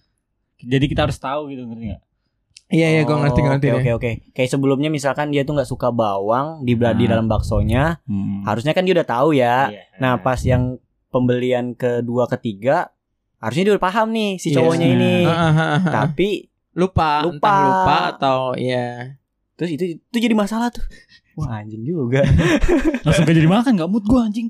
Jadi 0.58 0.90
kita 0.90 1.06
harus 1.06 1.22
tahu 1.22 1.54
gitu 1.54 1.62
ngerti 1.70 1.94
nggak? 1.94 2.04
Iya 2.68 2.88
iya 3.00 3.02
gue 3.08 3.16
ngerti 3.16 3.40
Oh, 3.40 3.46
ngerti 3.48 3.68
Oke 3.78 3.90
oke. 3.96 4.12
Kayak 4.34 4.50
sebelumnya 4.52 4.90
misalkan 4.92 5.30
dia 5.30 5.46
tuh 5.46 5.56
nggak 5.56 5.70
suka 5.70 5.88
bawang 5.94 6.66
di, 6.68 6.74
di 6.74 6.82
Nah. 6.82 7.06
dalam 7.06 7.30
baksonya 7.30 8.02
Hmm. 8.04 8.44
Harusnya 8.44 8.74
kan 8.74 8.84
dia 8.84 8.98
udah 8.98 9.08
tahu 9.08 9.38
ya. 9.38 9.70
Iya. 9.72 9.82
Nah 10.02 10.20
pas 10.20 10.42
yang 10.42 10.82
pembelian 11.14 11.78
kedua 11.78 12.26
ketiga 12.28 12.92
Harusnya 13.38 13.64
dia 13.64 13.74
udah 13.74 13.84
paham 13.84 14.08
nih 14.10 14.32
si 14.36 14.50
Iya. 14.50 14.56
cowoknya 14.58 14.88
ini 14.88 15.14
ah, 15.24 15.34
ah, 15.48 15.52
ah. 15.78 15.80
Tapi 15.86 16.50
lupa 16.74 17.22
Lupa. 17.22 17.38
entah 17.38 17.58
lupa 17.64 17.96
atau 18.12 18.40
ya 18.54 19.18
Terus 19.54 19.70
itu 19.74 19.84
itu 19.96 20.18
jadi 20.20 20.34
masalah 20.34 20.70
tuh 20.70 20.86
Wah 21.34 21.62
anjing 21.62 21.82
juga 21.82 22.26
langsung 23.06 23.24
gak 23.24 23.34
jadi 23.36 23.46
makan 23.48 23.72
nggak 23.74 23.90
mood 23.90 24.04
gua 24.04 24.26
anjing 24.26 24.50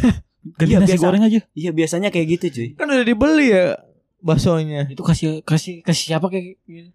ganti 0.58 0.66
Iya, 0.68 0.78
nasi 0.78 0.92
biasa. 0.92 1.02
goreng 1.02 1.22
aja 1.22 1.40
Iya 1.50 1.70
biasanya 1.70 2.08
kayak 2.10 2.26
gitu 2.36 2.46
cuy 2.52 2.68
kan 2.74 2.86
udah 2.86 3.02
dibeli 3.02 3.46
ya 3.50 3.78
baksonya 4.18 4.88
itu 4.88 5.00
kasih 5.00 5.42
kasih 5.42 5.80
kasih 5.80 6.04
siapa 6.10 6.26
kayak 6.26 6.56
gitu? 6.60 6.90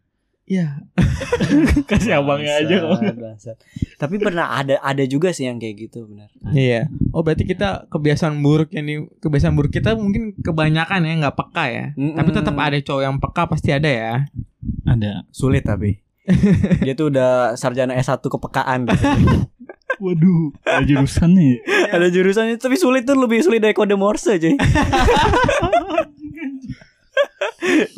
Iya 0.49 0.81
kasih 1.89 2.17
abangnya 2.17 2.57
aja 2.57 2.75
kok. 2.81 2.97
Tapi 4.01 4.15
pernah 4.17 4.49
ada 4.49 4.81
ada 4.81 5.05
juga 5.05 5.29
sih 5.29 5.45
yang 5.45 5.61
kayak 5.61 5.87
gitu 5.87 6.09
benar. 6.09 6.33
iya 6.57 6.89
oh 7.13 7.21
berarti 7.21 7.45
kita 7.45 7.85
kebiasaan 7.93 8.41
buruk 8.41 8.73
ini 8.73 9.05
kebiasaan 9.21 9.53
buruk 9.53 9.69
kita 9.69 9.93
mungkin 9.93 10.33
kebanyakan 10.41 11.05
ya 11.05 11.13
nggak 11.21 11.37
peka 11.37 11.65
ya 11.69 11.85
Mm-mm. 11.93 12.17
tapi 12.17 12.29
tetap 12.33 12.55
ada 12.57 12.77
cowok 12.81 13.01
yang 13.05 13.15
peka 13.21 13.45
pasti 13.45 13.69
ada 13.69 13.89
ya 13.89 14.13
ada 14.89 15.21
Sulit 15.29 15.61
tapi. 15.69 16.01
Dia 16.85 16.97
tuh 16.97 17.13
udah 17.13 17.53
sarjana 17.53 17.93
S1 17.93 18.17
kepekaan. 18.17 18.89
waduh 19.99 20.55
ada 20.63 20.85
jurusan 20.87 21.35
nih 21.35 21.59
ada 21.91 22.07
jurusannya 22.07 22.55
tapi 22.55 22.79
sulit 22.79 23.03
tuh 23.03 23.19
lebih 23.19 23.43
sulit 23.43 23.59
dari 23.59 23.75
kode 23.75 23.99
Morse 23.99 24.39
cuy. 24.39 24.55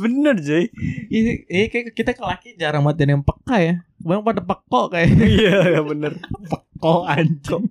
Bener 0.02 0.36
cuy. 0.42 0.66
Iya, 1.12 1.32
iya 1.48 1.66
kayak 1.70 1.94
kita 1.94 2.12
ke 2.18 2.24
laki 2.24 2.50
jarang 2.58 2.86
banget 2.86 3.10
yang 3.10 3.24
peka 3.26 3.58
ya. 3.62 3.76
Bang 4.02 4.26
pada 4.26 4.42
pekok 4.42 4.86
kayak. 4.94 5.10
Iya 5.40 5.80
ya 5.80 5.82
bener. 5.86 6.18
kok 6.82 7.06
anjing 7.06 7.70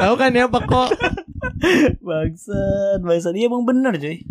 Tahu 0.00 0.14
kan 0.16 0.32
ya 0.32 0.48
pekok? 0.48 0.90
Bangsat, 2.00 2.98
bangsat. 3.04 3.34
Iya 3.36 3.46
emang 3.52 3.68
bener 3.68 3.96
cuy. 4.00 4.24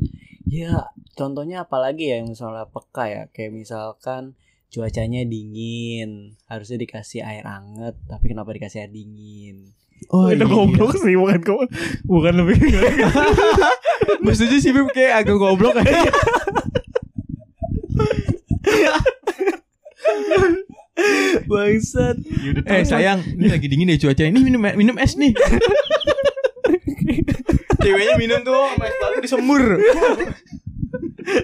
Ya 0.49 0.89
contohnya 1.13 1.63
apalagi 1.69 2.09
ya 2.09 2.21
yang 2.21 2.33
misalnya 2.33 2.65
peka 2.67 3.05
ya. 3.05 3.23
Kayak 3.29 3.53
misalkan 3.53 4.33
cuacanya 4.71 5.27
dingin 5.27 6.39
harusnya 6.47 6.79
dikasih 6.79 7.27
air 7.27 7.43
anget 7.43 7.91
tapi 8.07 8.31
kenapa 8.31 8.55
dikasih 8.55 8.87
air 8.87 8.91
dingin 8.95 9.75
Oh 10.09 10.27
itu 10.33 10.43
goblok 10.49 10.97
sih 10.97 11.13
bukan 11.13 11.39
kok 11.45 11.61
bukan 12.09 12.33
lebih 12.41 12.57
setuju 14.33 14.57
sih 14.63 14.71
Bim 14.73 14.89
kayak 14.89 15.23
agak 15.23 15.37
goblok 15.37 15.77
aja. 15.77 16.09
bangsat 21.47 22.17
eh 22.67 22.83
sayang, 22.85 23.19
ini 23.37 23.47
lagi 23.49 23.67
dingin 23.67 23.89
deh 23.89 23.99
cuaca. 23.99 24.23
Ini 24.23 24.39
minum 24.39 24.61
minum 24.75 24.95
es 24.97 25.17
nih. 25.17 25.33
Ceweknya 27.81 28.15
minum 28.17 28.39
tuh 28.45 28.61
es 28.81 28.95
batu 29.01 29.19
disembur. 29.21 29.63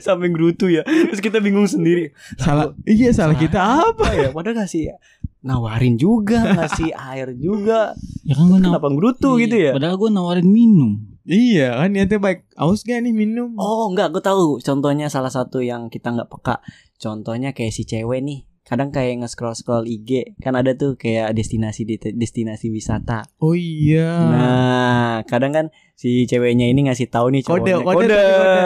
sampai 0.03 0.27
gerutu 0.33 0.67
ya 0.67 0.83
terus 0.83 1.23
kita 1.23 1.39
bingung 1.39 1.69
sendiri 1.69 2.11
Salah. 2.35 2.75
Iya 2.83 3.13
salah 3.15 3.37
kita 3.39 3.55
apa? 3.55 4.03
apa 4.03 4.07
ya 4.13 4.29
padahal 4.35 4.63
ngasih 4.63 4.97
nawarin 5.39 5.95
juga 5.95 6.41
ngasih 6.57 6.91
air 6.93 7.33
juga 7.37 7.93
ya 8.23 8.33
kan 8.33 8.45
gue 8.47 8.59
kenapa 8.59 8.87
gerutu 8.89 9.37
gitu 9.37 9.55
ya 9.55 9.71
padahal 9.71 9.95
gue 9.95 10.09
nawarin 10.09 10.49
minum 10.49 10.91
Iya 11.27 11.75
kan 11.83 11.91
niatnya 11.91 12.23
baik. 12.23 12.47
Aus 12.55 12.87
gak 12.87 13.03
nih 13.03 13.11
minum? 13.11 13.51
Oh 13.59 13.91
enggak, 13.91 14.15
gue 14.15 14.23
tahu. 14.23 14.63
Contohnya 14.63 15.11
salah 15.11 15.27
satu 15.27 15.59
yang 15.59 15.91
kita 15.91 16.15
nggak 16.15 16.31
peka. 16.31 16.63
Contohnya 16.95 17.51
kayak 17.51 17.75
si 17.75 17.83
cewek 17.83 18.23
nih. 18.23 18.47
Kadang 18.63 18.95
kayak 18.95 19.19
nge-scroll 19.19 19.51
scroll 19.51 19.83
IG 19.91 20.39
kan 20.39 20.55
ada 20.55 20.71
tuh 20.79 20.95
kayak 20.95 21.35
destinasi 21.35 21.83
destinasi 22.15 22.71
wisata. 22.71 23.27
Oh 23.43 23.51
iya. 23.59 24.07
Nah, 24.23 25.15
kadang 25.27 25.51
kan 25.51 25.65
si 25.99 26.23
ceweknya 26.31 26.71
ini 26.71 26.87
ngasih 26.87 27.11
tahu 27.11 27.27
nih 27.35 27.43
Kode, 27.43 27.75
cowoknya. 27.75 27.83
kode, 27.83 28.07
kode, 28.07 28.15
kode. 28.15 28.63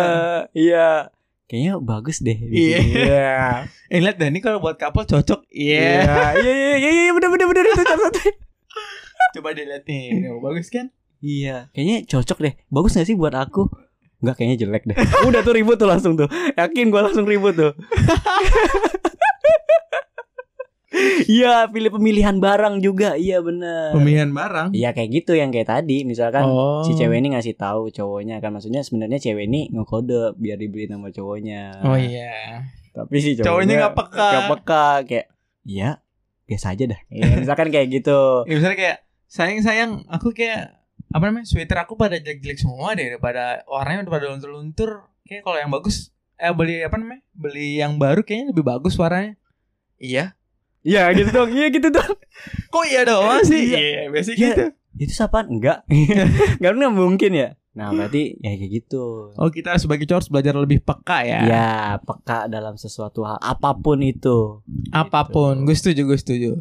Iya. 0.54 0.90
Kayaknya 1.52 1.74
bagus 1.78 2.24
deh. 2.24 2.32
di 2.34 2.56
Iya. 2.56 2.78
sini. 2.80 2.96
Iya. 2.96 3.36
Eh 3.92 4.00
lihat 4.00 4.16
dah 4.16 4.32
ini 4.32 4.40
kalau 4.40 4.64
buat 4.64 4.80
couple 4.80 5.04
cocok. 5.04 5.44
Iya. 5.52 6.00
Iya, 6.32 6.48
iya, 6.48 6.76
iya, 6.80 6.90
iya, 6.98 7.12
bener, 7.12 7.28
bener, 7.28 7.46
bener 7.46 7.64
itu 7.68 7.84
contohnya. 7.84 8.32
Coba 9.32 9.50
dilihat 9.52 9.84
nih. 9.84 10.32
Oh, 10.32 10.40
bagus 10.40 10.72
kan? 10.72 10.96
Iya, 11.20 11.68
kayaknya 11.72 12.08
cocok 12.08 12.38
deh. 12.40 12.54
Bagus 12.68 12.96
gak 12.96 13.04
sih 13.04 13.14
buat 13.14 13.36
aku? 13.36 13.68
Enggak, 14.20 14.40
kayaknya 14.40 14.58
jelek 14.64 14.84
deh. 14.86 14.96
Udah 15.28 15.44
tuh 15.44 15.52
ribut 15.52 15.76
tuh 15.76 15.86
langsung 15.86 16.16
tuh. 16.16 16.32
Yakin 16.56 16.88
gua 16.88 17.12
langsung 17.12 17.28
ribut 17.28 17.52
tuh. 17.52 17.76
Iya, 21.24 21.72
pilih 21.72 21.88
pemilihan 21.88 22.36
barang 22.38 22.84
juga. 22.84 23.16
Iya 23.16 23.40
bener. 23.40 23.96
Pemilihan 23.96 24.28
barang. 24.28 24.76
Iya 24.76 24.92
kayak 24.92 25.10
gitu 25.24 25.32
yang 25.34 25.50
kayak 25.50 25.72
tadi. 25.72 26.04
Misalkan 26.04 26.44
Oh. 26.44 26.84
si 26.84 26.94
cewek 26.94 27.24
ini 27.24 27.32
ngasih 27.32 27.56
tahu 27.56 27.88
cowoknya 27.90 28.44
kan 28.44 28.52
maksudnya 28.52 28.84
sebenarnya 28.84 29.18
cewek 29.18 29.48
ini 29.48 29.72
ngekode 29.72 30.36
biar 30.36 30.60
dibeli 30.60 30.92
nama 30.92 31.08
cowoknya. 31.08 31.80
Oh 31.82 31.96
iya. 31.96 32.68
Tapi 32.92 33.16
si 33.18 33.40
Cowoknya 33.40 33.48
cowoknya 33.48 33.74
nggak 33.80 33.96
peka. 33.96 34.28
Nggak 34.28 34.50
peka 34.52 34.86
kayak 35.08 35.28
iya 35.64 35.90
biasa 36.44 36.66
aja 36.76 36.84
dah. 36.92 37.00
Iya, 37.08 37.24
misalkan 37.48 37.68
kayak 37.72 37.88
gitu. 37.88 38.20
Ya, 38.44 38.54
misalnya 38.60 38.78
kayak 38.78 38.98
sayang 39.32 39.60
sayang 39.64 39.92
aku 40.12 40.36
kayak 40.36 40.76
apa 41.12 41.24
namanya 41.24 41.48
sweater 41.48 41.80
aku 41.80 41.96
pada 41.96 42.20
jelek-jelek 42.20 42.60
semua 42.60 42.96
deh 42.96 43.16
pada 43.16 43.64
warnanya 43.68 44.08
udah 44.08 44.14
pada 44.16 44.26
luntur-luntur 44.32 45.08
kayak 45.24 45.44
kalau 45.44 45.60
yang 45.60 45.68
bagus 45.68 46.12
eh 46.36 46.52
beli 46.52 46.84
apa 46.84 46.96
namanya 46.96 47.20
beli 47.32 47.80
yang 47.80 48.00
baru 48.00 48.24
kayaknya 48.24 48.56
lebih 48.56 48.64
bagus 48.64 48.96
warnanya 48.96 49.36
iya 50.00 50.40
Iya 50.82 51.14
gitu 51.14 51.30
dong. 51.32 51.50
Iya 51.50 51.68
gitu 51.70 51.88
dong. 51.90 52.14
kok 52.68 52.86
iya 52.86 53.02
doang 53.04 53.42
sih 53.42 53.62
Iya. 53.68 53.78
iya 53.78 54.02
biasa 54.08 54.30
Iya. 54.32 54.40
gitu 54.40 54.64
Itu 54.98 55.14
sapaan? 55.14 55.48
Enggak. 55.50 55.86
Enggak 56.58 56.72
pernah 56.72 56.90
mungkin 56.90 57.32
ya. 57.32 57.50
Nah, 57.72 57.88
berarti 57.90 58.36
ya 58.38 58.52
kayak 58.52 58.72
gitu. 58.76 59.32
oh 59.32 59.48
kita 59.48 59.72
sebagai 59.78 60.04
cowok 60.04 60.28
belajar 60.30 60.52
lebih 60.54 60.82
peka 60.82 61.24
ya 61.24 61.40
Ya, 61.42 61.72
peka 61.98 62.46
dalam 62.46 62.76
sesuatu 62.76 63.24
hal 63.24 63.40
apa 63.40 63.72
pun 63.74 64.02
itu. 64.02 64.60
apa 64.92 65.24
pun 65.26 65.64
gue 65.64 65.72
setuju 65.72 66.04
gue 66.04 66.18
setuju 66.18 66.52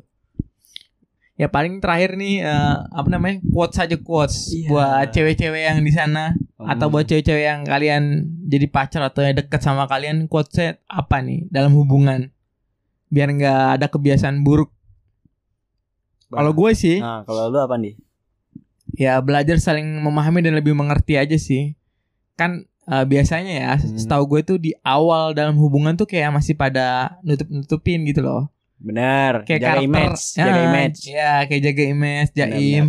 ya 1.34 1.48
paling 1.48 1.80
terakhir 1.80 2.14
nih 2.14 2.44
eh, 2.44 2.76
apa 2.86 3.08
namanya 3.08 3.40
quotes 3.42 3.80
aja 3.80 3.96
quotes 3.96 4.52
Iya. 4.52 4.68
buat 4.68 5.06
cewek-cewek 5.10 5.62
yang 5.64 5.78
di 5.80 5.90
sana 5.90 6.36
atau 6.54 6.86
buat 6.86 7.02
cewek-cewek 7.02 7.42
yang 7.42 7.60
kalian 7.64 8.02
jadi 8.44 8.66
pacar 8.68 9.02
atau 9.02 9.24
yang 9.24 9.34
deket 9.34 9.58
sama 9.58 9.88
kalian 9.88 10.28
quotesnya 10.28 10.78
apa 10.84 11.18
nih 11.18 11.48
dalam 11.48 11.72
hubungan 11.72 12.28
biar 13.10 13.28
nggak 13.28 13.60
ada 13.76 13.86
kebiasaan 13.86 14.40
buruk 14.40 14.70
kalau 16.28 16.52
gue 16.52 16.70
sih 16.72 16.98
Nah, 16.98 17.22
kalau 17.22 17.46
lu 17.46 17.58
apa 17.58 17.74
nih? 17.74 17.98
ya 18.92 19.18
belajar 19.18 19.58
saling 19.58 19.86
memahami 19.98 20.40
dan 20.40 20.54
lebih 20.54 20.72
mengerti 20.72 21.14
aja 21.14 21.34
sih 21.36 21.74
kan 22.34 22.62
eh, 22.84 23.04
biasanya 23.04 23.52
ya 23.56 23.72
Hmm. 23.76 23.94
setahu 23.96 24.24
gue 24.28 24.40
tuh 24.44 24.56
di 24.56 24.74
awal 24.80 25.30
dalam 25.30 25.54
hubungan 25.54 25.94
tuh 25.94 26.06
kayak 26.06 26.30
masih 26.32 26.54
pada 26.54 27.18
nutup 27.20 27.46
nutupin 27.46 28.02
gitu 28.04 28.20
loh 28.20 28.50
Benar. 28.76 29.44
kayak 29.44 29.60
jaga 29.60 29.70
karakter 29.76 29.86
image, 29.86 30.22
jaga 30.32 30.50
Ah, 30.52 30.64
image. 30.64 30.98
ya 31.06 31.32
kayak 31.44 31.62
jaga 31.64 31.82
image 31.84 32.30
Benar, 32.30 32.38
jaim 32.48 32.86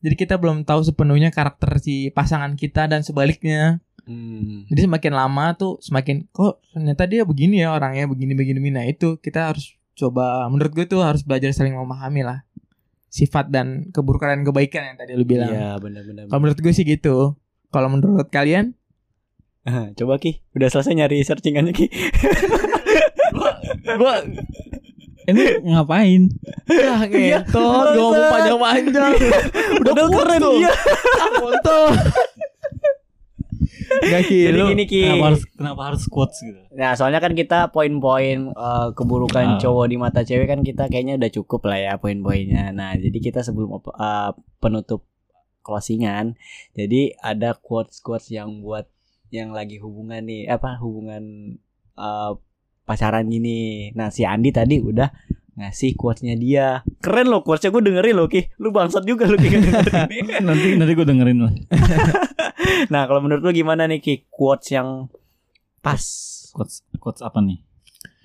jadi 0.00 0.14
kita 0.16 0.34
belum 0.34 0.62
tahu 0.62 0.80
sepenuhnya 0.82 1.30
karakter 1.30 1.78
si 1.78 2.10
pasangan 2.10 2.54
kita 2.54 2.86
dan 2.86 3.02
sebaliknya 3.02 3.78
Hmm. 4.02 4.66
jadi 4.66 4.90
semakin 4.90 5.12
lama 5.14 5.54
tuh 5.54 5.78
semakin 5.78 6.26
kok 6.34 6.58
ternyata 6.74 7.06
dia 7.06 7.22
begini 7.22 7.62
ya 7.62 7.70
orangnya 7.70 8.10
begini 8.10 8.34
begini 8.34 8.58
begini 8.58 8.76
nah 8.82 8.86
itu 8.86 9.14
kita 9.22 9.54
harus 9.54 9.78
coba 9.94 10.48
menurut 10.50 10.74
gue 10.74 10.86
tuh 10.90 11.04
harus 11.06 11.22
belajar 11.22 11.54
saling 11.54 11.76
memahami 11.76 12.26
lah 12.26 12.42
sifat 13.12 13.52
dan 13.52 13.92
keburukan 13.92 14.32
dan 14.32 14.40
kebaikan 14.40 14.82
yang 14.88 14.96
tadi 14.96 15.12
lu 15.12 15.28
bilang. 15.28 15.52
Iya, 15.52 15.76
benar-benar. 15.76 16.32
Kalau 16.32 16.40
menurut 16.40 16.58
gue 16.64 16.72
sih 16.72 16.88
gitu. 16.88 17.36
Kalau 17.68 17.88
menurut 17.92 18.32
kalian? 18.32 18.72
Ah, 19.68 19.92
Coba 19.92 20.16
Ki, 20.16 20.40
udah 20.56 20.72
selesai 20.72 20.96
nyari 20.96 21.20
searchingannya 21.20 21.76
Ki. 21.76 21.92
Gue 23.84 24.16
Ini 25.22 25.62
ngapain? 25.62 26.34
ya 26.66 27.06
ngentot, 27.06 27.94
gue 27.94 28.02
ngomong 28.02 28.26
panjang-panjang. 28.26 29.12
Udah 29.78 29.92
Padahal 29.94 30.10
keren 30.10 30.40
tuh. 30.42 30.56
iya. 30.58 30.72
Ah. 31.62 31.90
Gak 34.02 34.22
Ki, 34.24 34.38
Jadi 34.44 34.56
lu 34.56 34.66
gini 34.68 34.84
Ki. 34.84 35.02
Kenapa 35.04 35.26
harus 35.28 35.42
kenapa 35.48 35.80
harus 35.88 36.02
quotes 36.06 36.38
gitu? 36.38 36.58
Nah, 36.72 36.92
soalnya 36.92 37.18
kan 37.18 37.32
kita 37.32 37.68
poin-poin 37.68 38.38
eh, 38.48 38.88
keburukan 38.92 39.46
Ah. 39.46 39.58
cowok 39.58 39.86
di 39.86 39.96
mata 39.96 40.20
cewek 40.20 40.46
kan 40.46 40.60
kita 40.60 40.86
kayaknya 40.86 41.16
udah 41.16 41.30
cukup 41.30 41.64
lah 41.64 41.78
ya 41.78 41.92
poin-poinnya. 41.96 42.70
Nah, 42.70 42.94
jadi 42.94 43.14
kita 43.14 43.40
sebelum 43.40 43.72
eh, 43.74 44.30
penutup 44.58 45.06
closingan, 45.60 46.34
jadi 46.72 47.14
ada 47.16 47.54
quotes-quotes 47.54 48.28
yang 48.28 48.60
buat 48.60 48.90
yang 49.28 49.50
lagi 49.50 49.78
hubungan 49.78 50.22
nih, 50.22 50.46
apa 50.46 50.76
hubungan 50.76 51.54
eh, 51.94 52.32
pacaran 52.82 53.26
gini. 53.26 53.90
Nah, 53.92 54.08
si 54.08 54.22
Andi 54.22 54.50
tadi 54.50 54.76
udah 54.76 55.06
ngasih 55.52 55.94
quotesnya 55.94 56.34
dia. 56.34 56.80
Keren 56.98 57.28
loh 57.28 57.40
quotesnya 57.40 57.70
gue 57.70 57.82
dengerin 57.84 58.16
loh 58.16 58.24
Ki. 58.24 58.48
Lu 58.56 58.72
bangsat 58.72 59.04
juga 59.04 59.28
lu 59.28 59.36
Ki. 59.36 59.52
nanti 60.48 60.68
nanti 60.74 60.92
gue 60.92 61.04
dengerin 61.04 61.38
lah. 61.38 61.52
nah, 62.92 63.06
kalau 63.08 63.20
menurut 63.24 63.42
lu 63.42 63.52
gimana 63.54 63.88
nih 63.88 64.00
Ki? 64.02 64.14
Quotes 64.28 64.72
yang 64.72 65.08
pas. 65.80 66.02
Quotes 66.52 66.84
quotes 67.00 67.22
apa 67.24 67.40
nih? 67.40 67.60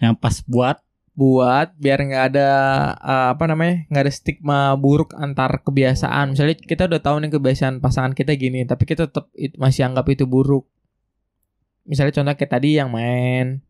Yang 0.02 0.16
pas 0.20 0.36
buat 0.46 0.78
buat 1.18 1.74
biar 1.82 1.98
nggak 1.98 2.26
ada 2.30 2.50
uh, 3.02 3.28
apa 3.34 3.50
namanya 3.50 3.90
nggak 3.90 4.04
ada 4.06 4.14
stigma 4.14 4.78
buruk 4.78 5.18
antar 5.18 5.66
kebiasaan 5.66 6.38
misalnya 6.38 6.54
kita 6.62 6.86
udah 6.86 7.02
tahu 7.02 7.18
nih 7.26 7.34
kebiasaan 7.34 7.82
pasangan 7.82 8.14
kita 8.14 8.38
gini 8.38 8.70
tapi 8.70 8.86
kita 8.86 9.10
tetap 9.10 9.26
masih 9.58 9.90
anggap 9.90 10.06
itu 10.14 10.30
buruk 10.30 10.70
misalnya 11.90 12.14
contoh 12.14 12.38
kayak 12.38 12.54
tadi 12.54 12.78
yang 12.78 12.94
main 12.94 13.66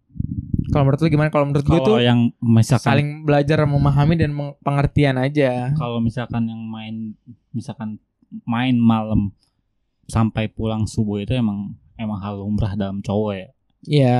kalau 0.75 0.91
menurut 0.91 0.99
lu 0.99 1.07
gimana 1.07 1.31
kalau 1.31 1.47
menurut 1.47 1.63
gue 1.63 1.79
tuh 1.79 1.95
kalau 1.95 2.03
yang 2.03 2.35
misalkan 2.43 2.83
saling 2.91 3.09
belajar 3.23 3.63
memahami 3.63 4.19
dan 4.19 4.35
pengertian 4.59 5.15
aja 5.15 5.71
kalau 5.79 6.03
misalkan 6.03 6.51
yang 6.51 6.59
main 6.67 7.15
misalkan 7.55 7.95
main 8.43 8.75
malam 8.75 9.31
sampai 10.07 10.47
pulang 10.47 10.83
subuh 10.83 11.19
itu 11.19 11.31
emang 11.31 11.71
emang 11.95 12.17
hal 12.17 12.37
lumrah 12.37 12.73
dalam 12.73 12.99
cowok 12.99 13.31
ya. 13.33 13.47
ya 13.83 14.19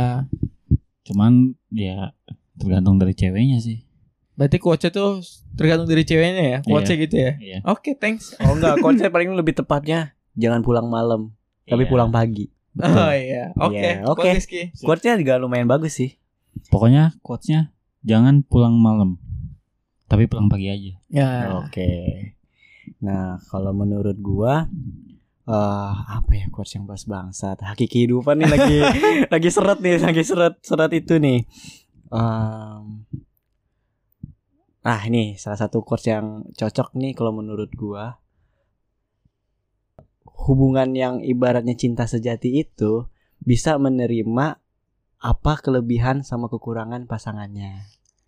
Cuman 1.04 1.56
ya 1.70 2.12
tergantung 2.54 2.96
dari 2.96 3.14
ceweknya 3.14 3.58
sih. 3.58 3.86
berarti 4.34 4.58
quotesnya 4.58 4.92
tuh 4.92 5.18
tergantung 5.54 5.88
dari 5.88 6.04
ceweknya 6.04 6.44
ya 6.46 6.60
quotesnya 6.62 6.98
gitu 7.00 7.16
ya 7.18 7.32
Iya. 7.38 7.58
oke 7.66 7.90
thanks 7.96 8.38
Oh 8.38 8.54
enggak, 8.54 8.78
quotesnya 8.78 9.10
paling 9.10 9.34
lebih 9.34 9.56
tepatnya 9.56 10.14
jangan 10.34 10.62
pulang 10.62 10.86
malam, 10.86 11.34
tapi 11.64 11.84
Iya. 11.84 11.90
pulang 11.90 12.10
pagi. 12.12 12.54
oh 12.78 13.10
iya 13.10 13.50
oke 13.58 13.74
Iya, 13.74 14.06
oke. 14.06 14.30
Ki. 14.44 14.70
Quotesnya 14.78 15.18
juga 15.18 15.42
lumayan 15.42 15.66
bagus 15.66 15.98
sih. 15.98 16.22
Pokoknya 16.68 17.18
quotesnya 17.20 17.74
jangan 18.04 18.42
pulang 18.42 18.78
malam. 18.78 19.18
Tapi 20.06 20.24
pulang 20.24 20.46
pagi 20.48 20.70
aja. 20.70 20.94
ya 21.10 21.30
Oke. 21.58 21.90
Nah, 23.00 23.42
kalau 23.44 23.74
menurut 23.74 24.16
gua 24.18 24.70
eh 25.48 25.93
apa 26.12 26.32
ya 26.36 26.45
quotes 26.52 26.76
yang 26.76 26.84
pas 26.84 27.00
bangsat 27.08 27.64
hakiki 27.64 28.04
kehidupan 28.08 28.43
nih 28.43 28.50
lagi 28.52 28.80
lagi 29.34 29.50
seret 29.50 29.80
nih 29.80 29.95
lagi 30.04 30.24
seret 30.28 30.60
seret 30.60 30.91
itu 30.91 31.16
nih 31.16 31.48
Em, 32.08 33.04
ah 34.88 35.02
ini 35.04 35.36
salah 35.36 35.60
satu 35.60 35.84
quotes 35.84 36.08
yang 36.08 36.48
cocok 36.56 36.95
nih 36.95 37.12
kalau 37.12 37.36
menurut 37.36 37.68
gua 37.76 38.24
hubungan 40.48 40.95
yang 40.95 41.20
ibaratnya 41.20 41.76
cinta 41.76 42.08
sejati 42.08 42.64
itu 42.64 43.12
bisa 43.43 43.76
menerima 43.76 44.64
apa 45.18 45.54
kelebihan 45.60 46.24
sama 46.24 46.48
kekurangan 46.48 47.10
pasangannya. 47.10 47.84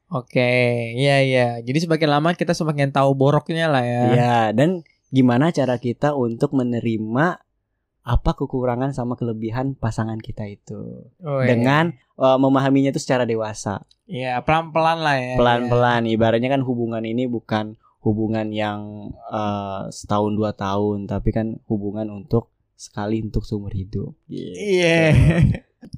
Oke, 0.09 0.51
iya 0.97 1.21
iya. 1.21 1.47
Jadi 1.61 1.85
semakin 1.85 2.09
lama 2.09 2.33
kita 2.33 2.57
semakin 2.57 2.89
tahu 2.89 3.13
boroknya 3.13 3.69
lah 3.69 3.85
ya. 3.85 4.03
Iya, 4.09 4.37
dan 4.57 4.81
gimana 5.09 5.49
cara 5.49 5.77
kita 5.77 6.13
untuk 6.13 6.53
menerima 6.53 7.41
apa 7.99 8.31
kekurangan 8.33 8.89
sama 8.89 9.13
kelebihan 9.13 9.73
pasangan 9.73 10.17
kita 10.17 10.47
itu 10.47 11.05
Oh, 11.21 11.41
iya. 11.43 11.53
dengan 11.53 11.93
uh, 12.15 12.37
memahaminya 12.37 12.89
itu 12.89 12.97
secara 12.97 13.21
dewasa, 13.23 13.85
Iya, 14.09 14.41
pelan-pelan 14.41 14.97
lah 14.99 15.17
ya. 15.19 15.33
pelan-pelan. 15.37 16.09
Ibaratnya 16.09 16.49
kan 16.49 16.65
hubungan 16.65 17.05
ini 17.05 17.29
bukan 17.29 17.77
hubungan 18.01 18.49
yang 18.49 19.11
uh, 19.29 19.91
setahun 19.93 20.33
dua 20.33 20.57
tahun, 20.57 21.05
tapi 21.05 21.29
kan 21.29 21.61
hubungan 21.69 22.09
untuk 22.09 22.49
sekali 22.73 23.21
untuk 23.21 23.45
seumur 23.45 23.75
hidup. 23.75 24.15
Gitu. 24.25 24.57
Iya. 24.57 25.13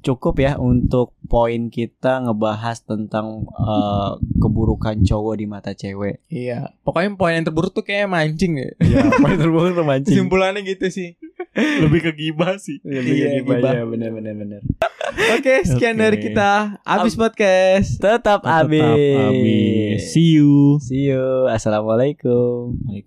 Cukup 0.02 0.38
ya 0.38 0.54
untuk 0.56 1.14
poin 1.26 1.66
kita 1.66 2.22
ngebahas 2.22 2.86
tentang 2.86 3.50
uh, 3.50 4.14
keburukan 4.38 5.02
cowok 5.02 5.34
di 5.34 5.46
mata 5.46 5.74
cewek. 5.74 6.22
Iya. 6.28 6.70
Pokoknya 6.82 7.18
poin 7.18 7.34
yang 7.34 7.46
terburuk 7.46 7.74
tuh 7.74 7.82
kayak 7.82 8.06
mancing 8.06 8.62
ya. 8.62 8.70
Iya, 8.78 9.10
poin 9.18 9.34
terburuk 9.34 9.74
remancing. 9.74 10.14
Kesimpulannya 10.14 10.62
gitu 10.62 10.86
sih. 10.86 11.18
Lebih 11.52 12.00
ke 12.06 12.12
gibah 12.14 12.56
sih. 12.56 12.78
Iya, 12.86 13.00
Iya, 13.02 13.26
gibah. 13.42 13.58
gibah. 13.58 13.72
Iya, 13.74 13.84
benar 13.84 14.10
benar 14.14 14.34
benar. 14.38 14.60
Oke, 15.12 15.60
sekian 15.68 15.98
Oke. 15.98 16.02
dari 16.08 16.16
kita. 16.22 16.80
Abis 16.86 17.18
podcast. 17.18 18.00
Tetap 18.00 18.40
Tetap 18.40 18.48
habis. 18.48 18.80
habis. 19.18 19.98
See 20.08 20.40
you. 20.40 20.80
See 20.80 21.10
you. 21.10 21.50
Assalamualaikum. 21.52 22.80
Waalaikumsalam. 22.80 23.00